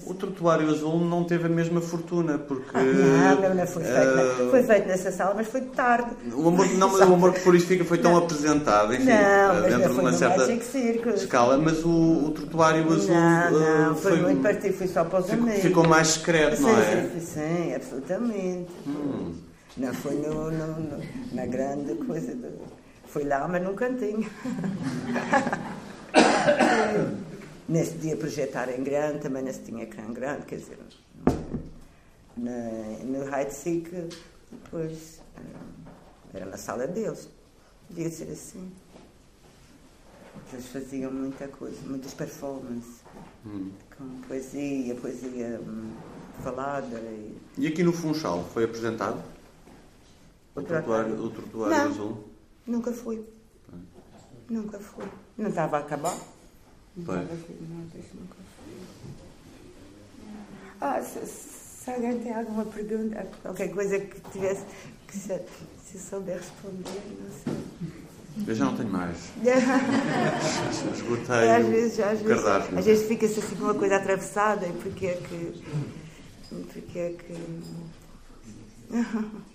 o 0.07 0.14
Trotuário 0.14 0.68
Azul 0.68 1.01
não 1.01 1.24
teve 1.24 1.46
a 1.46 1.49
mesma 1.49 1.80
fortuna, 1.80 2.36
porque... 2.36 2.76
Ah, 2.76 2.82
não, 2.82 3.49
não, 3.49 3.55
não 3.55 3.66
foi 3.66 3.82
feito, 3.82 4.42
uh, 4.42 4.51
foi 4.51 4.62
feito 4.62 4.86
nessa 4.86 5.11
sala, 5.11 5.32
mas 5.34 5.46
foi 5.46 5.62
tarde. 5.62 6.11
O 6.34 6.49
amor, 6.49 6.68
não, 6.74 6.92
o 6.92 7.14
amor 7.14 7.32
que 7.32 7.40
purifica 7.40 7.84
foi 7.86 7.96
tão 7.99 8.12
não. 8.12 8.18
apresentado, 8.18 8.92
enfim, 8.92 9.07
não, 9.07 9.62
dentro 9.62 9.94
de 9.94 10.01
uma 10.01 10.12
certa 10.12 10.53
escala, 11.14 11.57
mas 11.57 11.82
o, 11.84 11.88
o 11.88 12.30
Trotuário 12.32 12.92
Azul... 12.92 13.14
Não, 13.14 13.51
não, 13.51 13.96
foi, 13.96 14.12
foi 14.12 14.20
muito 14.20 14.42
partido, 14.42 14.74
foi 14.74 14.88
só 14.88 15.05
para 15.05 15.20
os 15.20 15.26
ficou, 15.26 15.42
amigos. 15.42 15.62
Ficou 15.62 15.88
mais 15.88 16.09
secreto, 16.09 16.61
não 16.61 16.78
é? 16.78 17.11
Sim, 17.14 17.20
sim, 17.20 17.74
absolutamente. 17.74 18.70
Hum. 18.86 19.32
Não 19.78 19.94
foi 19.94 20.16
no, 20.16 20.51
no, 20.51 20.66
no, 20.66 21.03
na 21.32 21.46
grande 21.46 21.94
coisa, 21.94 22.34
do, 22.34 22.49
foi 23.07 23.24
lá, 23.24 23.49
mas 23.49 23.62
num 23.62 23.74
cantinho. 23.74 24.28
Nesse 27.68 27.98
dia 27.98 28.16
projetar 28.16 28.70
em 28.70 28.82
grande, 28.82 29.18
também 29.18 29.42
não 29.42 29.52
se 29.52 29.60
tinha 29.60 29.82
ecrã 29.82 30.10
grande, 30.10 30.46
quer 30.46 30.56
dizer, 30.56 30.78
no 32.34 33.36
Heidsieck, 33.36 34.08
depois 34.50 35.20
era 36.32 36.46
na 36.46 36.56
sala 36.56 36.86
deles, 36.86 37.28
devia 37.90 38.10
ser 38.10 38.30
assim. 38.30 38.72
Eles 40.52 40.66
faziam 40.68 41.12
muita 41.12 41.46
coisa, 41.48 41.76
muitas 41.84 42.14
performances, 42.14 43.02
hum. 43.44 43.70
com 43.96 44.22
poesia, 44.22 44.94
poesia 44.94 45.60
hum, 45.60 45.92
falada. 46.42 46.96
E... 46.98 47.36
e 47.58 47.66
aqui 47.66 47.82
no 47.82 47.92
Funchal 47.92 48.48
foi 48.54 48.64
apresentado? 48.64 49.22
O, 50.54 50.60
o 50.60 50.62
trotuário, 50.62 51.22
o 51.22 51.30
trotuário 51.30 51.90
azul? 51.90 52.24
Nunca 52.66 52.92
fui. 52.92 53.22
Nunca 54.48 54.78
fui. 54.78 55.04
Não 55.36 55.50
estava 55.50 55.76
a 55.76 55.80
acabar. 55.80 56.16
Pois. 57.05 57.28
Ah, 60.80 61.03
se, 61.03 61.26
se, 61.26 61.90
alguém 61.90 62.18
tem 62.20 62.32
alguma 62.32 62.64
pergunta, 62.64 63.26
qualquer 63.42 63.68
coisa 63.70 63.99
que 63.99 64.20
tivesse, 64.30 64.62
que 65.07 65.16
se, 65.16 65.40
se 65.84 65.99
souber 65.99 66.36
responder, 66.36 67.03
não 67.20 67.30
sei. 67.44 67.55
Eu 68.46 68.55
já 68.55 68.64
não 68.66 68.76
tenho 68.76 68.90
mais. 68.90 69.16
Esgotei 70.94 71.51
às 71.51 71.66
vezes, 71.66 71.99
às 71.99 72.20
vezes, 72.20 72.44
cardápio. 72.44 72.78
Às 72.78 72.84
vezes 72.84 73.09
fica-se 73.09 73.40
assim 73.40 73.57
com 73.57 73.64
uma 73.64 73.74
coisa 73.74 73.96
atravessada 73.96 74.66
e 74.66 74.72
porque 74.74 75.07
é 75.07 75.14
que. 75.14 75.64
Porque 76.72 76.99
é 76.99 77.11
que. 77.11 77.34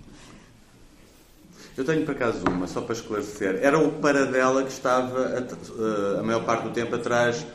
Eu 1.76 1.84
tenho 1.84 2.06
por 2.06 2.12
acaso 2.12 2.44
uma, 2.48 2.68
só 2.68 2.82
para 2.82 2.94
esclarecer. 2.94 3.60
Era 3.62 3.80
o 3.80 3.92
Paradela 3.94 4.64
que 4.64 4.72
estava 4.72 5.26
a, 5.26 5.40
eh, 5.40 6.20
a 6.20 6.24
maior 6.24 6.46
parte 6.46 6.64
do 6.64 6.70
tempo 6.70 6.96
atrás 6.96 7.46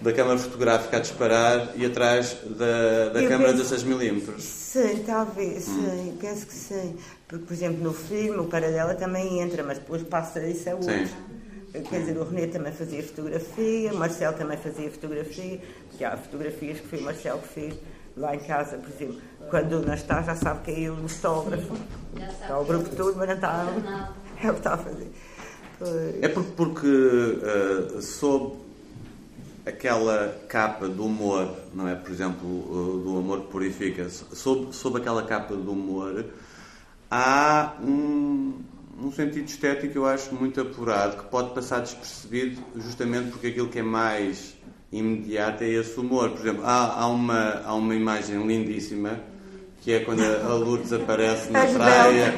da 0.00 0.12
câmara 0.12 0.38
fotográfica 0.38 0.96
a 0.96 1.00
disparar 1.00 1.70
e 1.74 1.86
atrás 1.86 2.36
da, 2.44 3.08
da 3.10 3.26
câmara 3.26 3.52
penso, 3.52 3.76
de 3.76 3.84
6mm. 3.84 4.38
Sim, 4.40 5.02
talvez, 5.06 5.68
hum. 5.68 5.84
sim, 5.84 6.18
penso 6.20 6.46
que 6.46 6.52
sim. 6.52 6.96
Porque, 7.26 7.44
por 7.46 7.52
exemplo, 7.52 7.82
no 7.82 7.92
filme 7.92 8.38
o 8.38 8.44
Paradela 8.44 8.94
também 8.94 9.40
entra, 9.40 9.62
mas 9.62 9.78
depois 9.78 10.02
passa 10.02 10.46
isso 10.46 10.68
a 10.68 10.74
outro. 10.74 10.92
Sim. 10.92 11.82
Quer 11.88 12.00
dizer, 12.00 12.16
o 12.16 12.24
René 12.24 12.46
também 12.46 12.72
fazia 12.72 13.02
fotografia, 13.02 13.92
o 13.92 13.96
Marcelo 13.96 14.36
também 14.36 14.56
fazia 14.56 14.90
fotografia, 14.90 15.60
porque 15.88 16.04
há 16.04 16.16
fotografias 16.16 16.80
que 16.80 16.86
foi 16.88 16.98
o 17.00 17.02
Marcelo 17.02 17.38
que 17.40 17.48
fez 17.48 17.74
lá 18.16 18.34
em 18.34 18.38
casa, 18.40 18.78
por 18.78 18.88
exemplo. 18.88 19.20
Quando 19.50 19.86
não 19.86 19.94
está, 19.94 20.22
já 20.22 20.34
sabe 20.34 20.64
que 20.64 20.70
é 20.70 20.80
ele 20.80 21.04
o 21.04 21.08
fotógrafo. 21.08 21.74
Está 22.16 22.58
o 22.58 22.64
grupo 22.64 22.88
todo, 22.96 23.16
mas 23.16 23.28
não 23.28 23.34
está. 23.34 23.66
É 24.42 24.50
o 24.50 24.52
que 24.52 24.58
está 24.58 24.74
a 24.74 24.78
fazer. 24.78 25.10
Pois. 25.78 26.22
É 26.22 26.28
porque, 26.28 26.52
porque 26.56 26.86
uh, 26.86 28.02
sob 28.02 28.56
aquela 29.64 30.38
capa 30.48 30.88
do 30.88 31.04
humor, 31.04 31.54
não 31.74 31.88
é? 31.88 31.94
Por 31.94 32.10
exemplo, 32.10 32.46
uh, 32.46 32.98
do 33.02 33.18
amor 33.18 33.42
que 33.42 33.48
purifica, 33.48 34.08
sob, 34.08 34.74
sob 34.74 34.98
aquela 34.98 35.22
capa 35.22 35.54
do 35.54 35.72
humor, 35.72 36.24
há 37.10 37.74
um, 37.82 38.60
um 39.02 39.12
sentido 39.12 39.46
estético, 39.46 39.98
eu 39.98 40.06
acho, 40.06 40.34
muito 40.34 40.60
apurado, 40.60 41.16
que 41.16 41.24
pode 41.24 41.54
passar 41.54 41.80
despercebido 41.80 42.62
justamente 42.76 43.30
porque 43.30 43.48
aquilo 43.48 43.68
que 43.68 43.80
é 43.80 43.82
mais 43.82 44.54
imediato 44.92 45.64
é 45.64 45.68
esse 45.68 45.98
humor. 45.98 46.30
Por 46.30 46.40
exemplo, 46.40 46.64
há, 46.64 47.00
há, 47.00 47.06
uma, 47.08 47.62
há 47.64 47.74
uma 47.74 47.94
imagem 47.94 48.46
lindíssima 48.46 49.20
que 49.86 49.92
é 49.92 50.00
quando 50.00 50.20
a 50.20 50.52
Lourdes 50.54 50.92
aparece 50.92 51.48
na 51.52 51.64
praia, 51.64 52.34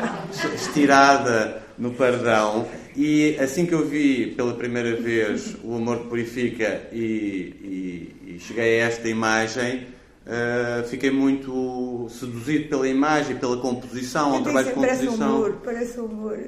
estirada 0.55 1.63
no 1.79 1.93
pardão. 1.93 2.67
E 2.95 3.39
assim 3.41 3.65
que 3.65 3.73
eu 3.73 3.87
vi 3.87 4.35
pela 4.37 4.53
primeira 4.53 4.95
vez 4.97 5.57
o 5.65 5.77
Amor 5.77 6.01
que 6.01 6.09
Purifica 6.09 6.83
e, 6.93 7.55
e, 7.65 8.35
e 8.35 8.39
cheguei 8.39 8.83
a 8.83 8.85
esta 8.89 9.09
imagem, 9.09 9.87
uh, 10.27 10.87
fiquei 10.89 11.11
muito 11.11 12.07
seduzido 12.11 12.69
pela 12.69 12.87
imagem, 12.87 13.37
pela 13.37 13.57
composição, 13.57 14.35
ao 14.35 14.43
trabalho 14.43 14.67
de 14.67 14.75
composição. 14.75 15.17
Parece 15.17 15.25
humor, 15.25 15.59
parece 15.65 15.99
humor. 15.99 16.39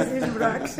Esses 0.00 0.32
buracos. 0.32 0.76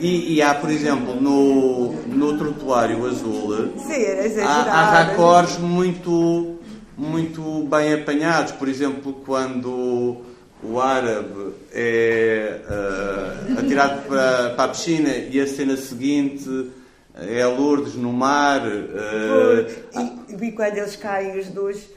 E, 0.00 0.34
e, 0.34 0.42
há, 0.42 0.54
por 0.54 0.70
exemplo, 0.70 1.20
no, 1.20 1.92
no 2.06 2.38
trotuário 2.38 3.04
azul, 3.06 3.70
Sim, 3.86 4.40
há, 4.42 4.46
há 4.46 5.04
racores 5.04 5.58
muito 5.58 6.55
muito 6.96 7.66
bem 7.68 7.94
apanhados. 7.94 8.52
Por 8.52 8.68
exemplo, 8.68 9.12
quando 9.24 10.22
o 10.62 10.80
árabe 10.80 11.52
é 11.72 12.60
uh, 12.68 13.58
atirado 13.58 14.02
para, 14.08 14.50
para, 14.50 14.64
a 14.64 14.68
piscina 14.68 15.10
e 15.10 15.38
a 15.38 15.46
cena 15.46 15.76
seguinte 15.76 16.70
é 17.14 17.42
a 17.42 17.48
Lourdes 17.48 17.94
no 17.94 18.12
mar. 18.12 18.62
Uh, 18.66 20.30
e, 20.30 20.46
e, 20.46 20.52
quando 20.52 20.76
eles 20.78 20.96
caem 20.96 21.38
os 21.38 21.48
dois 21.48 21.88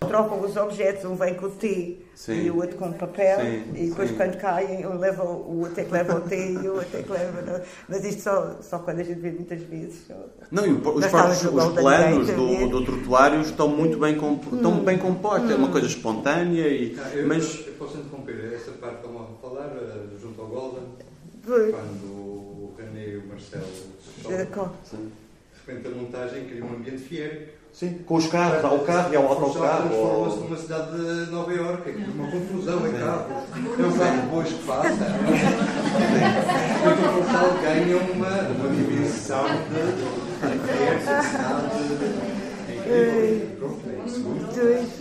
trocam 0.00 0.40
os 0.40 0.56
objetos, 0.56 1.04
um 1.04 1.14
vem 1.14 1.34
com 1.34 1.46
o 1.46 1.50
T 1.50 1.98
sim. 2.14 2.46
e 2.46 2.50
o 2.50 2.56
outro 2.56 2.76
com 2.76 2.88
o 2.88 2.94
papel, 2.94 3.40
sim, 3.40 3.64
e 3.74 3.90
depois 3.90 4.10
sim. 4.10 4.16
quando 4.16 4.36
caem, 4.38 4.86
um 4.86 4.98
leva, 4.98 5.22
o 5.22 5.60
outro 5.60 5.80
é 5.80 5.84
que 5.84 5.92
leva 5.92 6.16
o 6.16 6.20
T 6.22 6.36
e 6.36 6.68
o 6.68 6.74
outro 6.74 6.98
é 6.98 7.02
que 7.02 7.12
leva. 7.12 7.42
Não? 7.42 7.60
Mas 7.88 8.04
isto 8.04 8.22
só, 8.22 8.56
só 8.62 8.78
quando 8.78 9.00
a 9.00 9.02
gente 9.02 9.20
vê 9.20 9.30
muitas 9.30 9.60
vezes. 9.62 10.06
Não, 10.50 10.66
e 10.66 10.72
os, 10.72 10.86
os 10.86 11.06
planos 11.06 12.26
do, 12.26 12.68
do 12.68 12.84
trotuário 12.84 13.40
estão 13.40 13.68
muito 13.68 13.98
bem, 13.98 14.16
comp 14.16 14.42
estão 14.52 14.72
hum. 14.72 14.84
bem 14.84 14.98
compostos, 14.98 15.50
hum. 15.50 15.54
é 15.54 15.56
uma 15.56 15.70
coisa 15.70 15.86
espontânea. 15.86 16.66
E, 16.68 16.98
ah, 16.98 17.10
eu, 17.14 17.28
mas... 17.28 17.66
eu 17.66 17.74
posso 17.74 17.98
interromper 17.98 18.52
essa 18.54 18.72
parte 18.72 19.00
que 19.00 19.06
estão 19.06 19.22
a 19.22 19.26
falar, 19.40 19.76
eh, 19.76 20.18
junto 20.20 20.40
ao 20.40 20.46
Golden, 20.48 20.84
Foi. 21.42 21.72
quando 21.72 22.06
o 22.06 22.74
René 22.76 23.08
e 23.08 23.16
o 23.18 23.26
Marcelo 23.26 23.64
se 23.64 24.28
de 24.28 24.36
repente 25.66 25.86
a 25.86 25.90
montagem 25.90 26.46
cria 26.46 26.64
um 26.64 26.74
ambiente 26.74 27.02
fiérico 27.02 27.59
Sim, 27.72 27.98
com 28.06 28.16
os 28.16 28.26
carros, 28.26 28.64
há 28.64 28.72
o 28.72 28.80
carro 28.80 29.12
e 29.12 29.16
há 29.16 29.20
o 29.20 29.26
autocarro. 29.26 29.88
Transforma-se 29.88 30.38
numa 30.38 30.56
cidade 30.56 30.90
de 30.96 31.30
Nova 31.30 31.52
Iorque, 31.52 31.90
uma 31.90 32.30
confusão 32.30 32.86
em 32.86 32.92
carros. 32.92 33.26
É 33.78 33.82
o 33.82 33.92
carro 33.98 34.22
depois 34.22 34.48
que 34.48 34.62
passa. 34.64 35.06
Então, 36.80 36.92
o 36.92 37.12
Portugal 37.14 37.50
ganha 37.62 37.96
uma, 37.96 38.34
uma 38.50 38.68
dimensão 38.74 39.44
de. 39.70 40.10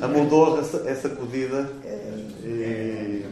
A 0.01 0.07
Mondorra 0.07 0.61
é 0.85 0.95
sacudida. 0.95 1.69
E... 2.43 3.25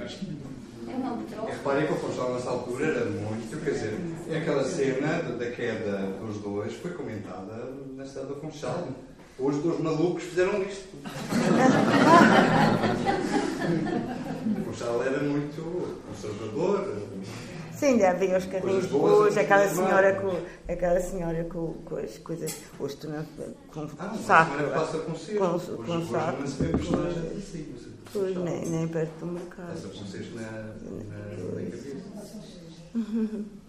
Reparem 1.45 1.85
que 1.85 1.93
o 1.93 1.95
Funchal 1.95 2.33
nessa 2.33 2.49
altura 2.49 2.85
era 2.87 3.05
muito, 3.05 3.63
quer 3.63 3.71
dizer, 3.71 3.99
aquela 4.35 4.63
cena 4.63 5.21
da 5.37 5.51
queda 5.51 5.97
dos 6.19 6.39
dois 6.39 6.73
foi 6.73 6.91
comentada 6.91 7.71
na 7.95 8.05
cidade 8.05 8.27
do 8.27 8.35
Funchal. 8.35 8.87
Os 9.39 9.55
dois 9.57 9.79
malucos 9.79 10.23
fizeram 10.23 10.63
isto. 10.63 10.87
o 14.59 14.63
Funchal 14.65 15.03
era 15.03 15.21
muito 15.23 15.95
conservador. 16.07 17.03
Sim, 17.75 17.85
ainda 17.85 18.09
havia 18.09 18.35
os 18.39 18.45
carrinhos 18.45 18.87
boas, 18.87 19.37
aquela 19.37 19.69
senhora 19.69 20.15
com, 20.19 20.35
aquela 20.71 20.99
senhora 20.99 21.43
com, 21.43 21.73
com 21.85 21.97
as 21.97 22.17
coisas, 22.17 22.55
os 22.79 22.95
torna- 22.95 23.23
com 23.71 23.87
Ah, 23.99 24.15
saco. 24.25 24.63
passa 24.73 24.97
com. 24.97 25.11
Com, 25.11 25.13
Hoje- 25.13 25.37
com 25.37 25.45
hoje 25.91 26.09
saco. 26.11 26.39
não 26.39 26.47
se 26.47 26.63
vê 26.63 26.69
personagem 26.69 27.27
assim, 27.37 27.65
você- 27.77 27.89
Pois, 28.11 28.35
nem, 28.37 28.65
nem 28.65 28.87
perto 28.87 29.11
do 29.19 29.25
mercado. 29.27 29.67
Passa 29.67 29.87
com 29.89 30.05
cesto 30.07 30.33
na, 30.35 30.41
na, 30.41 30.49
na 30.49 30.63
cabeça. 31.51 31.97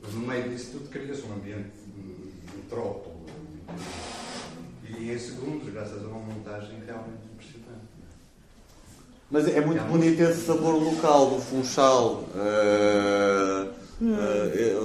Mas 0.02 0.14
no 0.14 0.20
meio 0.20 0.48
disso 0.48 0.70
tudo 0.72 0.88
cria-se 0.88 1.22
um 1.26 1.32
ambiente 1.34 1.68
troco. 2.70 3.10
E 4.98 5.12
em 5.12 5.18
segundos, 5.18 5.68
graças 5.72 6.02
a 6.04 6.06
uma 6.08 6.20
montagem 6.20 6.80
realmente 6.86 7.22
impressionante. 7.32 7.88
Mas 9.30 9.46
é 9.48 9.60
muito 9.60 9.82
bonito 9.84 10.20
esse 10.22 10.46
sabor 10.46 10.74
local 10.82 11.26
do 11.30 11.40
Funchal, 11.42 12.24
eh, 12.34 13.66
eh, 14.02 14.76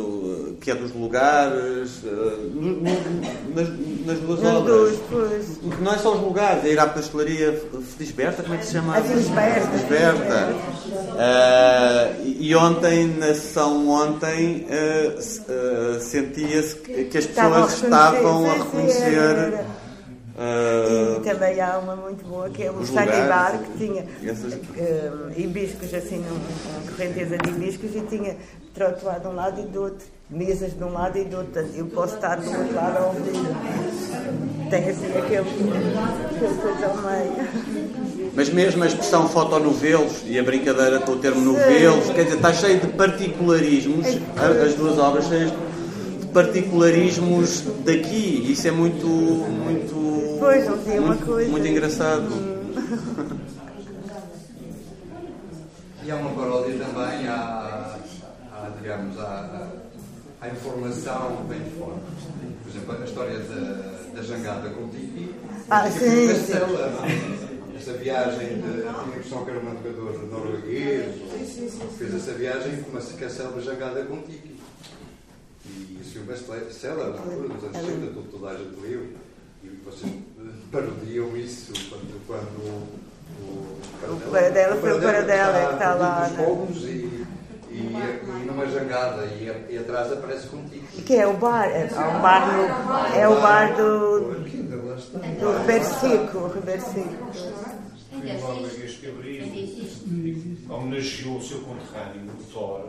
que 0.60 0.70
é 0.72 0.76
dos 0.76 0.92
lugares, 0.94 2.02
eh, 2.04 2.10
no- 2.54 2.74
no- 2.74 2.82
nas, 3.56 3.70
nas 4.06 4.20
duas 4.20 4.42
Nas 4.42 4.56
obras. 4.56 4.66
duas, 4.76 5.00
pois. 5.10 5.80
Não 5.80 5.94
é 5.94 5.98
só 5.98 6.16
os 6.16 6.22
lugares, 6.22 6.66
é 6.66 6.74
ir 6.74 6.80
à 6.80 6.88
pastelaria 6.88 7.54
Felisberta, 7.96 8.44
como 8.44 8.56
é 8.56 8.58
que 8.58 8.66
se 8.66 8.74
chama? 8.74 8.98
A 8.98 9.02
Felisberta. 9.02 9.68
Felisberta. 9.68 10.56
E 12.26 12.54
ontem, 12.56 13.08
na 13.18 13.28
sessão 13.28 13.88
ontem, 13.88 14.68
se- 15.22 15.42
sentia-se 16.02 16.76
que 16.76 17.18
as 17.18 17.24
Estavam 17.26 17.60
a 17.60 17.66
pessoas 17.68 17.84
estavam 17.84 18.52
a 18.52 18.54
reconhecer, 18.56 19.66
eh, 20.38 21.18
E 21.18 21.20
também 21.22 21.60
há 21.62 21.78
uma 21.78 21.96
muito 21.96 22.26
boa 22.26 22.50
que 22.50 22.64
é 22.64 22.72
o 22.72 22.76
Os 22.80 22.88
Sunny 22.88 23.02
lugares, 23.02 23.28
Bar, 23.30 23.60
que 23.60 23.86
tinha 23.86 24.06
essas- 24.26 24.54
eh, 24.78 25.12
hibiscos, 25.38 25.94
assim, 25.94 26.18
uma 26.30 26.92
correnteza 26.92 27.38
de 27.38 27.50
hibiscos 27.50 27.96
e 27.96 28.02
tinha 28.02 28.36
trotuar 28.74 29.20
de 29.20 29.28
um 29.28 29.36
lado 29.36 29.62
e 29.62 29.66
do 29.66 29.82
outro, 29.84 30.06
mesas 30.30 30.74
de 30.76 30.84
um 30.84 30.92
lado 30.92 31.18
e 31.18 31.24
do 31.26 31.38
outro. 31.38 31.64
Eu 31.76 31.86
posso 31.88 32.16
estar 32.16 32.38
do 32.40 32.50
outro 32.50 32.76
lado 32.76 32.98
a 32.98 33.06
ouvir. 33.08 33.34
Tem 34.70 34.90
assim 34.90 35.06
aquele, 35.16 35.40
aquele 35.46 36.56
coisa 36.62 36.88
ao 36.88 36.98
meio. 36.98 38.32
Mas 38.36 38.50
mesmo 38.50 38.84
a 38.84 38.88
expressão 38.88 39.30
fotonovelos 39.30 40.24
e 40.26 40.40
a 40.40 40.44
brincadeira 40.44 41.00
com 41.02 41.12
o 41.12 41.18
termo 41.18 41.40
novelos, 41.42 42.10
quer 42.10 42.24
dizer, 42.24 42.38
está 42.38 42.52
cheio 42.52 42.80
de 42.80 42.88
particularismos, 42.88 44.08
a- 44.36 44.66
as 44.66 44.74
duas 44.74 44.98
obras 44.98 45.26
cheias 45.28 45.52
de 45.52 46.28
particularismos 46.34 47.64
daqui. 47.86 48.48
Isso 48.52 48.68
é 48.68 48.72
muito, 48.72 49.06
muito, 49.06 49.94
Pois, 50.44 50.66
não 50.68 50.78
tinha 50.84 51.00
uma 51.00 51.08
muito, 51.10 51.26
coisa. 51.26 51.50
muito 51.50 51.68
engraçado. 51.68 52.28
E 56.06 56.12
há 56.12 56.16
uma 56.18 56.32
paródia 56.32 56.78
também 56.80 57.28
à, 57.30 57.98
à 58.52 58.70
digamos, 58.78 59.18
à, 59.20 59.70
à 60.42 60.50
informação 60.50 61.46
de 61.48 61.70
fora. 61.80 61.98
Por 62.64 62.70
exemplo, 62.70 63.02
a 63.02 63.06
história 63.06 63.40
da, 63.40 64.12
da 64.16 64.22
jangada 64.22 64.70
com 64.72 64.84
o 64.84 64.88
Tiki. 64.90 65.34
Ah, 65.70 65.88
o 65.88 65.92
sim, 65.92 66.28
é? 66.54 67.78
Essa 67.78 67.94
viagem, 67.94 68.48
de, 68.62 68.82
tinha 68.82 68.90
a 68.90 69.04
impressão 69.08 69.44
que 69.46 69.52
era 69.52 69.60
um 69.60 69.64
navegador 69.64 70.26
norueguês, 70.30 71.16
fez 71.98 72.14
essa 72.16 72.32
viagem 72.34 72.82
com 72.84 72.92
uma 72.92 73.02
que 73.02 73.24
a 73.26 73.30
célebre 73.30 73.62
jangada 73.64 74.04
com 74.04 74.18
Tiki. 74.22 74.60
E 75.66 76.02
foi 76.04 76.22
um 76.22 76.26
best-seller 76.26 77.08
na 77.08 77.20
altura, 77.20 77.48
nos 77.48 77.64
anos 77.64 77.78
60, 77.78 78.08
todo- 78.14 78.32
toda 78.32 78.50
a 78.52 78.56
gente 78.58 78.80
leu. 78.82 79.08
Parodiam 80.74 81.38
isso 81.38 81.72
quando, 81.88 82.26
quando 82.26 82.60
o, 83.40 84.12
O 84.12 84.32
Paradela 84.32 84.76
foi 84.78 84.94
o 84.98 85.02
Paradela 85.02 85.68
que 85.68 85.74
está 85.74 85.94
lá, 85.94 86.28
Dos 86.28 86.38
né? 86.38 86.46
fogos 86.46 86.78
e, 86.84 86.88
e, 87.70 87.76
e 87.76 88.46
numa 88.48 88.66
jangada 88.66 89.24
e, 89.28 89.68
e 89.70 89.78
atrás 89.78 90.12
aparece 90.12 90.48
contigo. 90.48 90.84
Que 91.06 91.16
é 91.16 91.28
o 91.28 91.34
bar, 91.34 91.66
é, 91.70 91.86
um 91.86 92.22
bar 92.22 92.48
no, 92.58 93.16
é 93.16 93.30
o 93.30 93.40
bar 93.40 93.76
do, 93.76 94.44
Que 94.50 94.58
ainda 94.58 94.76
lá 94.78 94.96
está. 94.96 95.20
do 95.20 95.58
Ribeiro 95.60 95.86
Seco, 95.86 96.38
o 96.40 96.48
Ribeiro 96.48 96.82
Seco. 96.82 97.28
Ainda 98.14 98.40
Foi 98.40 98.70
que 98.70 99.08
Ainda 99.08 99.10
abriu, 99.10 99.44
existe. 99.44 100.66
homenageou 100.70 101.38
o 101.38 101.42
seu 101.44 101.60
conterrâneo, 101.62 102.32
o 102.40 102.44
Thor, 102.52 102.86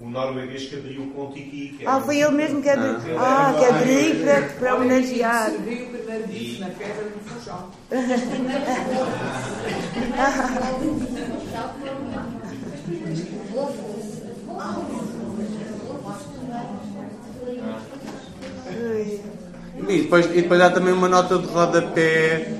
o 0.00 0.08
norueguês 0.08 0.68
que 0.68 0.76
abriu 0.76 1.02
o 1.02 1.10
Contiki. 1.10 1.74
que 1.76 1.82
era 1.82 1.96
Ah, 1.96 2.00
foi 2.00 2.20
ele 2.20 2.30
mesmo 2.30 2.62
que 2.62 2.68
abriu. 2.68 3.18
Ah. 3.18 3.48
Ah, 3.48 3.58
que 3.58 3.64
abriu 3.64 4.24
para, 4.24 4.42
para 4.42 4.74
homenagear. 4.76 5.50
Serviu 5.50 5.86
o 5.86 5.90
primeiro 5.90 6.28
disco 6.28 6.60
na 6.60 6.68
pedra 6.68 7.04
no 7.04 7.20
Funchal. 7.24 7.70
E 19.88 20.02
depois, 20.02 20.26
e 20.26 20.42
depois 20.42 20.60
há 20.60 20.70
também 20.70 20.92
uma 20.92 21.08
nota 21.08 21.38
de 21.38 21.46
rodapé 21.46 22.52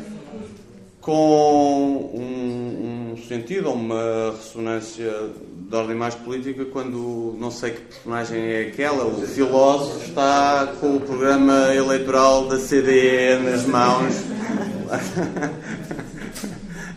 com 1.01 2.11
um, 2.14 3.12
um 3.12 3.16
sentido 3.28 3.70
uma 3.70 4.32
ressonância 4.32 5.12
de 5.68 5.76
ordem 5.76 5.94
mais 5.94 6.14
política 6.14 6.64
quando 6.64 7.36
não 7.38 7.50
sei 7.50 7.72
que 7.72 7.80
personagem 7.82 8.40
é 8.40 8.62
aquela, 8.68 9.04
o 9.04 9.20
filósofo 9.26 10.02
está 10.06 10.72
com 10.80 10.96
o 10.96 11.00
programa 11.00 11.74
eleitoral 11.74 12.48
da 12.48 12.56
CDE 12.56 13.38
nas 13.44 13.66
mãos. 13.66 14.14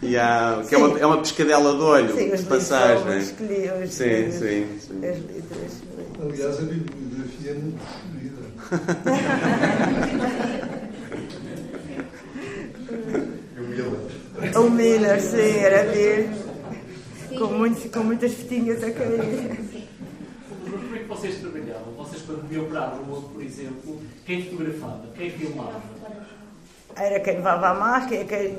E 0.03 0.17
há, 0.17 0.63
que 0.67 0.73
é 0.73 0.77
uma, 0.79 0.99
é 0.99 1.05
uma 1.05 1.19
pescadela 1.19 1.75
de 1.75 1.81
olho, 1.83 2.15
Sim, 2.15 2.29
de 2.29 2.33
os 2.33 2.41
passagem. 2.41 3.03
livros 3.05 3.29
escolhi 3.29 3.69
os, 3.83 3.93
Sim, 3.93 4.27
os, 4.29 4.33
sim, 4.33 4.39
sim. 4.39 4.65
as 4.95 5.01
letras. 5.01 5.83
Aliás, 6.19 6.57
a 6.57 6.61
bibliografia 6.63 7.51
é 7.51 7.53
muito 7.53 7.79
escolhida. 7.85 8.41
E 13.55 13.59
o 13.61 13.67
Miller. 13.67 14.57
O 14.57 14.69
Miller, 14.71 15.21
sim, 15.21 15.59
era 15.59 15.83
mesmo. 15.91 16.50
Com, 17.47 17.53
muitos, 17.57 17.91
com 17.91 17.99
muitas 18.03 18.33
fitinhas 18.33 18.83
a 18.83 18.91
cair. 18.91 19.59
Como 20.69 20.95
é 20.95 20.99
que 20.99 21.05
vocês 21.05 21.35
trabalhavam? 21.39 21.93
Vocês, 21.97 22.21
quando 22.23 22.51
iam 22.53 22.65
para 22.65 22.81
a 22.81 22.87
rua, 22.89 23.21
por 23.33 23.41
exemplo, 23.41 23.99
quem 24.25 24.43
fotografava? 24.45 25.05
Quem 25.17 25.31
filmava? 25.31 25.81
Era 26.95 27.19
quem 27.19 27.35
levava 27.35 27.69
a 27.69 27.73
máscara, 27.73 28.23
quem, 28.25 28.57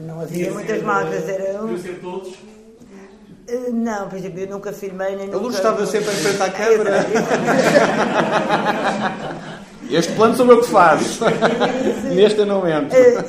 não 0.00 0.20
havia 0.20 0.50
muitas 0.52 0.82
máscaras, 0.82 1.28
era 1.28 1.62
um. 1.62 1.66
Deviam 1.66 1.78
ser 1.82 2.00
todos? 2.00 2.34
Eh, 3.48 3.70
Não, 3.72 4.08
por 4.08 4.16
exemplo, 4.18 4.38
eu 4.40 4.46
nunca 4.48 4.72
filmei 4.72 5.16
nem 5.16 5.24
A 5.24 5.26
nunca. 5.26 5.38
luz 5.38 5.56
estava 5.56 5.84
sempre 5.84 6.10
em 6.10 6.14
frente 6.16 6.42
à 6.42 6.46
É, 6.46 6.50
câmara. 6.50 7.06
Este 9.90 10.12
plano 10.14 10.34
sou 10.36 10.46
eu 10.50 10.60
que 10.60 10.68
faço. 10.68 11.24
Neste 12.14 12.38
eu 12.38 12.46
não 12.46 12.66
entro. 12.68 12.96
Eh, 12.96 13.22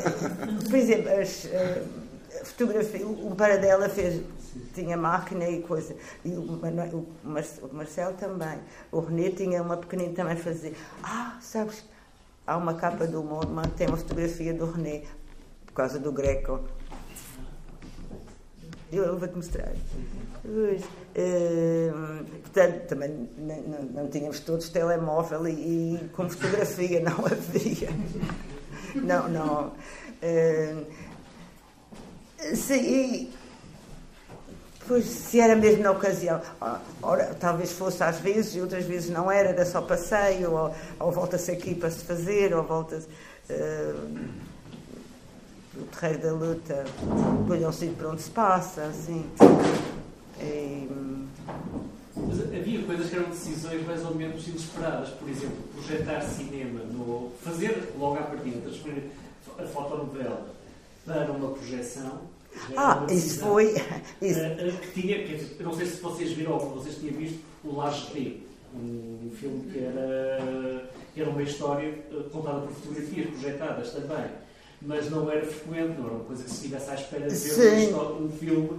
por 0.70 0.76
exemplo, 0.78 1.10
as, 1.20 1.45
eh, 1.51 1.82
a 2.41 2.45
fotografia, 2.45 3.06
o 3.06 3.32
o 3.32 3.36
Paradela 3.36 3.89
fez, 3.89 4.22
tinha 4.74 4.95
máquina 4.97 5.47
e 5.47 5.62
coisa, 5.62 5.95
e 6.24 6.30
o, 6.30 6.41
Mano- 6.43 7.08
o 7.24 7.28
Mar- 7.28 7.43
o 7.72 7.76
Marcelo 7.76 8.14
também. 8.16 8.60
O 8.91 8.99
René 8.99 9.30
tinha 9.32 9.62
uma 9.62 9.78
pequenina 9.78 10.14
também 10.14 10.36
fazer. 10.36 10.76
Ah, 11.04 11.38
sabes, 11.41 11.84
há 12.45 12.58
uma 12.58 12.74
capa 12.76 13.06
do 13.08 13.22
que 13.64 13.72
tem 13.78 13.88
uma 13.88 13.97
fotografia 13.97 14.54
do 14.54 14.66
René, 14.72 15.04
por 15.66 15.74
causa 15.74 15.99
do 15.99 16.12
Greco. 16.12 16.60
Eu, 18.91 19.18
vou-te 19.18 19.36
mostrar. 19.36 19.72
Pois, 20.43 20.84
eh, 21.16 21.91
portanto, 22.43 22.88
também 22.88 23.28
não, 23.38 23.56
não- 23.64 23.84
não 24.04 24.08
tínhamos 24.10 24.39
todos 24.41 24.70
telemóvel 24.70 25.47
e, 25.47 25.95
e 25.95 26.10
com 26.10 26.30
fotografia, 26.30 26.99
não 26.99 27.26
havia. 27.26 27.89
Não, 28.95 29.28
não. 29.30 29.72
eh, 30.22 30.76
sim, 32.54 33.32
pois, 34.88 35.05
se 35.05 35.39
era 35.39 35.55
mesmo 35.55 35.84
na 35.84 35.91
ocasião, 35.91 36.41
ah, 36.61 36.79
ora, 37.01 37.36
talvez 37.39 37.71
fosse 37.71 38.03
às 38.03 38.19
vezes 38.19 38.55
e 38.55 38.61
outras 38.61 38.86
vezes 38.86 39.09
não 39.09 39.31
era, 39.31 39.49
era 39.49 39.65
só 39.65 39.81
passeio, 39.81 40.51
ou, 40.51 40.75
ou 40.99 41.11
volta-se 41.11 41.51
aqui 41.51 41.75
para 41.75 41.89
se 41.89 42.03
fazer, 42.05 42.53
ou 42.53 42.63
volta-se. 42.63 43.07
eh, 43.49 43.93
o 45.75 45.86
terreiro 45.86 46.21
da 46.21 46.31
luta, 46.34 46.86
um 47.67 47.71
sítio 47.71 47.95
para 47.95 48.09
onde 48.09 48.21
se 48.21 48.29
passa, 48.29 48.84
assim. 48.84 49.25
E, 50.39 50.88
Mas 52.15 52.41
havia 52.41 52.84
coisas 52.84 53.09
que 53.09 53.15
eram 53.15 53.29
decisões 53.29 53.86
mais 53.86 54.05
ou 54.05 54.13
menos 54.13 54.47
inesperadas. 54.47 55.09
Por 55.09 55.27
exemplo, 55.27 55.57
projetar 55.73 56.21
cinema, 56.21 56.79
no, 56.81 57.31
fazer 57.41 57.91
logo 57.97 58.19
à 58.19 58.23
partida, 58.23 58.61
transferir 58.61 59.05
a 59.57 59.63
fotonovela 59.63 60.45
para 61.05 61.31
uma 61.31 61.49
projeção. 61.51 62.32
Ah, 62.78 63.06
isso 63.10 63.39
foi. 63.39 63.76
Isso, 64.22 64.39
Eh, 64.39 64.58
eh, 64.60 64.72
que 64.82 65.01
tinha, 65.01 65.18
quer 65.26 65.36
dizer, 65.36 65.64
não 65.64 65.74
sei 65.74 65.86
se 65.86 66.01
vocês 66.01 66.32
viram 66.32 66.54
ou 66.54 66.60
vocês 66.76 66.95
tinham 66.95 67.16
visto 67.16 67.39
o 67.64 67.76
Laje 67.76 68.08
T, 68.12 68.39
um 68.76 69.32
filme 69.39 69.72
que 69.72 69.80
era, 69.80 70.89
que 71.14 71.22
era 71.22 71.30
uma 71.30 71.43
história 71.43 71.88
eh, 71.88 72.24
contada 72.32 72.62
por 72.62 72.74
fotografias 72.74 73.30
projetadas 73.30 73.91
também, 73.91 74.26
mas 74.82 75.10
não 75.10 75.30
era 75.30 75.45
frequente, 75.45 75.97
não 75.97 76.06
era 76.06 76.16
uma 76.16 76.24
coisa 76.26 76.43
que 76.43 76.49
se 76.49 76.56
estivesse 76.56 76.89
à 76.89 76.95
espera 76.95 77.28
de 77.28 77.36
ver 77.36 77.49
Sim. 77.49 77.93
um 77.93 78.30
filme 78.39 78.70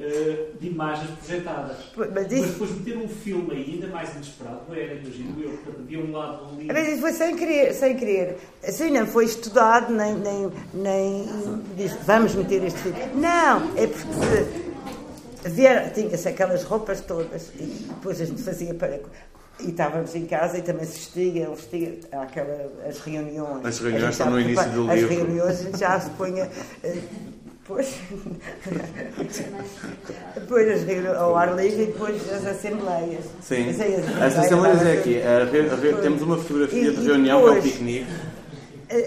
eh, 0.00 0.46
de 0.58 0.68
imagens 0.68 1.10
projetadas. 1.18 1.76
Mas 1.96 2.10
Mas 2.10 2.26
depois 2.28 2.70
meter 2.70 2.96
um 2.96 3.08
filme 3.08 3.52
aí, 3.52 3.74
ainda 3.74 3.86
mais 3.88 4.14
inesperado, 4.14 4.60
era, 4.70 4.94
imagino 4.94 5.42
eu, 5.42 5.50
portanto, 5.50 5.76
havia 5.80 5.98
um 6.00 6.10
lado 6.12 6.46
ali. 6.54 6.66
mas 6.66 6.88
isso 6.88 7.00
foi 7.00 7.12
sem 7.12 7.36
querer, 7.36 7.74
sem 7.74 7.96
querer. 7.96 8.38
Assim, 8.66 8.90
não 8.90 9.06
foi 9.06 9.26
estudado, 9.26 9.92
nem, 9.92 10.14
nem, 10.14 10.50
nem 10.72 11.28
disse, 11.76 11.98
vamos 12.06 12.34
meter 12.34 12.64
este 12.64 12.78
filme. 12.78 12.98
Não, 13.14 13.76
é 13.76 13.86
porque 13.86 14.70
tinha-se 15.94 16.28
aquelas 16.28 16.64
roupas 16.64 17.00
todas 17.00 17.50
e 17.58 17.86
depois 17.88 18.20
a 18.20 18.24
gente 18.24 18.42
fazia 18.42 18.74
para. 18.74 19.00
E 19.62 19.68
estávamos 19.68 20.14
em 20.14 20.24
casa 20.24 20.56
e 20.56 20.62
também 20.62 20.86
se 20.86 21.10
vestia 21.10 21.98
aquela, 22.12 22.72
as 22.88 22.98
reuniões. 23.00 23.66
As 23.66 23.78
reuniões 23.78 24.04
A 24.04 24.06
gente 24.06 24.12
estão 24.12 24.26
já 24.26 24.30
no 24.30 24.40
início 24.40 24.70
do 24.70 24.90
As 24.90 24.94
livro. 25.00 25.14
reuniões 25.14 25.60
a 25.60 25.62
gente 25.62 25.78
já 25.78 26.00
se 26.00 26.10
punha. 26.10 26.50
Eh, 27.78 27.84
Depois, 30.34 30.68
as 30.68 31.16
ao 31.16 31.36
ar 31.36 31.54
livre 31.56 31.82
e 31.82 31.86
depois 31.86 32.32
as 32.32 32.46
assembleias. 32.46 33.24
Sim. 33.42 33.66
Mas 33.66 33.80
aí 33.80 33.94
as 33.96 34.22
As 34.22 34.38
assembleias 34.44 34.82
é 34.82 34.92
aqui. 34.92 35.22
A 35.22 35.44
re- 35.44 35.70
a 35.70 35.76
re- 35.76 35.94
temos 36.02 36.22
uma 36.22 36.36
fotografia 36.38 36.88
E- 36.88 36.96
de 36.96 37.04
reunião 37.06 37.42
que 37.42 37.48
é 37.48 37.58
o 37.58 37.62
piquenique. 37.62 38.06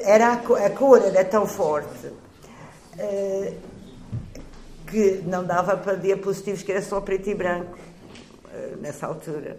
era 0.06 0.34
a, 0.34 0.38
co- 0.38 0.56
a 0.56 0.70
cor 0.70 1.02
era 1.04 1.24
tão 1.26 1.46
forte 1.46 2.08
eh, 2.98 3.54
que 4.88 5.22
não 5.26 5.44
dava 5.44 5.76
para 5.78 5.96
diapositivos 5.96 6.62
que 6.64 6.72
era 6.72 6.82
só 6.82 7.02
preto 7.02 7.30
e 7.30 7.36
branco 7.36 7.78
eh, 8.54 8.74
nessa 8.82 9.08
altura. 9.08 9.58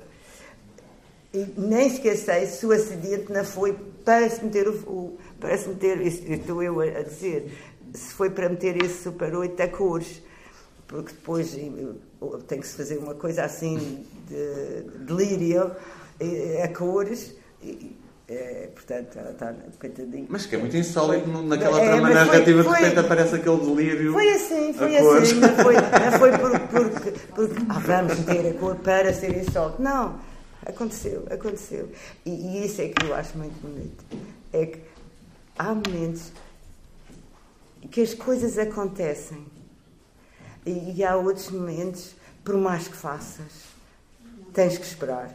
E 1.33 1.47
nem 1.59 1.89
esquecei 1.89 2.47
se 2.47 2.65
o 2.65 2.71
acidente 2.73 3.33
não 3.33 3.45
foi 3.45 3.73
para 4.05 4.31
se 4.31 4.45
meter 4.45 4.69
o, 4.69 4.73
o- 4.87 5.19
para 5.41 5.59
se 5.59 5.69
meter, 5.69 6.01
estou 6.01 6.63
eu 6.63 6.81
a, 6.81 6.85
a 6.85 7.03
dizer, 7.03 7.53
se 7.95 8.13
foi 8.15 8.31
para 8.31 8.49
meter 8.49 8.83
esse 8.85 9.03
Super 9.05 9.35
8 9.35 9.63
a 9.63 9.69
cores, 9.69 10.23
porque 10.87 11.13
depois 11.13 11.53
tem 12.47 12.61
que 12.61 12.67
se 12.67 12.77
fazer 12.77 12.99
uma 12.99 13.15
coisa 13.15 13.45
assim 13.45 14.05
de 14.29 14.83
delírio 15.05 15.71
a 16.63 16.69
cores, 16.69 17.35
e, 17.63 17.97
eh, 18.29 18.69
portanto 18.75 19.19
ela 19.19 19.31
está 19.31 19.55
coitadinha. 19.79 20.27
Mas 20.29 20.47
que 20.47 20.55
é 20.55 20.59
muito 20.59 20.77
insólito 20.77 21.27
no- 21.29 21.43
naquela 21.43 21.81
É, 21.81 21.85
trama 21.87 22.03
foi- 22.09 22.15
narrativa 22.15 22.63
de 22.63 22.69
foi- 22.69 22.79
repente 22.81 22.99
aparece 22.99 23.35
aquele 23.37 23.57
delírio. 23.59 24.13
Foi 24.13 24.29
assim, 24.31 24.73
foi 24.73 24.97
assim. 24.97 25.35
Não 25.41 25.57
foi, 25.57 25.75
não 26.11 26.19
foi 26.19 26.31
por, 26.39 26.61
porque, 26.61 27.11
porque 27.35 27.55
ah, 27.69 27.79
vamos 27.81 28.19
meter 28.21 28.51
a 28.51 28.59
cor 28.59 28.77
para 28.77 29.13
ser 29.15 29.37
insólito. 29.37 29.81
Não, 29.83 30.19
aconteceu, 30.67 31.25
aconteceu. 31.31 31.89
E, 32.27 32.31
e 32.31 32.67
isso 32.67 32.81
é 32.83 32.89
que 32.89 33.07
eu 33.07 33.15
acho 33.15 33.37
muito 33.39 33.55
bonito. 33.61 34.05
É 34.53 34.67
que 34.67 34.79
há 35.59 35.75
momentos 35.75 36.33
que 37.91 38.01
as 38.01 38.15
coisas 38.15 38.59
acontecem 38.59 39.45
e, 40.67 40.95
e 40.97 41.05
há 41.05 41.17
outros 41.17 41.51
momentos, 41.51 42.15
por 42.43 42.57
mais 42.57 42.89
que 42.89 42.97
faças, 42.97 43.75
tens 44.53 44.79
que 44.79 44.85
esperar. 44.85 45.31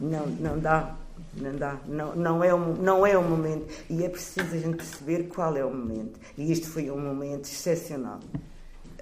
Não, 0.00 0.26
não 0.26 0.58
dá, 0.58 0.94
não 1.36 1.56
dá, 1.56 1.76
não, 1.86 2.14
não, 2.14 2.44
é 2.44 2.54
um, 2.54 2.74
não 2.74 3.06
é 3.06 3.16
um 3.16 3.28
momento. 3.28 3.66
E 3.88 4.04
é 4.04 4.08
preciso 4.08 4.54
a 4.54 4.58
gente 4.58 4.76
perceber 4.76 5.24
qual 5.24 5.56
é 5.56 5.64
o 5.64 5.70
momento. 5.70 6.18
E 6.36 6.50
isto 6.50 6.68
foi 6.68 6.90
um 6.90 7.00
momento 7.00 7.44
excepcional. 7.44 8.20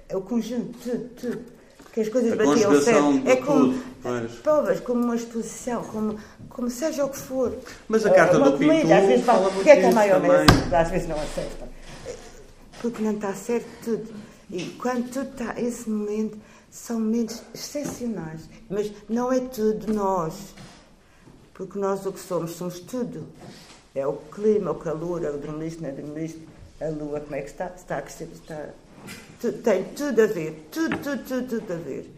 É 0.07 0.15
o 0.15 0.21
conjunto, 0.21 0.77
tudo, 0.79 1.09
tudo. 1.15 1.55
Que 1.93 2.01
as 2.01 2.09
coisas 2.09 2.33
A 2.33 2.35
batiam 2.35 2.81
certo. 2.81 3.21
É 3.25 3.37
como 3.37 3.73
provas, 4.43 4.81
como 4.81 5.01
uma 5.01 5.15
exposição, 5.15 5.81
como, 5.83 6.19
como 6.49 6.69
seja 6.69 7.05
o 7.05 7.09
que 7.09 7.17
for. 7.17 7.57
Mas 7.87 8.05
a 8.05 8.11
carta 8.11 8.37
uma 8.37 8.51
do 8.51 8.57
comida, 8.57 8.97
às 8.97 9.05
vezes 9.05 9.25
fala 9.25 9.49
porque 9.49 9.69
é 9.69 9.77
que 9.77 9.85
a 9.85 9.91
maionese 9.93 10.45
também. 10.45 10.77
às 10.77 10.89
vezes 10.91 11.07
não 11.07 11.15
acerta? 11.15 11.74
Porque 12.81 13.01
não 13.01 13.13
está 13.13 13.33
certo 13.33 13.67
tudo. 13.83 14.13
E 14.49 14.71
quando 14.81 15.09
tudo 15.11 15.29
está, 15.31 15.59
esse 15.59 15.89
momento, 15.89 16.37
são 16.69 16.99
momentos 16.99 17.41
excepcionais. 17.53 18.49
Mas 18.69 18.91
não 19.09 19.31
é 19.31 19.39
tudo 19.39 19.93
nós. 19.93 20.53
Porque 21.53 21.79
nós 21.79 22.05
o 22.05 22.11
que 22.11 22.19
somos, 22.19 22.51
somos 22.51 22.79
tudo. 22.79 23.27
É 23.93 24.05
o 24.05 24.13
clima, 24.13 24.71
o 24.71 24.75
calor, 24.75 25.23
é 25.23 25.29
o 25.29 25.37
não 25.37 25.63
é 25.63 25.91
dormiste, 25.91 26.45
a 26.81 26.89
lua, 26.89 27.21
como 27.21 27.35
é 27.35 27.41
que 27.41 27.49
está? 27.49 27.67
Está 27.67 27.97
a 27.99 28.01
crescer, 28.01 28.27
está. 28.33 28.69
Tudo, 29.39 29.61
tem 29.61 29.83
tudo 29.93 30.21
a 30.21 30.25
ver, 30.25 30.67
tudo, 30.71 30.97
tudo, 30.97 31.23
tudo, 31.23 31.47
tudo 31.47 31.73
a 31.73 31.77
ver. 31.77 32.11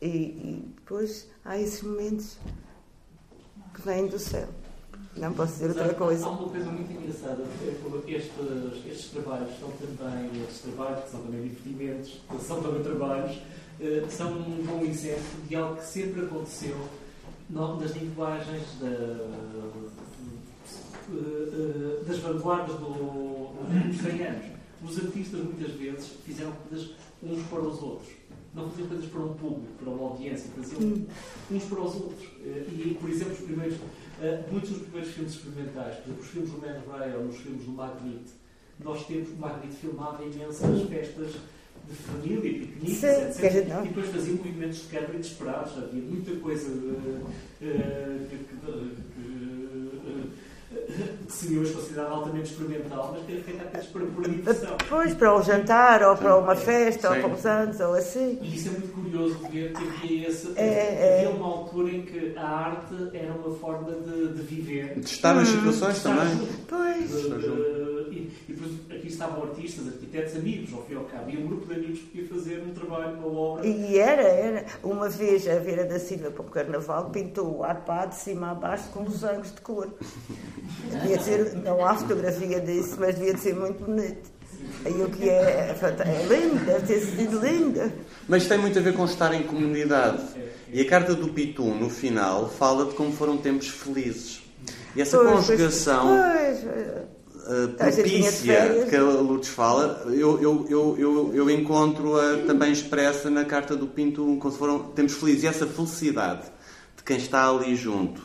E, 0.00 0.06
e 0.06 0.74
depois 0.76 1.26
há 1.44 1.58
esses 1.58 1.82
momentos 1.82 2.36
que 3.74 3.82
vêm 3.82 4.06
do 4.06 4.18
céu. 4.18 4.48
Não 5.20 5.32
posso 5.32 5.52
dizer 5.54 5.68
outra 5.68 5.94
coisa. 5.94 6.26
Há 6.26 6.30
uma 6.30 6.48
coisa 6.48 6.70
muito 6.70 6.92
engraçada, 6.92 7.42
é 7.42 7.74
porque 7.82 8.12
estes, 8.14 8.32
estes 8.86 9.10
trabalhos 9.10 9.50
são 9.58 9.70
também, 9.72 10.42
estes 10.42 10.60
trabalhos 10.62 11.04
que 11.04 11.10
são 11.10 11.20
também 11.22 11.42
divertimentos, 11.42 12.20
que 12.28 12.44
são 12.44 12.62
também 12.62 12.82
trabalhos, 12.82 13.38
eh, 13.80 14.04
são 14.10 14.32
um 14.32 14.64
bom 14.64 14.82
exemplo 14.84 15.22
de 15.48 15.56
algo 15.56 15.76
que 15.76 15.86
sempre 15.86 16.20
aconteceu 16.24 16.76
nas 17.50 17.90
linguagens 17.96 18.62
da- 18.80 18.86
eh, 21.10 21.12
eh, 21.12 22.04
das 22.06 22.18
vanguardas 22.18 22.76
do- 22.76 23.48
dos 23.88 23.96
100 24.00 24.22
anos. 24.26 24.44
Os 24.84 24.98
artistas 24.98 25.40
muitas 25.40 25.72
vezes 25.72 26.06
fizeram 26.24 26.52
coisas 26.68 26.90
uns 27.22 27.42
para 27.48 27.60
os 27.60 27.82
outros. 27.82 28.10
Não 28.54 28.68
faziam 28.70 28.88
coisas 28.88 29.06
para 29.06 29.20
um 29.20 29.34
público, 29.34 29.72
para 29.82 29.90
uma 29.92 30.08
audiência, 30.10 30.48
faziam 30.56 30.80
uns 31.50 31.64
para 31.64 31.80
os 31.80 31.94
outros. 31.96 32.28
E, 32.44 32.96
por 33.00 33.10
exemplo, 33.10 33.32
os 33.32 33.40
primeiros, 33.40 33.76
eh, 34.20 34.40
muitos 34.50 34.70
dos 34.70 34.82
primeiros 34.82 35.10
filmes 35.12 35.32
experimentais, 35.34 35.94
por 35.96 36.04
exemplo, 36.04 36.22
os 36.22 36.28
filmes 36.28 36.50
do 36.50 36.58
Man 36.58 36.76
Ray 36.98 37.12
ou 37.14 37.24
nos 37.24 37.36
filmes 37.36 37.64
do 37.64 37.70
Magritte, 37.72 38.30
nós 38.84 39.06
temos, 39.06 39.28
o 39.30 39.36
Magritte 39.36 39.76
filmava 39.76 40.22
imensas 40.24 40.82
festas 40.88 41.32
de 41.88 41.94
família, 41.94 42.40
piqueniques, 42.66 43.02
etc. 43.02 43.68
não- 43.68 43.84
E 43.84 43.88
depois 43.88 44.08
fazia 44.08 44.34
movimentos 44.34 44.78
de 44.82 44.86
câmara 44.88 45.14
inesperados, 45.14 45.78
havia 45.78 46.02
muita 46.02 46.36
coisa 46.36 46.68
eh, 46.70 47.64
eh, 47.66 48.26
que, 48.30 48.36
que- 48.36 48.58
seria 51.28 51.60
hoje 51.60 51.72
considerada 51.72 52.10
altamente 52.10 52.50
experimental, 52.52 53.12
mas 53.16 53.24
que 53.26 53.32
era 53.32 53.42
feita 53.42 53.62
apenas 53.62 53.86
por, 53.86 54.02
por 54.02 54.28
diversão. 54.28 54.76
Depois 54.76 55.14
para 55.14 55.38
um 55.38 55.42
jantar, 55.42 56.02
ou 56.02 56.16
para 56.16 56.36
uma 56.36 56.56
festa, 56.56 57.08
ou 57.08 57.14
Sim. 57.14 57.20
para 57.22 57.30
uns 57.30 57.46
anos, 57.46 57.80
ou 57.80 57.94
assim. 57.94 58.38
E 58.42 58.54
isso 58.54 58.68
é 58.68 58.72
muito 58.72 58.92
curioso 59.18 59.38
ver 59.50 59.72
que 59.72 59.84
havia, 59.84 60.28
esse, 60.28 60.52
É, 60.56 61.16
havia 61.16 61.28
é. 61.28 61.32
uma 61.34 61.46
altura 61.46 61.90
em 61.90 62.02
que 62.02 62.32
a 62.36 62.46
arte 62.46 62.94
era 63.12 63.32
uma 63.32 63.54
forma 63.56 63.90
de, 63.92 64.28
de 64.34 64.42
viver. 64.42 64.94
De 64.98 65.06
estar 65.06 65.34
nas 65.34 65.48
situações 65.48 65.96
Estar 65.96 66.16
também. 66.16 66.36
junto. 66.38 66.52
Pois. 66.68 67.10
De- 67.10 67.28
de- 67.38 67.88
e, 68.08 68.32
e 68.48 68.52
depois 68.52 68.72
aqui 68.90 69.08
estavam 69.08 69.42
artistas, 69.44 69.86
arquitetos, 69.86 70.34
amigos, 70.36 70.72
ao 70.72 70.82
fim 70.84 70.94
e 70.94 70.96
ao 70.96 71.04
cabo. 71.04 71.30
E 71.30 71.36
um 71.36 71.46
grupo 71.46 71.66
de 71.66 71.74
amigos 71.74 71.98
que 72.00 72.06
podia 72.06 72.28
fazer 72.28 72.62
um 72.66 72.72
trabalho, 72.72 73.18
uma 73.18 73.38
obra. 73.40 73.66
E 73.66 73.98
era, 73.98 74.22
era. 74.22 74.64
Uma 74.82 75.08
vez 75.08 75.46
a 75.48 75.58
Vera 75.58 75.84
da 75.84 75.98
Silva 75.98 76.30
para 76.30 76.42
o 76.42 76.44
Carnaval 76.48 77.10
pintou 77.10 77.58
o 77.58 77.64
arpado 77.64 78.10
de 78.10 78.16
cima 78.16 78.50
a 78.50 78.54
baixo 78.54 78.88
com 78.90 79.02
losangos 79.02 79.54
de 79.54 79.60
cor. 79.60 79.88
Devia 80.90 81.20
ser, 81.20 81.54
não 81.56 81.84
há 81.86 81.94
fotografia 81.94 82.60
disso, 82.60 82.96
mas 82.98 83.14
devia 83.16 83.34
de 83.34 83.40
ser 83.40 83.54
muito 83.54 83.84
bonito. 83.84 84.30
Aí 84.84 85.02
o 85.02 85.08
que 85.10 85.28
é, 85.28 85.32
é, 85.32 85.76
é 85.76 86.26
lindo, 86.26 86.64
deve 86.64 86.86
ter 86.86 87.00
sido 87.00 87.40
linda. 87.40 87.92
Mas 88.28 88.46
tem 88.46 88.58
muito 88.58 88.78
a 88.78 88.82
ver 88.82 88.94
com 88.94 89.04
estar 89.04 89.32
em 89.34 89.42
comunidade. 89.44 90.22
E 90.72 90.80
a 90.82 90.86
carta 90.86 91.14
do 91.14 91.28
Pitum, 91.28 91.74
no 91.74 91.88
final, 91.88 92.48
fala 92.48 92.84
de 92.86 92.94
como 92.94 93.10
foram 93.12 93.38
tempos 93.38 93.68
felizes. 93.68 94.42
E 94.94 95.00
essa 95.00 95.16
Pois, 95.16 95.30
pois, 95.30 95.46
conjugação 95.46 96.08
Pois, 96.08 96.58
uh, 96.62 98.02
vinha 98.04 98.30
de 98.30 98.36
propícia 98.36 98.54
férias. 98.54 98.88
que 98.90 98.96
a 98.96 99.02
Lourdes 99.02 99.48
fala, 99.48 100.04
eu, 100.08 100.40
eu, 100.42 100.66
eu, 100.68 100.96
eu, 100.98 101.34
eu 101.34 101.50
encontro-a 101.50 102.38
também 102.46 102.70
expressa 102.72 103.30
na 103.30 103.44
carta 103.46 103.74
do 103.74 103.86
Pinto, 103.86 104.36
como 104.38 104.52
se 104.52 104.58
foram 104.58 104.78
tempos 104.90 105.14
felizes. 105.14 105.44
E 105.44 105.46
essa 105.46 105.66
felicidade 105.66 106.42
de 106.96 107.02
quem 107.02 107.16
está 107.16 107.48
ali 107.48 107.74
junto, 107.74 108.20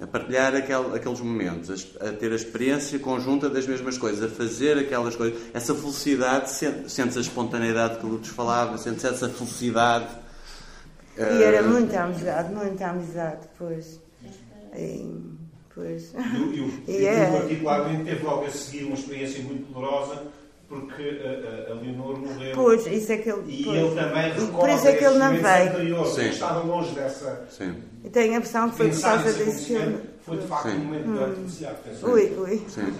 a 0.00 0.06
partilhar 0.06 0.54
aquel, 0.56 0.94
aqueles 0.94 1.20
momentos, 1.20 1.86
a, 2.00 2.08
a 2.08 2.12
ter 2.12 2.32
a 2.32 2.34
experiência 2.34 2.98
conjunta 2.98 3.48
das 3.48 3.66
mesmas 3.66 3.96
coisas, 3.96 4.22
a 4.24 4.28
fazer 4.34 4.76
aquelas 4.78 5.14
coisas, 5.14 5.38
essa 5.54 5.74
felicidade, 5.74 6.50
sen- 6.50 6.88
sentes 6.88 7.16
a 7.16 7.20
espontaneidade 7.20 7.98
que 7.98 8.06
Lourdes 8.06 8.30
falava, 8.30 8.76
sentes 8.76 9.04
essa 9.04 9.28
felicidade. 9.28 10.08
e 11.16 11.42
era 11.42 11.62
uh, 11.64 11.68
muita 11.70 12.02
amizade, 12.02 12.52
muita 12.52 12.88
amizade, 12.88 13.46
pois. 13.56 14.00
E, 14.76 15.08
pois. 15.72 16.12
E, 16.12 16.38
o- 16.38 16.54
e 16.54 16.60
o, 16.60 16.82
E 16.88 16.92
e 17.02 17.06
é. 17.06 17.28
o 17.28 17.32
particularmente 17.38 18.04
teve 18.04 18.24
logo 18.24 18.44
a 18.46 18.50
seguir 18.50 18.84
uma 18.84 18.94
experiência 18.94 19.42
muito 19.44 19.72
dolorosa 19.72 20.22
porque 20.68 21.02
a, 21.02 21.70
a, 21.72 21.74
Leonor 21.74 22.18
morreu. 22.18 22.54
Pois, 22.54 22.86
isso 22.86 23.12
é 23.12 23.16
que 23.18 23.28
ele. 23.30 23.60
E 23.60 23.64
pois. 23.64 23.78
ele 23.78 23.94
também 23.94 24.32
recorda 24.32 24.58
Por 24.58 24.68
isso 24.70 24.88
é 24.88 24.92
que 24.96 25.04
ele 25.04 25.18
não 25.18 25.30
veio. 25.32 25.68
anteriores, 25.70 26.12
Sim. 26.14 26.44
longe 26.66 26.94
dessa. 26.94 27.46
Sim, 27.50 27.82
E 28.04 28.08
tenho 28.10 28.34
a 28.34 28.36
impressão 28.36 28.70
que 28.70 28.76
foi 28.76 28.90
por 28.90 29.00
causa 29.00 29.28
ele. 29.28 29.42
acontecimento. 29.42 30.08
Foi 30.24 30.36
de 30.38 30.46
facto 30.46 30.68
Sim. 30.70 30.76
um 30.76 30.84
momento 30.84 31.12
de 31.12 31.22
artificial. 31.24 31.74
penso 31.84 32.06
eu. 32.06 32.12
Ui, 32.12 32.34
ui. 32.38 32.62
sim. 32.68 32.94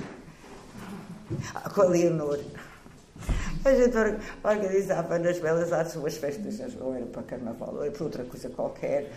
Ah, 1.55 1.71
com 1.71 1.83
a 1.83 1.85
Leonor. 1.87 2.39
A 3.65 3.75
gente 3.75 3.97
or- 3.97 4.19
organizava 4.45 5.19
nas 5.19 5.39
Belas 5.39 5.73
Artes 5.73 5.97
umas 5.97 6.17
festas, 6.19 6.61
ou 6.79 6.95
era 6.95 7.07
para 7.07 7.23
carnaval, 7.23 7.75
ou 7.77 7.83
era 7.83 7.91
para 7.93 8.05
outra 8.05 8.25
coisa 8.25 8.51
qualquer. 8.51 9.11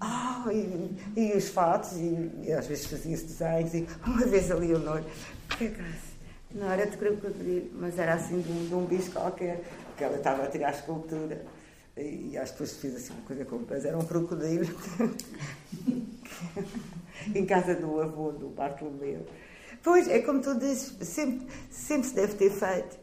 Ah, 0.00 0.46
e, 0.50 0.96
e 1.16 1.32
os 1.36 1.48
fatos, 1.50 1.92
e, 1.92 2.30
e 2.44 2.52
às 2.52 2.66
vezes 2.66 2.86
fazia-se 2.86 3.24
desenhos, 3.26 3.74
e 3.74 3.86
uma 4.06 4.24
vez 4.26 4.50
a 4.50 4.54
Leonor, 4.54 5.02
que 5.50 5.68
graça, 5.68 6.13
Não 6.54 6.70
era 6.70 6.86
de 6.86 6.96
crocodilo, 6.96 7.70
mas 7.74 7.98
era 7.98 8.14
assim 8.14 8.40
de 8.40 8.50
um, 8.50 8.68
de 8.68 8.74
um 8.74 8.86
bicho 8.86 9.10
qualquer, 9.10 9.62
que 9.96 10.04
ela 10.04 10.16
estava 10.16 10.44
a 10.44 10.46
tirar 10.46 10.68
a 10.68 10.70
escultura. 10.70 11.44
E 11.96 12.36
acho 12.36 12.52
que 12.52 12.58
depois 12.58 12.76
fiz 12.78 12.96
assim 12.96 13.12
uma 13.12 13.22
coisa 13.22 13.44
como, 13.44 13.66
mas 13.68 13.84
era 13.84 13.98
um 13.98 14.04
crocodilo. 14.04 14.66
em 17.34 17.46
casa 17.46 17.74
do 17.74 18.00
avô, 18.00 18.32
do 18.32 18.48
Bartolomeu. 18.48 19.26
Pois, 19.82 20.08
é 20.08 20.20
como 20.20 20.40
tu 20.40 20.58
dizes, 20.58 20.96
sempre, 21.06 21.46
sempre 21.70 22.08
se 22.08 22.14
deve 22.14 22.34
ter 22.34 22.50
feito. 22.50 22.96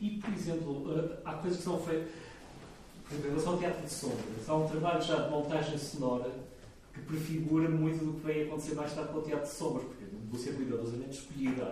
E, 0.00 0.18
por 0.18 0.32
exemplo, 0.32 0.98
eh, 0.98 1.18
há 1.24 1.34
coisas 1.34 1.58
que 1.58 1.64
são 1.64 1.80
feitas. 1.80 2.08
Por 3.08 3.14
exemplo, 3.14 3.26
em 3.26 3.30
relação 3.30 3.52
ao 3.52 3.58
teatro 3.58 3.82
de 3.82 3.90
sombras, 3.90 4.48
há 4.48 4.56
um 4.56 4.68
trabalho 4.68 5.02
já 5.02 5.16
de 5.16 5.30
montagem 5.30 5.78
sonora 5.78 6.30
que 6.94 7.00
prefigura 7.00 7.68
muito 7.68 8.04
do 8.04 8.14
que 8.14 8.20
vai 8.20 8.42
acontecer 8.42 8.74
mais 8.74 8.92
tarde 8.92 9.12
com 9.12 9.18
o 9.18 9.22
teatro 9.22 9.46
de 9.46 9.52
sombras, 9.52 9.84
porque 9.84 10.38
ser 10.38 10.54
cuidadosamente 10.54 11.18
escolhido. 11.18 11.62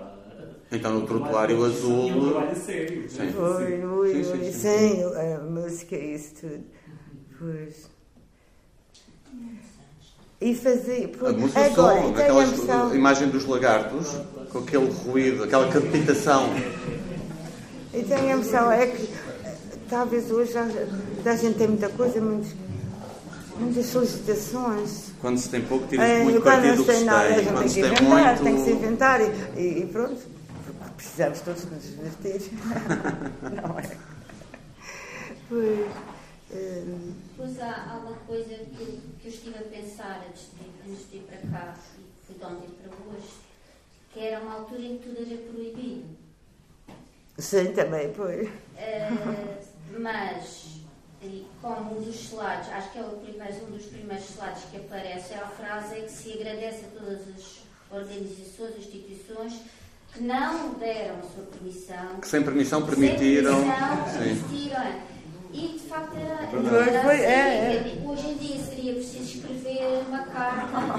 Então, 0.70 0.93
no 0.93 1.07
Trotuário 1.07 1.64
Azul. 1.64 2.09
É 2.09 2.12
um 2.12 2.30
trabalho 2.30 2.51
a 2.51 2.55
sério. 2.55 3.09
Sim. 3.09 3.32
Foi, 3.32 3.80
foi, 3.80 4.14
Sim, 4.14 4.24
sim, 4.24 4.53
sim, 4.53 4.53
Sim, 4.53 5.05
a 5.05 5.39
música 5.45 5.97
e 5.97 6.14
isso 6.14 6.34
tudo. 6.41 6.64
Pois. 7.39 7.99
E 10.41 10.55
fazia. 10.55 11.11
A 11.20 11.32
música 11.32 11.64
Agora, 11.64 12.01
som, 12.01 12.14
a 12.14 12.20
aquela 12.20 12.95
imagem 12.95 13.28
dos 13.28 13.45
lagartos, 13.45 14.20
com 14.53 14.59
aquele 14.59 14.91
ruído, 14.91 15.45
aquela 15.45 15.68
crepitação. 15.68 16.51
E 17.93 18.03
tenho 18.05 18.32
a 18.32 18.36
impressão, 18.36 18.70
é 18.70 18.86
que 18.86 19.09
talvez 19.89 20.30
hoje 20.30 20.53
já 20.53 21.32
a 21.32 21.36
gente 21.36 21.57
tem 21.57 21.68
muita 21.68 21.89
coisa, 21.89 22.20
muitos, 22.20 22.53
muitas 23.59 23.86
solicitações. 23.86 25.12
Quando 25.20 25.38
se 25.38 25.48
tem 25.48 25.62
pouco, 25.62 25.86
tira-se 25.88 26.11
É, 26.11 26.22
muito 26.22 26.40
quando 26.40 26.44
partido 26.62 26.68
não 26.68 26.76
se 26.76 26.82
que 26.84 26.90
tem 26.90 26.98
se 27.00 27.04
nada, 27.04 27.34
tem. 27.34 27.44
Quando 27.44 27.59
tem 27.59 27.68
se 27.68 27.74
que 27.74 27.80
tem 27.80 27.90
inventar, 27.92 28.38
tem 28.38 28.54
que 28.54 28.61
se 28.61 28.70
muito. 28.70 28.84
inventar 28.84 29.20
e, 29.20 29.61
e- 29.82 29.86
pronto, 29.92 30.20
precisamos 30.96 31.40
todos 31.40 31.64
nos 31.64 31.82
divertir. 31.82 32.50
Não 33.42 33.78
é? 33.78 33.96
Pois. 35.48 35.88
Depois 36.50 37.61
há, 37.61 37.90
há 37.92 37.98
uma 37.98 38.16
coisa 38.26 38.54
que, 38.54 38.80
eu- 38.82 39.00
que 39.20 39.26
eu 39.28 39.30
estive 39.32 39.59
a 39.59 39.62
pensar 39.62 40.24
antes 40.28 40.48
de, 40.52 40.90
antes 40.90 41.11
de 41.11 41.16
ir 41.18 41.20
para 41.22 41.36
cá, 41.50 41.74
e 41.98 42.26
fui 42.26 42.36
de 42.38 42.44
ontem 42.44 42.68
para 42.82 42.90
hoje, 43.14 43.28
que 44.12 44.20
era 44.20 44.40
uma 44.40 44.54
altura 44.54 44.80
em 44.80 44.98
que 44.98 45.09
tudo 45.09 45.18
era 45.30 45.40
proibido. 45.42 46.04
sim, 47.38 47.72
também, 47.72 48.12
pois. 48.14 48.48
Eh, 48.76 49.09
mas, 49.98 50.77
e 51.22 51.46
como 51.60 51.98
um 51.98 52.02
dos 52.02 52.14
slides, 52.14 52.68
acho 52.72 52.92
que 52.92 52.98
é 52.98 53.02
o 53.02 53.16
primeiro, 53.16 53.54
um 53.66 53.70
dos 53.72 53.86
primeiros 53.86 54.30
slides 54.30 54.62
que 54.70 54.76
aparece, 54.76 55.34
é 55.34 55.38
a 55.38 55.46
frase 55.48 55.98
em 55.98 56.04
que 56.04 56.12
se 56.12 56.32
agradece 56.34 56.84
a 56.86 56.98
todas 57.00 57.20
as 57.28 57.58
organizações, 57.90 58.76
instituições 58.78 59.60
que 60.12 60.22
não 60.22 60.74
deram 60.74 61.16
a 61.18 61.22
sua 61.22 61.44
permissão, 61.50 62.20
Que 62.20 62.28
sem 62.28 62.42
permissão 62.42 62.86
permitiram. 62.86 63.52
sem 63.54 63.64
permissão, 63.70 64.06
Sim. 64.06 64.18
permitiram. 64.42 65.18
E 65.50 65.66
de 65.68 65.78
facto 65.78 66.14
era, 66.14 66.46
Foi, 66.46 66.88
era 66.88 67.02
foi, 67.02 67.20
é, 67.20 67.96
é. 67.96 68.02
Hoje 68.06 68.28
em 68.28 68.36
dia 68.36 68.58
seria 68.62 68.92
preciso 68.94 69.38
escrever 69.38 70.04
uma 70.06 70.22
carta 70.24 70.98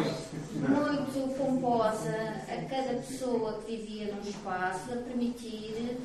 muito 0.54 1.38
pomposa 1.38 2.16
a 2.48 2.66
cada 2.70 2.96
pessoa 3.00 3.62
que 3.66 3.78
vivia 3.78 4.14
num 4.14 4.28
espaço 4.28 4.92
a 4.92 4.96
permitir 4.98 5.98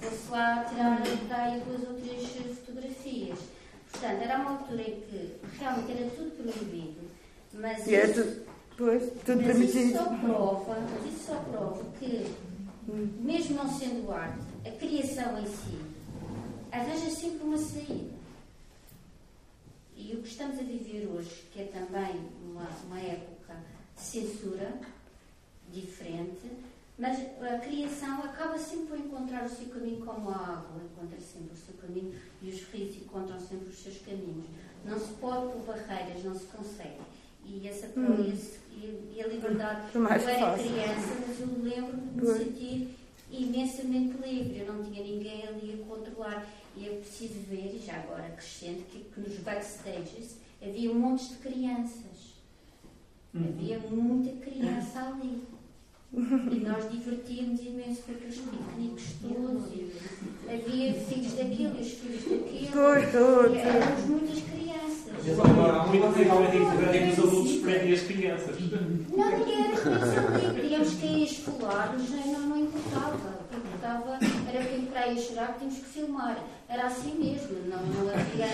que 0.00 0.06
fosse 0.06 0.30
lá 0.30 0.64
tirar 0.68 1.02
daí 1.28 1.60
duas 1.60 1.88
ou 1.88 1.94
três 2.00 2.58
fotografias. 2.58 3.38
Portanto, 3.92 4.22
era 4.22 4.38
uma 4.40 4.50
altura 4.58 4.82
em 4.82 5.00
que 5.02 5.36
realmente 5.58 5.92
era 5.92 6.10
tudo 6.10 6.30
proibido, 6.42 7.00
mas 7.54 7.86
E 7.86 7.94
é 7.94 8.04
isso- 8.06 8.14
tudo, 8.22 8.46
pois, 8.76 9.02
tudo 9.24 9.42
mas 9.42 9.58
isso 9.58 9.72
permitido. 9.72 9.92
só 9.98 10.04
prova, 10.16 10.80
mas 10.80 11.12
isso 11.14 11.24
só 11.26 11.34
prova 11.36 11.84
que, 11.98 12.26
mesmo 13.20 13.56
não 13.56 13.68
sendo 13.78 14.10
arte, 14.12 14.40
a 14.66 14.70
criação 14.72 15.38
em 15.40 15.46
si 15.46 15.78
arranja 16.72 17.10
sempre 17.10 17.42
uma 17.44 17.58
saída. 17.58 18.20
E 19.96 20.14
o 20.14 20.22
que 20.22 20.28
estamos 20.28 20.58
a 20.58 20.62
viver 20.62 21.06
hoje, 21.08 21.44
que 21.52 21.60
é 21.60 21.64
também 21.64 22.20
uma, 22.42 22.66
uma 22.86 23.00
época 23.00 23.54
de 23.96 24.00
censura 24.02 24.72
diferente, 25.70 26.50
mas 26.98 27.18
a 27.42 27.58
criação 27.58 28.22
acaba 28.24 28.58
sempre 28.58 28.86
por 28.86 28.98
encontrar 28.98 29.44
o 29.44 29.48
seu 29.48 29.66
caminho 29.68 30.04
como 30.04 30.30
a 30.30 30.34
água 30.36 30.82
encontra 30.84 31.18
sempre 31.20 31.52
o 31.52 31.56
seu 31.56 31.74
caminho 31.80 32.14
e 32.42 32.48
os 32.50 32.62
rios 32.64 32.96
encontram 32.96 33.38
sempre 33.40 33.68
os 33.68 33.78
seus 33.82 33.98
caminhos. 33.98 34.46
Não 34.84 34.98
se 34.98 35.12
pode 35.14 35.52
por 35.52 35.62
barreiras, 35.66 36.24
não 36.24 36.34
se 36.34 36.46
consegue. 36.46 37.00
E, 37.44 37.66
essa, 37.68 37.86
Hum. 37.98 38.32
e 39.12 39.20
a 39.22 39.26
liberdade. 39.26 39.88
Eu 39.94 40.06
era 40.06 40.18
fácil. 40.20 40.64
criança, 40.68 41.14
mas 41.26 41.40
eu 41.40 41.62
lembro-me 41.62 42.10
de 42.10 42.20
me 42.20 42.38
sentir 42.38 42.96
imensamente 43.30 44.16
livre. 44.22 44.58
Eu 44.60 44.72
não 44.72 44.84
tinha 44.84 45.02
ninguém 45.02 45.46
ali 45.46 45.80
a 45.82 45.86
controlar. 45.86 46.46
E 46.76 46.86
é 46.86 46.90
preciso 47.00 47.34
ver, 47.48 47.74
e 47.74 47.82
já 47.84 47.94
agora 47.96 48.30
crescendo, 48.30 48.84
que, 48.90 49.00
que 49.00 49.20
nos 49.20 49.36
backstages 49.40 50.36
havia 50.62 50.90
um 50.90 50.94
monte 50.98 51.28
de 51.28 51.34
crianças. 51.36 52.30
Havia 53.34 53.78
muita 53.80 54.32
criança 54.44 55.00
ali. 55.08 55.42
E 56.12 56.60
nós 56.60 56.90
divertíamos 56.90 57.60
imenso 57.60 58.02
com 58.02 58.12
aqueles 58.12 58.36
piqueniques 58.38 59.14
todos. 59.22 59.72
E 59.72 59.92
havia 60.48 60.94
filhos 60.94 61.32
daquilo 61.34 61.76
e 61.78 61.80
os 61.80 61.92
filhos 61.92 62.24
daquilo. 62.24 62.72
Pois, 62.72 63.12
todos. 63.12 63.54
E 63.54 63.58
éramos 63.58 64.04
muitas 64.06 64.42
crianças. 64.42 65.38
Agora, 65.38 65.86
muito 65.86 66.12
provavelmente 66.12 66.56
importante 66.56 66.98
que 66.98 67.20
os 67.20 67.28
adultos 67.28 67.56
prendem 67.58 67.92
as 67.92 68.00
crianças. 68.00 68.56
Não, 68.60 69.38
ninguém 69.38 69.64
era 69.66 69.76
criança 69.76 70.20
ali. 70.20 70.54
Queríamos 70.54 70.94
que 70.94 71.06
ia 71.06 71.24
escolar, 71.24 71.96
mas 71.96 72.10
não, 72.10 72.40
não 72.40 72.58
importava. 72.58 73.40
O 73.40 73.48
que 73.48 73.56
importava 73.56 74.18
era 74.52 74.64
quem 74.64 74.86
para 74.86 75.00
aí 75.02 75.16
a 75.16 75.22
chorar, 75.22 75.56
tínhamos 75.58 75.78
que 75.78 75.84
filmar. 75.84 76.44
Era 76.68 76.86
assim 76.86 77.14
mesmo. 77.14 77.56
Não, 77.68 77.86
não 77.86 78.08
havia. 78.08 78.46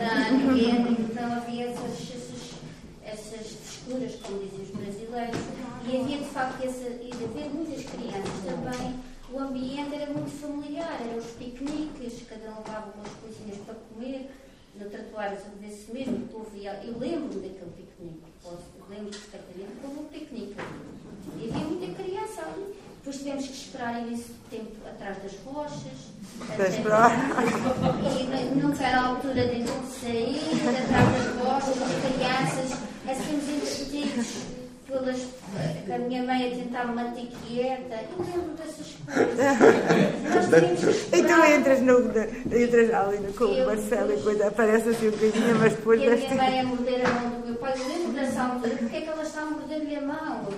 Não, 0.00 0.54
ninguém, 0.54 0.96
não 1.14 1.32
havia 1.32 1.64
essas, 1.66 1.90
essas, 2.00 2.54
essas 3.04 3.52
frescuras, 3.52 4.14
como 4.22 4.38
dizem 4.38 4.62
os 4.62 4.70
brasileiros. 4.70 5.36
E 5.90 5.96
havia 6.00 6.18
de 6.18 6.24
facto 6.26 6.64
essa. 6.64 6.86
E 6.88 7.10
de 7.10 7.24
haver 7.24 7.48
muitas 7.52 7.84
crianças 7.84 8.44
também. 8.44 8.94
O 9.32 9.38
ambiente 9.38 9.94
era 9.94 10.12
muito 10.12 10.30
familiar, 10.40 10.98
eram 11.00 11.18
os 11.18 11.26
piqueniques, 11.38 12.14
cada 12.28 12.50
um 12.50 12.58
levava 12.58 12.92
umas 12.96 13.12
coisinhas 13.22 13.58
para 13.64 13.74
comer. 13.74 14.30
No 14.78 14.88
tratuário 14.88 15.36
vê-se 15.60 15.92
mesmo 15.92 16.26
que 16.28 16.36
havia. 16.36 16.80
Eu 16.84 16.98
lembro-me 16.98 17.34
daquele 17.40 17.70
piquenique, 17.76 18.22
posso, 18.42 18.62
lembro 18.88 19.10
perfeitamente 19.10 19.72
como 19.82 20.00
um 20.02 20.04
piquenique. 20.04 20.54
E 21.38 21.48
havia 21.50 21.64
muita 21.64 22.02
criança 22.02 22.42
ali. 22.42 22.74
Depois 22.98 23.16
tivemos 23.16 23.46
que 23.46 23.52
esperar 23.52 24.00
imenso 24.02 24.30
tempo 24.50 24.72
atrás 24.86 25.16
das 25.22 25.32
rochas. 25.44 25.98
Esperar. 26.68 27.10
E 28.20 28.54
nu- 28.54 28.68
nunca 28.68 28.84
era 28.84 29.00
a 29.00 29.06
altura 29.08 29.46
de 29.46 29.64
sair, 29.88 30.40
atrás 30.68 31.08
das 31.12 31.44
rochas, 31.44 31.82
as 31.82 32.14
crianças, 32.14 32.78
assim 33.08 33.34
entretidos 33.36 34.59
pelas, 34.90 35.20
com 35.86 35.94
a 35.94 35.98
minha 35.98 36.22
mãe 36.24 36.52
a 36.52 36.56
tentar 36.56 36.84
me 36.86 36.94
manter 36.94 37.28
quieta. 37.46 38.00
Eu 38.10 38.24
lembro 38.24 38.54
dessas 38.56 38.96
coisas. 39.06 41.10
Que 41.10 41.16
E 41.16 41.20
esperar. 41.20 41.52
entras, 41.58 41.80
no, 41.82 41.98
entras 42.00 42.94
ali 42.94 43.18
no, 43.18 43.32
com 43.32 43.44
o 43.44 43.66
Marcelo 43.66 44.12
e 44.18 44.22
coisa, 44.22 44.48
aparece 44.48 44.88
assim 44.90 45.08
um 45.08 45.10
bocadinho, 45.12 45.58
mas 45.58 45.72
depois 45.74 46.00
E 46.00 46.06
a 46.06 46.16
minha 46.16 46.34
mãe 46.34 46.60
a 46.60 46.64
morder 46.64 47.06
a 47.06 47.10
mão 47.20 47.40
do 47.40 47.46
meu 47.46 47.56
pai, 47.56 47.74
eu 47.78 47.88
lembro 47.88 48.12
dessa 48.12 48.42
altura, 48.42 48.76
porque 48.76 48.96
é 48.96 49.00
que 49.00 49.08
ela 49.08 49.22
está 49.22 49.42
a 49.42 49.46
morder-lhe 49.46 49.96
a 49.96 50.00
mão? 50.00 50.48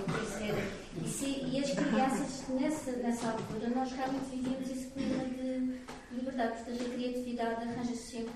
E, 1.03 1.09
se- 1.09 1.45
e 1.51 1.59
as 1.59 1.71
crianças, 1.71 2.43
nessa, 2.49 2.91
nessa 2.91 3.27
altura, 3.27 3.69
nós 3.75 3.91
realmente 3.91 4.25
vivíamos 4.31 4.69
esse 4.69 4.85
clima 4.87 5.23
de 5.25 5.79
liberdade. 6.15 6.53
Portanto, 6.63 6.85
a 6.85 6.89
criatividade 6.93 7.55
arranja 7.63 7.95
sempre 7.95 8.31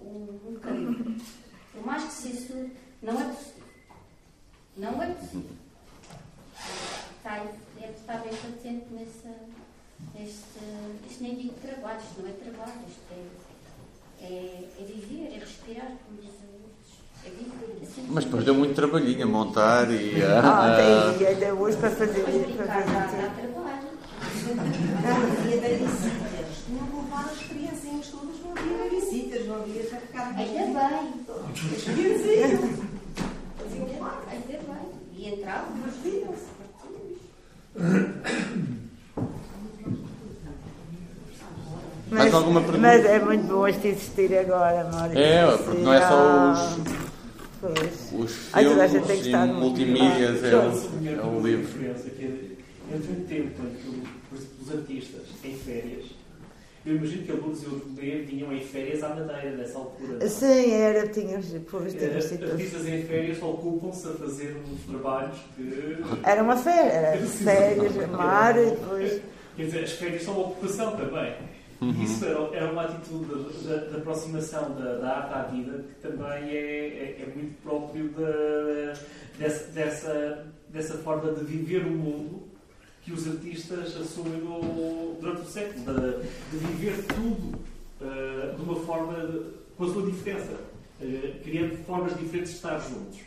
um, 0.00 0.38
um 0.48 0.54
caminho. 0.60 1.16
Por 1.72 1.86
mais 1.86 2.02
que 2.04 2.12
se 2.12 2.28
isso 2.30 2.70
não 3.02 3.20
é 3.20 3.24
possível. 3.24 3.55
Não 4.76 5.02
é 5.02 5.06
possível. 5.06 5.50
Está, 7.16 7.36
é 7.38 7.90
estar 7.90 8.18
bem 8.18 8.32
patente 8.34 8.86
nessa, 8.92 9.34
neste. 10.14 10.58
Isto 11.10 11.22
nem 11.22 11.34
digo 11.36 11.54
trabalho, 11.62 11.98
isto 12.00 12.22
não 12.22 12.28
é 12.28 12.32
trabalho, 12.32 12.80
isto 12.88 13.00
é, 13.12 14.24
é, 14.24 14.68
é 14.78 14.84
viver, 14.84 15.34
é 15.34 15.38
respirar, 15.38 15.92
como 16.06 16.18
outros. 16.18 16.98
É 17.24 17.30
viver. 17.30 17.82
Assim, 17.82 18.06
Mas 18.10 18.24
depois 18.24 18.44
deu 18.44 18.54
muito 18.54 18.74
trabalhinho 18.74 19.24
a 19.24 19.26
montar 19.26 19.90
e 19.90 20.22
a. 20.22 20.40
Ah, 20.40 21.16
e 21.18 21.26
ainda 21.26 21.54
hoje 21.54 21.76
para 21.78 21.90
fazer 21.90 22.12
Depois 22.12 22.36
para 22.36 22.46
brincar 22.46 22.66
dá, 22.66 23.02
fazer 23.08 23.22
dá 23.22 23.28
tudo. 23.30 23.52
trabalho. 23.52 23.88
havia 25.06 25.56
babysitters. 25.56 26.64
Tinham 26.66 26.86
que 26.86 26.96
levar 26.96 27.24
as 27.24 27.38
criancinhas 27.38 28.06
todas, 28.08 28.40
não 28.40 28.52
havia 28.52 28.78
babysitters, 28.84 29.46
não 29.46 29.54
havia 29.56 29.84
carregar 29.86 30.36
Ainda 30.38 30.88
bem. 30.88 31.26
As 31.76 31.82
crianças 31.84 32.26
iam. 32.26 32.86
Faziam 33.56 34.00
lá. 34.00 34.22
Ainda 34.28 34.46
bem. 34.46 35.06
E 35.26 35.28
entravam, 35.34 35.72
Divertiam-se. 35.74 36.46
Mais 42.10 42.32
alguma 42.32 42.60
pergunta? 42.60 42.80
Mas 42.86 43.04
é 43.04 43.18
muito 43.18 43.46
bom 43.48 43.66
este 43.66 43.88
existir 43.88 44.36
agora, 44.38 44.84
Mário. 44.92 45.18
É, 45.18 45.56
porque 45.56 45.80
não 45.82 45.92
é 45.92 46.00
só 46.08 46.52
os, 46.52 46.78
Pois. 47.60 48.12
os 48.12 48.32
filmes 48.36 48.92
e 49.10 49.26
estar 49.26 49.46
no- 49.46 49.54
multimídias, 49.60 50.44
é, 50.44 50.56
o- 50.56 51.08
é 51.08 51.24
o 51.26 51.40
livro. 51.44 51.78
Que 51.78 52.24
é- 52.24 52.94
entre 52.94 53.12
o 53.12 53.20
tempo 53.26 53.62
em 53.66 53.74
que 53.74 54.06
os 54.62 54.70
artistas 54.74 55.22
em 55.44 55.56
férias 55.56 56.04
eu 56.86 56.96
imagino 56.96 57.24
que 57.24 57.32
a 57.32 57.34
Lourdes 57.34 57.62
e 57.64 57.66
o 57.66 57.80
José 57.80 58.18
vinham 58.18 58.52
em 58.52 58.60
férias 58.60 59.02
à 59.02 59.08
Madeira 59.08 59.56
nessa 59.56 59.76
altura. 59.78 60.28
Sim, 60.28 60.70
era, 60.70 61.08
tínhamos, 61.08 61.46
depois 61.46 61.92
tínhamos. 61.92 62.32
Artistas 62.32 62.86
em 62.86 63.02
férias 63.02 63.42
ocupam-se 63.42 64.06
a 64.06 64.12
fazer 64.12 64.56
uns 64.70 64.80
trabalhos 64.88 65.36
que. 65.56 65.96
Era 66.22 66.42
uma 66.44 66.56
férias, 66.56 66.94
era 66.94 67.26
férias, 67.26 68.10
mar 68.10 68.56
e 68.56 68.70
depois. 68.70 69.20
Quer 69.56 69.64
dizer, 69.64 69.84
as 69.84 69.92
férias 69.92 70.22
são 70.22 70.40
ocupação 70.40 70.96
também. 70.96 71.34
Uhum. 71.80 72.02
Isso 72.02 72.24
era 72.24 72.70
uma 72.70 72.84
atitude 72.84 73.34
de, 73.62 73.96
aproximação 73.96 74.74
da, 74.76 74.94
da, 74.94 75.16
arte 75.16 75.34
à 75.34 75.42
vida 75.42 75.84
que 75.88 76.08
também 76.08 76.50
é, 76.50 77.16
é, 77.18 77.22
é 77.22 77.32
muito 77.34 77.60
próprio 77.62 78.08
de, 78.08 79.38
dessa, 79.38 79.70
dessa, 79.72 80.46
dessa 80.68 80.94
forma 80.98 81.32
de 81.32 81.44
viver 81.44 81.84
o 81.84 81.90
mundo 81.90 82.45
que 83.06 83.12
os 83.12 83.28
artistas 83.28 83.96
assumem 83.96 84.42
durante 85.20 85.42
o 85.42 85.44
século, 85.44 85.84
de, 85.94 86.58
de 86.58 86.66
viver 86.66 87.04
tudo 87.04 87.56
uh, 88.00 88.56
de 88.56 88.62
uma 88.62 88.80
forma 88.80 89.14
de, 89.28 89.42
com 89.76 89.84
a 89.84 89.92
sua 89.92 90.02
diferença, 90.10 90.52
uh, 91.00 91.42
criando 91.44 91.76
formas 91.84 92.18
diferentes 92.18 92.50
de 92.50 92.56
estar 92.56 92.80
juntos. 92.80 93.20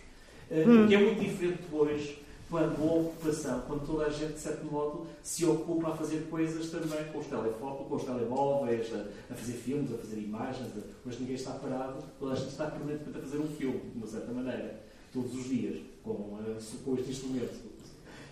Uh, 0.51 0.69
hum. 0.69 0.87
Que 0.87 0.95
é 0.95 0.97
muito 0.97 1.21
diferente 1.21 1.59
hoje 1.71 2.19
quando 2.49 2.81
a 2.81 2.93
ocupação, 2.93 3.61
quando 3.67 3.87
toda 3.87 4.07
a 4.07 4.09
gente, 4.09 4.33
de 4.33 4.39
certo 4.39 4.65
modo, 4.65 5.07
se 5.23 5.45
ocupa 5.45 5.89
a 5.89 5.95
fazer 5.95 6.27
coisas 6.29 6.69
também 6.69 7.05
com 7.13 7.19
os, 7.19 7.27
com 7.27 7.95
os 7.95 8.03
telemóveis, 8.03 8.93
a, 8.93 9.05
a, 9.31 9.35
fazer 9.35 9.53
filmes, 9.53 9.93
a 9.93 9.97
fazer 9.97 10.17
imagens. 10.17 10.67
A, 10.75 11.07
hoje 11.07 11.19
ninguém 11.21 11.35
está 11.35 11.51
parado, 11.51 12.03
toda 12.19 12.33
a 12.33 12.35
gente 12.35 12.49
está 12.49 12.65
permanentemente 12.65 13.17
a 13.17 13.21
fazer 13.21 13.37
um 13.37 13.47
filme, 13.47 13.79
de 13.79 13.97
uma 13.97 14.07
certa 14.07 14.33
maneira, 14.33 14.83
todos 15.13 15.33
os 15.33 15.45
dias, 15.45 15.77
com, 16.03 16.37
com 16.83 16.95
este 16.95 17.11
instrumento. 17.11 17.68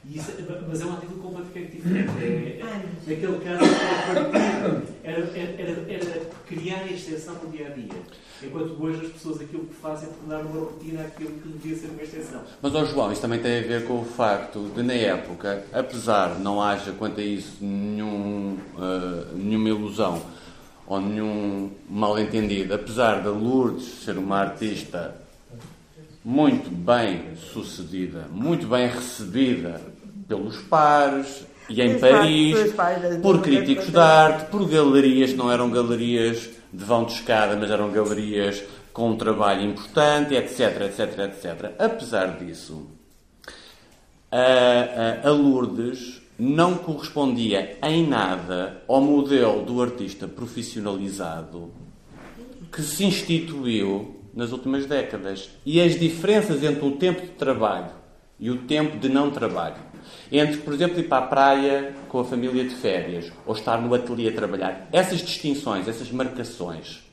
Isso, 0.10 0.32
mas 0.68 0.82
é 0.82 0.86
uma 0.86 0.98
atitude 0.98 1.20
completamente 1.20 1.72
diferente. 1.76 2.12
É, 2.22 2.60
é, 2.62 2.86
naquele 3.06 3.40
caso, 3.40 3.64
era, 5.04 5.20
era, 5.38 5.94
era, 5.94 6.22
criar 6.48 6.80
a 6.80 6.88
extensão 6.88 7.36
no 7.44 7.52
dia 7.52 7.68
a 7.68 7.70
dia. 7.72 7.90
Enquanto 8.42 8.82
hoje 8.82 9.06
as 9.06 9.12
pessoas 9.12 9.42
aquilo 9.42 9.66
que 9.66 9.74
fazem 9.76 10.10
é 10.10 10.12
tornar 10.14 10.46
uma 10.46 10.60
rotina 10.62 11.02
aquilo 11.02 11.32
que 11.32 11.50
devia 11.50 11.76
ser 11.76 11.88
uma 11.88 12.02
extensão. 12.02 12.42
Mas, 12.62 12.74
ó 12.74 12.86
João, 12.86 13.12
isso 13.12 13.22
também 13.22 13.40
tem 13.40 13.60
a 13.60 13.62
ver 13.62 13.86
com 13.86 14.00
o 14.00 14.06
facto 14.06 14.72
de, 14.74 14.82
na 14.82 14.94
época, 14.94 15.66
apesar 15.74 16.36
de 16.36 16.42
não 16.42 16.62
haja 16.62 16.94
quanto 16.94 17.20
a 17.20 17.24
isso 17.24 17.58
nenhum, 17.62 18.58
uh, 18.76 19.36
nenhuma 19.36 19.70
ilusão 19.70 20.22
ou 20.86 21.02
nenhum 21.02 21.70
mal-entendido, 21.90 22.74
apesar 22.74 23.22
da 23.22 23.30
Lourdes 23.30 24.06
ser 24.06 24.18
uma 24.18 24.38
artista 24.38 25.27
muito 26.28 26.70
bem 26.70 27.38
sucedida, 27.54 28.28
muito 28.30 28.68
bem 28.68 28.90
recebida 28.90 29.82
pelos 30.28 30.58
pares 30.58 31.46
e 31.70 31.82
em 31.82 31.98
Paris, 32.00 32.74
por 33.22 33.42
críticos 33.42 33.90
de 33.90 33.98
arte, 33.98 34.52
por 34.52 34.68
galerias 34.68 35.32
que 35.32 35.38
não 35.38 35.50
eram 35.50 35.72
galerias 35.72 36.50
de 36.74 36.84
vão 36.84 37.06
de 37.06 37.14
escada, 37.14 37.56
mas 37.56 37.72
eram 37.72 37.90
galerias 37.94 38.62
com 38.92 39.12
um 39.12 39.16
trabalho 39.16 39.62
importante, 39.62 40.36
etc, 40.36 40.82
etc, 40.82 41.18
etc. 41.20 41.72
Apesar 41.80 42.38
disso, 42.38 42.88
a, 44.30 45.24
a, 45.24 45.30
a 45.30 45.32
Lourdes 45.32 46.22
não 46.38 46.76
correspondia 46.76 47.78
em 47.82 48.06
nada 48.06 48.84
ao 48.86 49.00
modelo 49.00 49.64
do 49.64 49.82
artista 49.82 50.28
profissionalizado 50.28 51.72
que 52.70 52.82
se 52.82 53.06
instituiu 53.06 54.17
nas 54.38 54.52
últimas 54.52 54.86
décadas. 54.86 55.50
E 55.66 55.82
as 55.82 56.00
diferenças 56.00 56.64
entre 56.64 56.86
o 56.86 56.92
tempo 56.92 57.22
de 57.22 57.30
trabalho 57.30 57.90
e 58.40 58.52
o 58.52 58.60
tempo 58.60 58.96
de 58.98 59.10
não 59.10 59.32
trabalho, 59.32 59.78
entre, 60.32 60.58
por 60.58 60.72
exemplo, 60.72 61.00
ir 61.00 61.08
para 61.08 61.26
a 61.26 61.28
praia 61.28 61.96
com 62.08 62.20
a 62.20 62.24
família 62.24 62.64
de 62.64 62.76
férias 62.76 63.32
ou 63.48 63.56
estar 63.56 63.82
no 63.82 63.92
ateliê 63.96 64.30
a 64.30 64.32
trabalhar, 64.32 64.88
essas 64.92 65.22
distinções, 65.22 65.88
essas 65.88 66.12
marcações, 66.12 67.04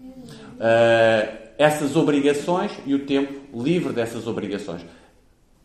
uh, 0.00 1.36
essas 1.58 1.94
obrigações 1.96 2.72
e 2.86 2.94
o 2.94 3.00
tempo 3.00 3.62
livre 3.62 3.92
dessas 3.92 4.26
obrigações, 4.26 4.80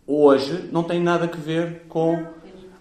hoje 0.06 0.68
não 0.70 0.84
tem 0.84 1.00
nada 1.00 1.32
a 1.34 1.38
ver 1.38 1.86
com 1.88 2.28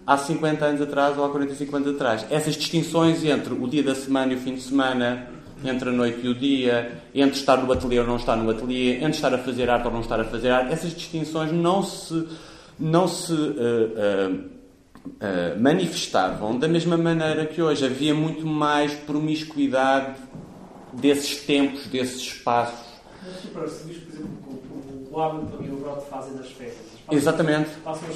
há 0.05 0.17
50 0.17 0.65
anos 0.65 0.81
atrás 0.81 1.17
ou 1.17 1.23
há 1.23 1.29
45 1.29 1.73
anos 1.73 1.95
atrás. 1.95 2.25
Essas 2.29 2.57
distinções 2.57 3.23
entre 3.23 3.53
o 3.53 3.65
dia 3.65 3.81
da 3.81 3.95
semana 3.95 4.33
e 4.33 4.35
o 4.35 4.39
fim 4.39 4.55
de 4.55 4.61
semana, 4.61 5.38
entre 5.63 5.89
a 5.89 5.91
noite 5.91 6.19
e 6.23 6.29
o 6.29 6.35
dia, 6.35 7.01
entre 7.13 7.37
estar 7.37 7.57
no 7.57 7.71
ateliê 7.71 7.99
ou 7.99 8.07
não 8.07 8.15
estar 8.15 8.35
no 8.35 8.49
ateliê, 8.49 8.95
entre 8.95 9.11
estar 9.11 9.33
a 9.33 9.37
fazer 9.37 9.69
arte 9.69 9.85
ou 9.87 9.93
não 9.93 10.01
estar 10.01 10.19
a 10.19 10.23
fazer 10.23 10.51
arte, 10.51 10.73
essas 10.73 10.93
distinções 10.93 11.51
não 11.51 11.83
se, 11.83 12.27
não 12.79 13.07
se 13.07 13.33
uh, 13.33 13.35
uh, 13.35 14.35
uh, 15.05 15.59
manifestavam 15.59 16.57
da 16.57 16.67
mesma 16.67 16.97
maneira 16.97 17.45
que 17.45 17.61
hoje. 17.61 17.85
Havia 17.85 18.13
muito 18.13 18.45
mais 18.45 18.93
promiscuidade 18.93 20.15
desses 20.93 21.41
tempos, 21.45 21.87
desses 21.87 22.21
espaços. 22.21 22.87
Mas, 23.23 23.35
por 23.51 23.63
exemplo, 23.63 24.29
o 25.11 25.21
Hamilton 25.21 25.63
e 25.63 25.69
o 25.69 26.01
fazem 26.09 26.33
nas. 26.35 26.47
Exatamente. 27.11 27.69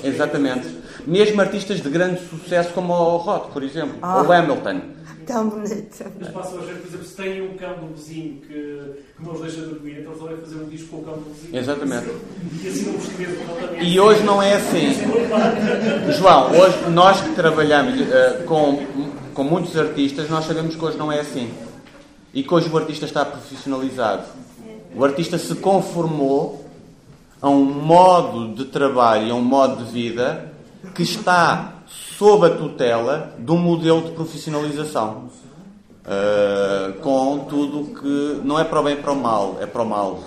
Exatamente. 0.03 0.67
Mesmo 1.05 1.41
artistas 1.41 1.81
de 1.81 1.89
grande 1.89 2.21
sucesso 2.27 2.71
como 2.73 2.93
o 2.93 3.17
Roth, 3.17 3.51
por 3.51 3.63
exemplo, 3.63 3.97
ah. 4.01 4.19
ou 4.19 4.27
o 4.27 4.31
Hamilton 4.31 4.81
Tão 5.25 5.49
bonito. 5.49 6.05
Mas 6.19 6.29
passam 6.29 6.59
a 6.59 6.61
ver, 6.61 6.75
por 6.77 6.87
exemplo, 6.87 7.05
se 7.05 7.15
tem 7.15 7.41
um 7.41 7.55
cão 7.55 7.75
do 7.75 7.93
vizinho 7.93 8.41
que, 8.41 8.47
que 8.47 9.23
não 9.23 9.33
os 9.33 9.41
deixa 9.41 9.61
dormir, 9.61 9.99
então 9.99 10.13
resolvem 10.13 10.37
fazer 10.37 10.55
um 10.55 10.69
disco 10.69 10.87
com 10.89 10.97
o 10.97 11.03
cão 11.03 11.13
do 11.15 11.33
vizinho. 11.33 11.57
Exatamente. 11.57 12.07
E 12.61 12.67
assim 12.67 12.85
não 12.85 12.95
os 12.95 13.87
E 13.87 13.99
hoje 13.99 14.23
não 14.23 14.41
é 14.41 14.55
assim. 14.55 14.93
João, 16.17 16.51
hoje 16.51 16.89
nós 16.89 17.21
que 17.21 17.35
trabalhamos 17.35 17.99
uh, 18.01 18.43
com, 18.45 18.85
com 19.33 19.43
muitos 19.43 19.77
artistas, 19.77 20.29
nós 20.29 20.45
sabemos 20.45 20.75
que 20.75 20.83
hoje 20.83 20.97
não 20.97 21.11
é 21.11 21.19
assim. 21.19 21.51
E 22.33 22.43
que 22.43 22.53
hoje 22.53 22.69
o 22.69 22.77
artista 22.77 23.05
está 23.05 23.23
profissionalizado. 23.23 24.23
O 24.95 25.03
artista 25.03 25.37
se 25.37 25.55
conformou 25.55 26.63
a 27.41 27.49
um 27.49 27.65
modo 27.65 28.55
de 28.55 28.65
trabalho, 28.65 29.33
a 29.33 29.35
um 29.35 29.43
modo 29.43 29.83
de 29.83 29.91
vida 29.91 30.53
que 30.95 31.03
está 31.03 31.73
sob 32.17 32.45
a 32.45 32.49
tutela 32.49 33.35
de 33.37 33.51
um 33.51 33.57
modelo 33.57 34.01
de 34.01 34.11
profissionalização. 34.11 35.29
Uh, 36.03 36.99
com 36.99 37.45
tudo 37.45 37.97
que 37.97 38.41
não 38.45 38.59
é 38.59 38.65
para 38.65 38.81
o 38.81 38.83
bem, 38.83 38.93
é 38.93 38.97
para 38.97 39.13
o 39.13 39.15
mal, 39.15 39.57
é 39.61 39.65
para 39.65 39.81
o 39.83 39.85
mal. 39.85 40.19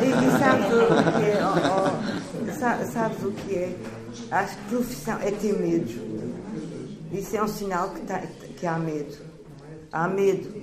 E, 0.00 0.06
e 0.06 0.38
sabes 0.38 0.66
o 0.72 1.18
que 1.18 1.24
é? 1.26 1.40
Oh, 1.44 2.80
oh, 2.80 2.90
sabes 2.90 3.22
o 3.22 3.30
que 3.32 3.54
é? 3.54 3.76
Acho 4.30 4.56
que 4.56 4.64
profissão 4.70 5.18
é 5.20 5.30
ter 5.30 5.52
medo. 5.58 5.92
Isso 7.12 7.36
é 7.36 7.42
um 7.42 7.48
sinal 7.48 7.90
que, 7.90 8.00
tá, 8.00 8.22
que 8.58 8.66
há 8.66 8.78
medo. 8.78 9.14
Há 9.92 10.08
medo. 10.08 10.62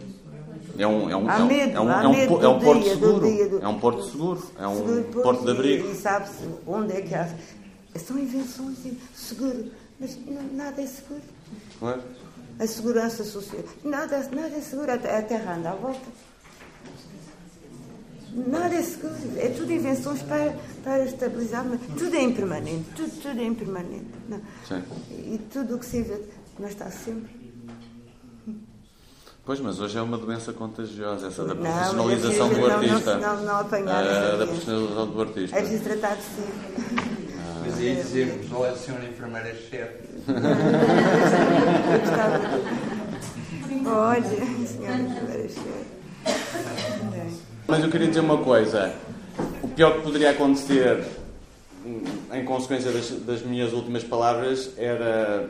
É 0.75 0.87
um, 0.87 1.09
é 1.09 1.15
um, 1.15 1.29
há 1.29 1.39
medo, 1.39 1.77
é 1.77 1.79
um, 1.79 1.91
é 1.91 2.07
um, 2.07 2.13
é 2.13 2.27
um, 2.27 2.43
é 2.43 2.47
um 2.47 2.59
porto 2.59 2.89
seguro. 2.89 3.59
É 3.61 3.67
um 3.67 3.79
porto 3.79 4.03
seguro. 4.05 4.43
É 4.59 4.67
um 4.67 4.75
seguro, 4.75 5.03
porto 5.21 5.45
de 5.45 5.51
abrigo. 5.51 5.87
E, 5.87 5.91
e 5.91 5.95
sabes 5.95 6.31
onde 6.65 6.93
é 6.93 7.01
que 7.01 7.13
há. 7.13 7.29
São 7.95 8.17
invenções 8.17 8.77
seguro 9.13 9.65
mas 10.01 10.17
nada 10.53 10.81
é 10.81 10.87
seguro. 10.87 11.21
Claro. 11.79 12.01
A 12.59 12.67
segurança 12.67 13.23
social. 13.23 13.63
Nada, 13.83 14.17
nada 14.31 14.55
é 14.57 14.61
seguro. 14.61 14.91
A 14.91 14.97
terra 14.97 15.55
anda 15.55 15.69
à 15.69 15.75
volta. 15.75 16.07
Nada 18.33 18.73
é 18.73 18.81
seguro. 18.81 19.13
É 19.37 19.49
tudo 19.49 19.71
invenções 19.71 20.23
para, 20.23 20.57
para 20.83 21.05
estabilizar. 21.05 21.63
Mas 21.65 21.79
tudo 21.99 22.15
é 22.15 22.21
impermanente. 22.23 22.89
Tudo, 22.95 23.11
tudo 23.21 23.39
é 23.39 23.43
impermanente. 23.43 24.09
Não. 24.27 24.41
Sim. 24.67 24.83
E 25.11 25.39
tudo 25.53 25.75
o 25.75 25.79
que 25.79 25.85
se 25.85 25.97
inventa. 25.97 26.29
Mas 26.59 26.71
está 26.71 26.89
sempre. 26.89 27.39
Pois, 29.45 29.59
mas 29.59 29.79
hoje 29.79 29.97
é 29.97 30.01
uma 30.01 30.17
doença 30.17 30.53
contagiosa, 30.53 31.27
essa 31.27 31.43
da 31.43 31.55
profissionalização 31.55 32.47
não, 32.47 32.59
do 32.59 32.65
artista. 32.67 33.17
Não, 33.17 33.35
não, 33.37 33.43
não 33.43 33.55
apanhar. 33.57 34.05
É, 34.05 34.37
da 34.37 34.47
profissionalização 34.47 35.07
do 35.07 35.21
artista. 35.21 35.57
É 35.57 35.61
preciso 35.61 35.83
tratar 35.83 36.15
de 36.15 36.21
si. 36.21 37.10
Aí 37.81 37.95
dizemos, 37.95 38.51
olha, 38.53 38.75
senhora 38.75 39.05
enfermeira-chefe. 39.05 40.03
Olha, 43.87 44.21
senhora 44.67 45.01
enfermeira-chefe. 45.01 45.85
Mas 47.65 47.83
eu 47.83 47.89
queria 47.89 48.07
dizer 48.07 48.19
uma 48.19 48.37
coisa. 48.37 48.93
O 49.63 49.67
pior 49.67 49.95
que 49.95 50.01
poderia 50.03 50.29
acontecer, 50.29 51.03
em 52.31 52.45
consequência 52.45 52.91
das, 52.91 53.09
das 53.09 53.41
minhas 53.41 53.73
últimas 53.73 54.03
palavras, 54.03 54.73
era, 54.77 55.49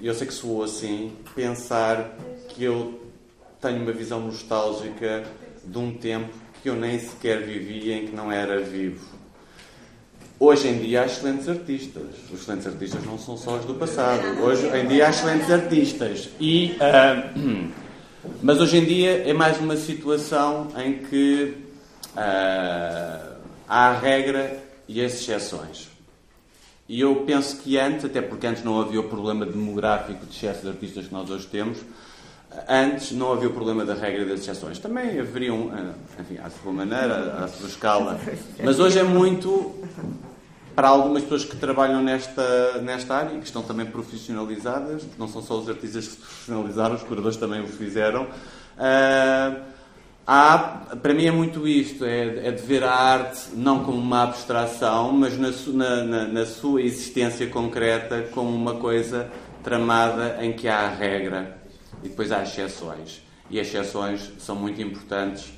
eu 0.00 0.14
sei 0.14 0.28
que 0.28 0.34
soou 0.34 0.62
assim, 0.62 1.16
pensar 1.34 2.16
que 2.50 2.62
eu 2.62 3.10
tenho 3.60 3.82
uma 3.82 3.90
visão 3.90 4.20
nostálgica 4.20 5.24
de 5.64 5.78
um 5.78 5.92
tempo 5.92 6.32
que 6.62 6.70
eu 6.70 6.76
nem 6.76 7.00
sequer 7.00 7.42
vivia, 7.42 7.96
em 7.96 8.06
que 8.06 8.14
não 8.14 8.30
era 8.30 8.60
vivo. 8.60 9.15
Hoje 10.38 10.68
em 10.68 10.78
dia 10.80 11.02
há 11.02 11.06
excelentes 11.06 11.48
artistas. 11.48 12.02
Os 12.30 12.42
excelentes 12.42 12.66
artistas 12.66 13.02
não 13.06 13.18
são 13.18 13.38
só 13.38 13.56
os 13.56 13.64
do 13.64 13.74
passado. 13.74 14.22
Hoje 14.42 14.66
em 14.66 14.86
dia 14.86 15.06
há 15.06 15.10
excelentes 15.10 15.50
artistas. 15.50 16.28
E, 16.38 16.76
uh, 16.76 17.70
mas 18.42 18.60
hoje 18.60 18.76
em 18.76 18.84
dia 18.84 19.26
é 19.26 19.32
mais 19.32 19.58
uma 19.58 19.76
situação 19.76 20.68
em 20.76 20.98
que 20.98 21.56
uh, 22.14 23.36
há 23.66 23.88
a 23.88 23.98
regra 23.98 24.62
e 24.86 25.02
as 25.02 25.14
exceções. 25.14 25.88
E 26.86 27.00
eu 27.00 27.16
penso 27.26 27.56
que 27.56 27.78
antes, 27.78 28.04
até 28.04 28.20
porque 28.20 28.46
antes 28.46 28.62
não 28.62 28.78
havia 28.78 29.00
o 29.00 29.04
problema 29.04 29.46
demográfico 29.46 30.26
de 30.26 30.36
excesso 30.36 30.62
de 30.62 30.68
artistas 30.68 31.06
que 31.06 31.12
nós 31.14 31.30
hoje 31.30 31.46
temos, 31.46 31.78
antes 32.68 33.10
não 33.12 33.32
havia 33.32 33.48
o 33.48 33.52
problema 33.52 33.84
da 33.86 33.94
regra 33.94 34.24
das 34.26 34.40
exceções. 34.40 34.78
Também 34.78 35.18
haveriam, 35.18 35.70
ah, 35.72 35.94
enfim, 36.20 36.38
à 36.38 36.50
sua 36.50 36.72
maneira, 36.72 37.42
à 37.42 37.48
sua 37.48 37.68
escala. 37.68 38.20
Mas 38.62 38.78
hoje 38.78 38.98
é 38.98 39.02
muito 39.02 39.74
para 40.76 40.88
algumas 40.88 41.22
pessoas 41.22 41.46
que 41.46 41.56
trabalham 41.56 42.02
nesta, 42.02 42.82
nesta 42.82 43.16
área 43.16 43.34
e 43.34 43.38
que 43.38 43.46
estão 43.46 43.62
também 43.62 43.86
profissionalizadas, 43.86 45.02
não 45.18 45.26
são 45.26 45.40
só 45.40 45.58
os 45.58 45.70
artistas 45.70 46.06
que 46.06 46.12
se 46.12 46.18
profissionalizaram, 46.18 46.94
os 46.94 47.02
curadores 47.02 47.38
também 47.38 47.62
o 47.62 47.66
fizeram. 47.66 48.24
Uh, 48.24 49.62
há, 50.26 50.58
para 51.00 51.14
mim 51.14 51.24
é 51.24 51.30
muito 51.30 51.66
isto, 51.66 52.04
é, 52.04 52.48
é, 52.48 52.50
de 52.50 52.60
ver 52.60 52.84
a 52.84 52.92
arte 52.92 53.54
não 53.54 53.82
como 53.84 53.96
uma 53.96 54.24
abstração, 54.24 55.10
mas 55.12 55.38
na, 55.38 56.04
na, 56.04 56.24
na 56.28 56.44
sua 56.44 56.82
existência 56.82 57.46
concreta 57.46 58.28
como 58.32 58.54
uma 58.54 58.74
coisa 58.74 59.30
tramada 59.64 60.44
em 60.44 60.52
que 60.52 60.68
há 60.68 60.80
a 60.80 60.88
regra 60.90 61.56
e 62.04 62.08
depois 62.10 62.30
há 62.30 62.42
exceções. 62.42 63.22
E 63.48 63.58
as 63.58 63.66
exceções 63.66 64.30
são 64.38 64.54
muito 64.54 64.82
importantes 64.82 65.54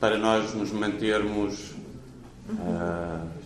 para 0.00 0.16
nós 0.16 0.54
nos 0.54 0.72
mantermos 0.72 1.74
uh, 2.48 3.38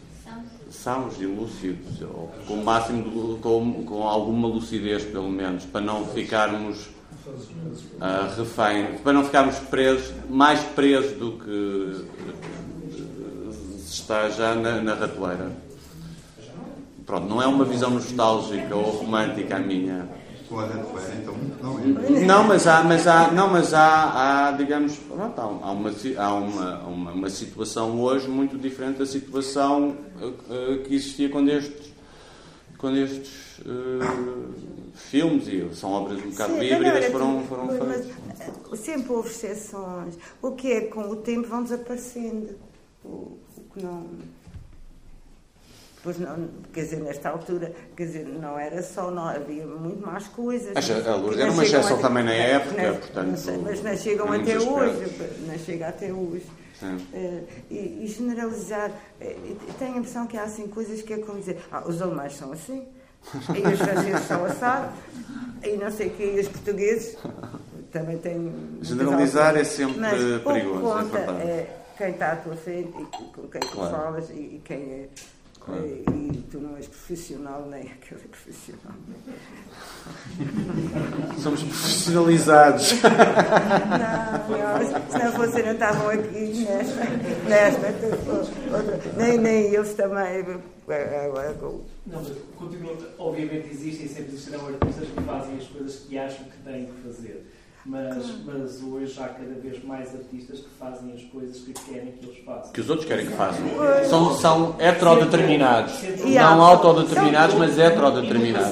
sãos 0.72 1.20
e 1.20 1.26
lúcidos, 1.26 2.00
ou 2.02 2.32
com 2.46 2.54
o 2.54 2.64
máximo, 2.64 3.38
com, 3.38 3.84
com 3.84 4.08
alguma 4.08 4.48
lucidez 4.48 5.04
pelo 5.04 5.28
menos, 5.28 5.64
para 5.64 5.80
não 5.80 6.06
ficarmos 6.06 6.86
uh, 7.26 8.36
refém, 8.36 8.98
para 8.98 9.12
não 9.12 9.24
ficarmos 9.24 9.58
presos, 9.58 10.12
mais 10.28 10.60
presos 10.60 11.12
do 11.18 11.32
que 11.32 12.06
se 13.78 13.92
está 13.92 14.28
já 14.30 14.54
na, 14.54 14.80
na 14.80 14.94
ratoeira. 14.94 15.52
Pronto, 17.04 17.28
não 17.28 17.42
é 17.42 17.46
uma 17.46 17.64
visão 17.64 17.90
nostálgica 17.90 18.74
ou 18.74 18.90
romântica 18.90 19.56
a 19.56 19.58
minha 19.58 20.08
então 20.60 21.34
não 21.62 21.78
é. 21.78 22.20
Não, 22.24 22.44
mas 22.44 22.66
há, 22.66 22.84
mas 22.84 23.06
há, 23.06 23.30
não, 23.30 23.48
mas 23.48 23.72
há, 23.72 24.48
há 24.48 24.52
digamos, 24.52 24.96
pronto, 24.96 25.40
há, 25.40 25.46
uma, 25.46 25.90
há 26.16 26.34
uma, 26.34 26.78
uma, 26.80 27.12
uma, 27.12 27.30
situação 27.30 28.00
hoje 28.00 28.28
muito 28.28 28.58
diferente 28.58 28.98
da 28.98 29.06
situação 29.06 29.96
uh, 30.20 30.82
que 30.84 30.94
existia 30.94 31.28
quando 31.28 31.50
estes, 31.50 31.92
quando 32.76 32.98
estes 32.98 33.58
uh, 33.60 34.52
filmes, 34.94 35.48
e 35.48 35.68
são 35.74 35.90
obras 35.90 36.18
um 36.22 36.30
bocado 36.30 36.54
Sim, 36.54 36.64
híbridas, 36.64 37.06
foram, 37.06 37.42
foram 37.44 37.68
feitas. 37.68 38.06
Sempre 38.78 39.12
houve 39.12 39.28
exceções. 39.28 40.18
O 40.40 40.52
que 40.52 40.72
é 40.72 40.80
com 40.82 41.08
o 41.08 41.16
tempo 41.16 41.48
vão 41.48 41.62
desaparecendo. 41.62 42.56
O, 43.04 43.38
o 43.56 43.64
que 43.72 43.82
não 43.82 44.06
Pois 46.02 46.18
não, 46.18 46.48
quer 46.72 46.80
dizer, 46.80 46.96
nesta 46.96 47.28
altura, 47.28 47.72
quer 47.96 48.06
dizer, 48.06 48.26
não 48.26 48.58
era 48.58 48.82
só, 48.82 49.08
não, 49.10 49.28
havia 49.28 49.64
muito 49.64 50.04
mais 50.04 50.26
coisas. 50.26 50.72
Mas 50.74 50.90
a 50.90 51.14
Lourdes 51.14 51.40
era 51.40 51.52
uma 51.52 51.62
exceção 51.62 51.98
também 51.98 52.24
na 52.24 52.32
época, 52.32 52.82
não, 52.82 52.96
portanto. 52.96 53.26
Não 53.28 53.36
sei, 53.36 53.56
mas 53.58 53.82
não 53.82 53.96
chegam 53.96 54.32
até 54.32 54.58
hoje, 54.58 55.12
não 55.46 55.58
chega 55.58 55.88
até 55.88 56.12
hoje. 56.12 56.46
Uh, 56.82 57.46
e, 57.70 58.02
e, 58.02 58.06
generalizar, 58.08 58.90
uh, 58.90 59.56
tenho 59.78 59.94
a 59.94 59.98
impressão 59.98 60.26
que 60.26 60.36
há 60.36 60.42
assim 60.42 60.66
coisas 60.66 61.00
que 61.00 61.12
é 61.12 61.18
como 61.18 61.38
dizer, 61.38 61.62
ah, 61.70 61.84
os 61.86 62.02
alemães 62.02 62.34
são 62.34 62.50
assim, 62.50 62.84
e 63.54 63.72
os 63.72 63.78
franceses 63.78 64.26
são 64.26 64.44
assado, 64.44 64.92
e 65.62 65.76
não 65.76 65.92
sei 65.92 66.08
o 66.08 66.10
que, 66.10 66.24
e 66.24 66.40
os 66.40 66.48
portugueses 66.48 67.16
também 67.92 68.18
têm. 68.18 68.52
Generalizar 68.80 69.56
é 69.56 69.62
sempre 69.62 70.00
mas, 70.00 70.42
perigoso. 70.42 70.78
É 70.78 71.02
conta 71.02 71.18
é, 71.18 71.76
quem 71.96 72.10
está 72.10 72.32
à 72.32 72.36
tua 72.36 72.56
frente 72.56 72.88
e 72.88 73.04
com 73.04 73.46
quem 73.46 73.60
tu 73.60 73.68
claro. 73.68 73.96
falas 73.96 74.30
e, 74.30 74.32
e 74.32 74.62
quem 74.64 74.78
é 74.78 75.08
Claro. 75.64 75.86
E 75.86 76.44
tu 76.50 76.58
não 76.58 76.76
és 76.76 76.86
profissional, 76.86 77.68
nem 77.68 77.82
aquele 77.82 78.20
é 78.20 78.26
profissional. 78.28 78.94
Somos 81.38 81.62
profissionalizados. 81.62 82.92
Não, 83.02 84.48
não, 84.58 85.50
se 85.50 85.62
não 85.62 85.72
estavam 85.72 86.08
aqui 86.08 86.64
nesta, 86.64 87.04
nesta 87.48 87.94
nem, 89.16 89.38
nem 89.38 89.74
eles 89.74 89.94
também. 89.94 90.42
Não, 92.06 92.22
mas 92.22 92.32
continua, 92.56 92.96
obviamente 93.18 93.68
existem 93.70 94.06
e 94.06 94.08
sempre 94.08 94.32
existirão 94.32 94.66
artistas 94.66 95.08
que 95.08 95.22
fazem 95.22 95.56
as 95.56 95.66
coisas 95.68 95.96
que 96.00 96.18
acham 96.18 96.44
que 96.44 96.56
têm 96.64 96.86
que 96.86 97.02
fazer 97.02 97.46
mas, 97.84 98.44
mas 98.44 98.82
hoje 98.82 99.20
há 99.20 99.28
cada 99.28 99.54
vez 99.54 99.82
mais 99.84 100.14
artistas 100.14 100.60
que 100.60 100.68
fazem 100.78 101.12
as 101.14 101.22
coisas 101.24 101.58
que 101.58 101.72
querem 101.72 102.12
que 102.12 102.24
eles 102.24 102.38
façam. 102.44 102.72
Que 102.72 102.80
os 102.80 102.88
outros 102.88 103.08
querem 103.08 103.26
que 103.26 103.32
façam. 103.32 103.64
São, 104.08 104.34
são 104.36 104.76
heterodeterminados. 104.78 105.94
Não 106.24 106.62
autodeterminados, 106.62 107.56
mas 107.56 107.78
heterodeterminados. 107.78 108.70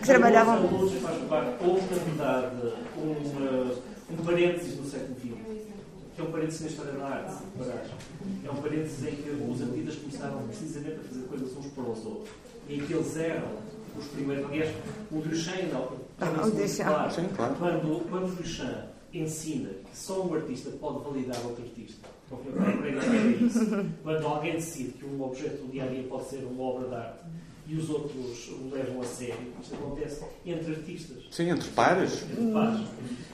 Que 0.00 0.06
trabalhavam. 0.06 0.64
Houve, 0.64 1.94
na 1.94 2.02
verdade, 2.02 2.74
um, 2.96 4.12
um 4.12 4.24
parênteses 4.24 4.76
no 4.76 4.84
século 4.84 5.14
XX, 5.14 5.28
que 6.16 6.20
é 6.20 6.24
um 6.24 6.32
parênteses 6.32 6.60
na 6.62 6.66
história 6.66 6.92
da 6.92 7.04
arte. 7.06 7.34
É 8.44 8.50
um 8.50 8.56
parênteses 8.56 9.06
em 9.06 9.16
que 9.16 9.30
os 9.30 9.62
artistas 9.62 9.94
começaram 9.96 10.42
precisamente 10.42 10.96
a 10.96 11.08
fazer 11.08 11.26
coisas 11.26 11.56
uns 11.56 11.66
para 11.66 11.84
os 11.84 12.04
outros. 12.04 12.30
Em 12.68 12.80
que 12.80 12.92
eles 12.92 13.16
eram 13.16 13.46
os 13.96 14.06
primeiros. 14.08 14.46
Aliás, 14.46 14.74
o 15.12 15.20
Duchamp, 15.20 15.72
não, 16.20 16.26
ah, 16.26 16.46
o 16.46 16.50
Duchamp. 16.50 17.10
Sim, 17.10 17.28
claro. 17.34 17.54
Quando, 17.56 18.10
quando 18.10 18.32
o 18.32 18.36
Duchamp 18.36 18.88
ensina 19.12 19.70
que 19.70 19.96
só 19.96 20.22
um 20.22 20.34
artista 20.34 20.70
pode 20.70 21.02
validar 21.04 21.36
outro 21.44 21.64
artista, 21.64 22.08
quando 24.02 24.26
alguém 24.26 24.54
decide 24.54 24.92
que 24.92 25.04
um 25.04 25.22
objeto 25.22 25.62
do 25.64 25.72
dia 25.72 25.84
a 25.84 25.86
dia 25.86 26.02
pode 26.04 26.24
ser 26.28 26.44
uma 26.44 26.62
obra 26.62 26.88
de 26.88 26.94
arte 26.94 27.18
e 27.68 27.74
os 27.74 27.90
outros 27.90 28.48
o 28.48 28.70
levam 28.74 29.02
a 29.02 29.04
sério. 29.04 29.52
Isto 29.60 29.74
acontece 29.74 30.24
entre 30.44 30.74
artistas. 30.74 31.24
Sim, 31.30 31.50
entre 31.50 31.68
pares. 31.70 32.22
Entre 32.22 32.50
pares. 32.50 32.80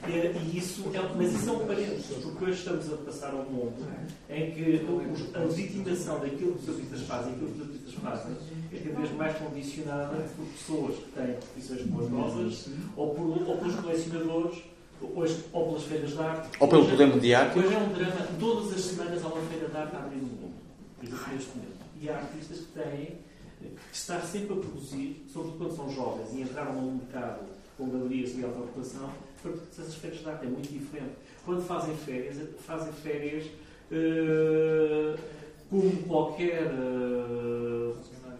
E, 0.07 0.57
isso 0.57 0.83
é, 0.93 1.15
mas 1.15 1.33
isso 1.33 1.49
é 1.49 1.53
um 1.53 1.65
parênteses, 1.65 2.17
porque 2.21 2.43
hoje 2.43 2.59
estamos 2.59 2.93
a 2.93 2.97
passar 2.97 3.31
a 3.31 3.37
um 3.37 3.45
mundo 3.45 3.87
em 4.29 4.51
que 4.51 4.85
a 5.33 5.39
legitimação 5.39 6.19
daquilo 6.19 6.53
que 6.55 6.69
os 6.69 6.75
artistas 6.75 7.01
fazem, 7.03 7.33
aquilo 7.33 7.51
que 7.51 7.61
os 7.61 7.67
artistas 7.67 7.93
fazem, 7.93 8.33
é 8.64 8.64
cada 8.79 8.99
vez 8.99 9.11
mais 9.13 9.37
condicionada 9.37 10.17
por 10.35 10.45
pessoas 10.45 10.95
que 10.95 11.11
têm 11.11 11.33
profissões 11.33 11.81
poderosas 11.81 12.69
ou, 12.95 13.15
por, 13.15 13.49
ou 13.49 13.57
pelos 13.57 13.75
colecionadores 13.75 14.63
Hoje, 15.01 15.43
ou 15.51 15.67
pelas 15.67 15.83
feiras 15.83 16.11
de 16.11 16.19
arte. 16.19 16.49
Ou 16.59 16.67
pelo 16.67 16.89
poder 16.89 17.07
mediático. 17.07 17.59
Hoje 17.59 17.73
é 17.73 17.77
um 17.77 17.89
drama. 17.89 18.27
Todas 18.39 18.73
as 18.73 18.81
semanas 18.81 19.23
há 19.23 19.27
uma 19.27 19.41
feira 19.41 19.67
de 19.67 19.77
arte 19.77 19.95
a 19.95 19.99
abrir 19.99 20.17
no 20.17 20.27
mundo. 20.27 20.53
Neste 21.01 21.49
momento. 21.55 21.85
E 22.01 22.09
há 22.09 22.15
artistas 22.15 22.59
que 22.59 22.79
têm 22.79 23.17
que 23.59 23.95
estar 23.95 24.21
sempre 24.21 24.53
a 24.53 24.57
produzir, 24.57 25.25
sobretudo 25.31 25.57
quando 25.57 25.75
são 25.75 25.91
jovens 25.91 26.33
e 26.33 26.41
entraram 26.41 26.73
num 26.73 26.95
mercado 26.95 27.45
com 27.77 27.89
galerias 27.89 28.33
de 28.33 28.43
alta 28.43 28.59
ocupação, 28.59 29.09
porque 29.41 29.59
essas 29.71 29.95
férias 29.95 30.21
de 30.21 30.29
arte 30.29 30.45
é 30.45 30.49
muito 30.49 30.71
diferente. 30.71 31.13
Quando 31.43 31.61
fazem 31.61 31.95
férias, 31.97 32.37
fazem 32.65 32.93
férias 32.93 33.45
uh, 33.91 35.19
como 35.69 36.03
qualquer 36.03 36.63
uh, 36.67 37.95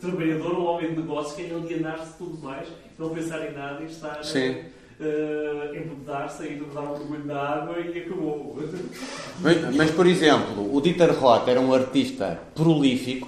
trabalhador 0.05 0.55
ou 0.55 0.65
homem 0.65 0.89
de 0.91 1.01
negócios 1.01 1.35
que 1.35 1.43
é 1.43 1.55
alienar-se 1.55 2.17
tudo 2.17 2.37
mais, 2.43 2.67
não 2.97 3.09
pensar 3.09 3.49
em 3.49 3.53
nada 3.53 3.81
e 3.83 3.85
estar 3.85 4.23
Sim. 4.23 4.55
Uh, 4.99 5.75
embebedar-se, 5.75 6.43
a 6.43 6.45
embebedar 6.47 6.83
um 6.83 6.97
mergulho 6.97 7.25
na 7.25 7.39
água 7.39 7.79
e 7.79 7.99
acabou. 7.99 8.57
Mas, 9.41 9.75
mas, 9.75 9.91
por 9.91 10.07
exemplo, 10.07 10.73
o 10.73 10.79
Dieter 10.79 11.13
Roth 11.13 11.49
era 11.49 11.59
um 11.59 11.73
artista 11.73 12.39
prolífico 12.55 13.27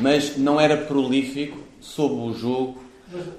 mas 0.00 0.36
não 0.36 0.60
era 0.60 0.76
prolífico 0.76 1.58
sob 1.80 2.14
o 2.14 2.32
jogo 2.34 2.82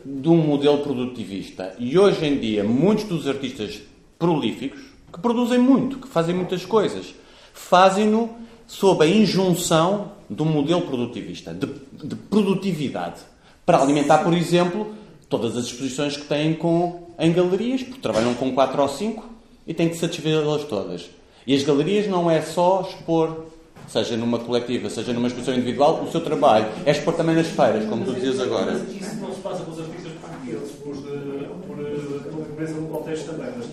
de 0.06 0.30
um 0.30 0.38
modelo 0.38 0.80
produtivista. 0.80 1.76
E 1.78 1.98
hoje 1.98 2.26
em 2.26 2.38
dia, 2.38 2.64
muitos 2.64 3.06
dos 3.06 3.28
artistas 3.28 3.82
prolíficos, 4.18 4.82
que 5.12 5.20
produzem 5.20 5.60
muito, 5.60 5.98
que 5.98 6.08
fazem 6.08 6.36
muitas 6.36 6.66
coisas, 6.66 7.14
fazem-no 7.54 8.36
sob 8.68 9.04
a 9.04 9.08
injunção 9.08 10.12
de 10.30 10.42
um 10.42 10.46
modelo 10.46 10.82
produtivista, 10.82 11.54
de, 11.54 11.68
de, 12.08 12.16
produtividade, 12.16 13.22
para 13.66 13.82
alimentar, 13.82 14.20
por 14.20 14.34
exemplo, 14.34 14.94
todas 15.30 15.58
as 15.58 15.66
exposições 15.66 16.18
que 16.18 16.26
têm 16.26 16.54
com, 16.54 17.10
em 17.20 17.32
galerias, 17.32 17.84
porque 17.84 18.00
trabalham 18.00 18.34
com 18.34 18.54
quatro 18.54 18.82
ou 18.82 18.88
cinco 18.88 19.28
e 19.66 19.74
têm 19.74 19.90
que 19.90 19.98
satisfazê-las 19.98 20.64
todas. 20.64 21.10
E 21.46 21.56
as 21.56 21.64
galerias 21.64 22.08
não 22.08 22.30
é 22.30 22.42
só 22.42 22.88
expor 22.90 23.46
seja 23.88 24.18
numa 24.18 24.40
coletiva, 24.40 24.90
seja 24.90 25.14
numa 25.14 25.28
exposição 25.28 25.54
individual, 25.54 26.04
o 26.04 26.12
seu 26.12 26.22
trabalho 26.22 26.68
é 26.86 26.92
expor 26.92 27.14
também 27.14 27.36
nas 27.36 27.48
feiras, 27.48 27.86
como 27.86 28.06
tu 28.06 28.14
dizias 28.14 28.40
agora. 28.40 28.74
Isso 28.74 29.16
não 29.18 29.34
se 29.34 29.42
passa 29.42 29.64
com 29.64 29.72
os 29.72 29.80
artistas 29.80 30.14
portugueses, 30.14 30.72
por, 30.72 30.96
eh, 30.96 31.50
por, 31.68 31.80
eh, 31.80 32.30
por 32.32 32.46
pobreza 32.46 32.74
no 32.74 32.88
contexto 32.88 33.32
também, 33.32 33.52
mas 33.58 33.68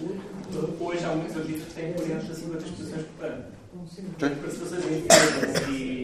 hoje 0.80 1.05
há 1.05 1.09
muitos 1.09 1.36
artistas 1.36 1.64
que 1.68 1.74
têm 1.74 1.92
40 1.92 2.14
a 2.14 2.34
50 2.34 2.64
exposições 2.64 3.07
por 3.16 3.26
ano. 3.26 3.44
Participações 4.18 4.84
em 4.84 5.03
feiras 5.09 5.68
e, 5.68 6.01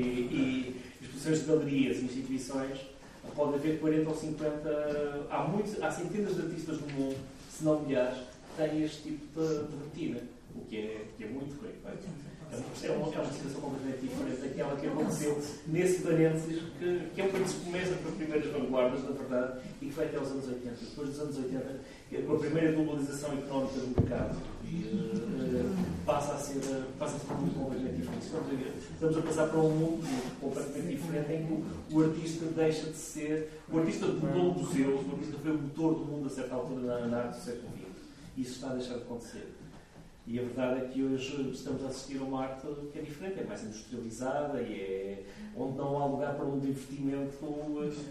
exposições 1.18 1.40
de 1.40 1.46
galerias 1.46 2.02
instituições, 2.02 2.78
pode 3.34 3.54
haver 3.54 3.80
40 3.80 4.08
ou 4.08 4.16
50. 4.16 5.26
Há, 5.30 5.42
muitos, 5.48 5.82
há 5.82 5.90
centenas 5.90 6.36
de 6.36 6.42
artistas 6.42 6.80
no 6.80 6.86
mundo, 6.88 7.16
se 7.50 7.64
não 7.64 7.80
milhares, 7.80 8.18
que 8.18 8.62
têm 8.62 8.84
este 8.84 9.02
tipo 9.02 9.40
de, 9.40 9.48
de 9.48 9.76
rotina, 9.76 10.20
o 10.54 10.60
que 10.64 10.76
é, 10.76 11.04
que 11.16 11.24
é 11.24 11.26
muito 11.26 11.60
feito. 11.60 11.78
É 12.50 12.90
uma, 12.90 13.14
é 13.14 13.20
uma 13.20 13.32
situação 13.32 13.60
completamente 13.60 14.00
diferente 14.00 14.40
daquela 14.40 14.76
que 14.76 14.86
aconteceu 14.86 15.42
nesse 15.66 16.02
parênteses, 16.02 16.62
que, 16.78 17.10
que 17.14 17.20
é 17.20 17.24
um 17.24 17.30
país 17.30 17.52
que 17.52 17.64
começa 17.64 17.94
pelas 17.94 18.14
primeiras 18.14 18.52
vanguardas, 18.52 19.04
na 19.04 19.10
verdade, 19.10 19.60
e 19.82 19.86
que 19.86 19.92
vai 19.92 20.06
até 20.06 20.16
aos 20.16 20.28
anos 20.28 20.48
80. 20.48 20.74
Depois 20.80 21.08
dos 21.10 21.20
anos 21.20 21.36
80, 21.36 21.80
com 22.26 22.32
a 22.34 22.38
primeira 22.38 22.72
globalização 22.72 23.32
económica 23.34 23.80
do 23.80 24.00
mercado, 24.00 24.36
uh, 24.36 25.76
passa 26.06 26.34
a 26.34 26.38
ser, 26.38 26.60
passa 26.98 27.16
a 27.16 27.18
ser 27.18 27.34
muito 27.34 27.58
completamente 27.58 27.96
diferente. 27.96 28.78
Estamos 28.94 29.18
a 29.18 29.22
passar 29.22 29.48
para 29.48 29.60
um 29.60 29.70
mundo 29.70 30.38
completamente 30.40 30.96
diferente 30.96 31.32
em 31.32 31.46
que 31.46 31.94
o, 31.94 32.02
artista 32.02 32.46
deixa 32.46 32.90
de 32.90 32.96
ser. 32.96 33.60
O 33.70 33.78
artista 33.78 34.06
mudou 34.06 34.54
museus, 34.54 35.06
o 35.06 35.12
artista 35.12 35.38
foi 35.42 35.50
o 35.50 35.58
motor 35.58 35.94
do 35.96 36.04
mundo 36.06 36.26
a 36.26 36.30
certa 36.30 36.54
altura 36.54 36.80
na, 36.80 37.06
na 37.06 37.18
arte 37.24 37.38
do 37.38 37.44
século 37.44 37.72
XX. 37.76 37.88
Isso 38.38 38.52
está 38.52 38.70
a 38.70 38.74
deixar 38.74 38.94
de 38.94 39.02
acontecer. 39.02 39.57
E 40.30 40.38
a 40.38 40.42
verdade 40.42 40.80
é 40.80 40.88
que 40.88 41.02
hoje 41.02 41.50
estamos 41.52 41.82
a 41.82 41.88
assistir 41.88 42.18
a 42.18 42.22
uma 42.22 42.42
arte 42.42 42.66
que 42.92 42.98
é 42.98 43.02
diferente, 43.02 43.40
é 43.40 43.44
mais 43.44 43.64
industrializada 43.64 44.60
e 44.60 44.74
é 44.74 45.22
onde 45.56 45.78
não 45.78 45.96
há 45.96 46.04
lugar 46.04 46.34
para 46.34 46.44
um 46.44 46.58
divertimento 46.58 47.32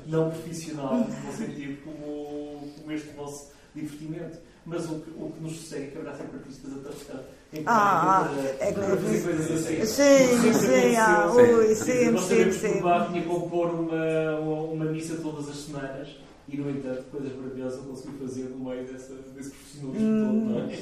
não 0.08 0.32
profissional, 0.32 0.98
no 0.98 1.32
sentido 1.32 1.78
como, 1.84 2.74
como 2.76 2.92
este 2.92 3.16
nosso 3.16 3.52
divertimento. 3.76 4.40
Mas 4.66 4.90
o 4.90 5.00
que, 5.00 5.12
o 5.12 5.30
que 5.30 5.44
nos 5.44 5.58
sucede 5.58 5.84
é 5.84 5.88
que 5.92 5.98
haverá 6.00 6.16
sempre 6.16 6.38
artistas 6.40 6.74
a, 6.74 7.18
a, 7.18 8.26
ah, 8.26 8.30
é 8.60 8.74
que 8.74 8.80
não 8.80 8.88
coisas 8.98 9.52
assim. 9.52 9.86
Sim, 9.86 10.54
sim, 10.54 10.96
ah, 10.98 11.32
ui, 11.32 11.76
sim, 11.76 12.10
Nós 12.10 12.24
sim, 12.24 12.52
sim. 12.52 12.74
que 12.74 12.84
o 12.84 13.06
tinha 13.06 13.22
que 13.22 13.28
compor 13.28 13.70
uma 13.70 14.86
missa 14.86 15.16
todas 15.18 15.48
as 15.48 15.56
semanas 15.56 16.18
e, 16.50 16.58
no 16.58 16.70
entanto, 16.70 17.04
coisas 17.12 17.36
maravilhosas 17.36 17.80
eu 17.80 17.86
consegui 17.86 18.18
fazer 18.20 18.44
no 18.44 18.70
meio 18.70 18.86
dessa, 18.86 19.14
desse 19.36 19.50
profissionalismo 19.50 20.08
hum. 20.08 20.26
todo, 20.26 20.62
não 20.62 20.70
é? 20.70 20.74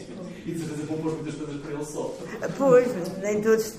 E 0.46 0.52
de 0.52 0.60
certeza 0.60 0.88
compôs 0.88 1.14
muitas 1.16 1.36
coisas 1.36 1.62
para 1.62 1.72
ele 1.72 1.86
só. 1.86 2.18
Pois, 2.58 2.88
nem 3.20 3.42
todos, 3.42 3.74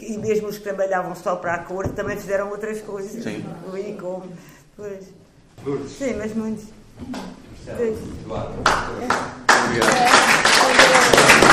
e 0.00 0.18
mesmo 0.18 0.48
os 0.48 0.58
que 0.58 0.64
trabalhavam 0.64 1.14
só 1.14 1.36
para 1.36 1.54
a 1.54 1.58
cor, 1.64 1.88
também 1.88 2.18
fizeram 2.18 2.50
outras 2.50 2.82
coisas. 2.82 3.22
Sim. 3.24 3.44
E 3.74 3.92
como, 3.94 4.30
pois. 4.76 5.06
Lourdes. 5.64 5.92
Sim, 5.92 6.14
mas 6.16 6.34
muitos. 6.34 6.64
Eduardo. 7.66 8.54
É. 9.00 9.08
Obrigado. 9.66 11.49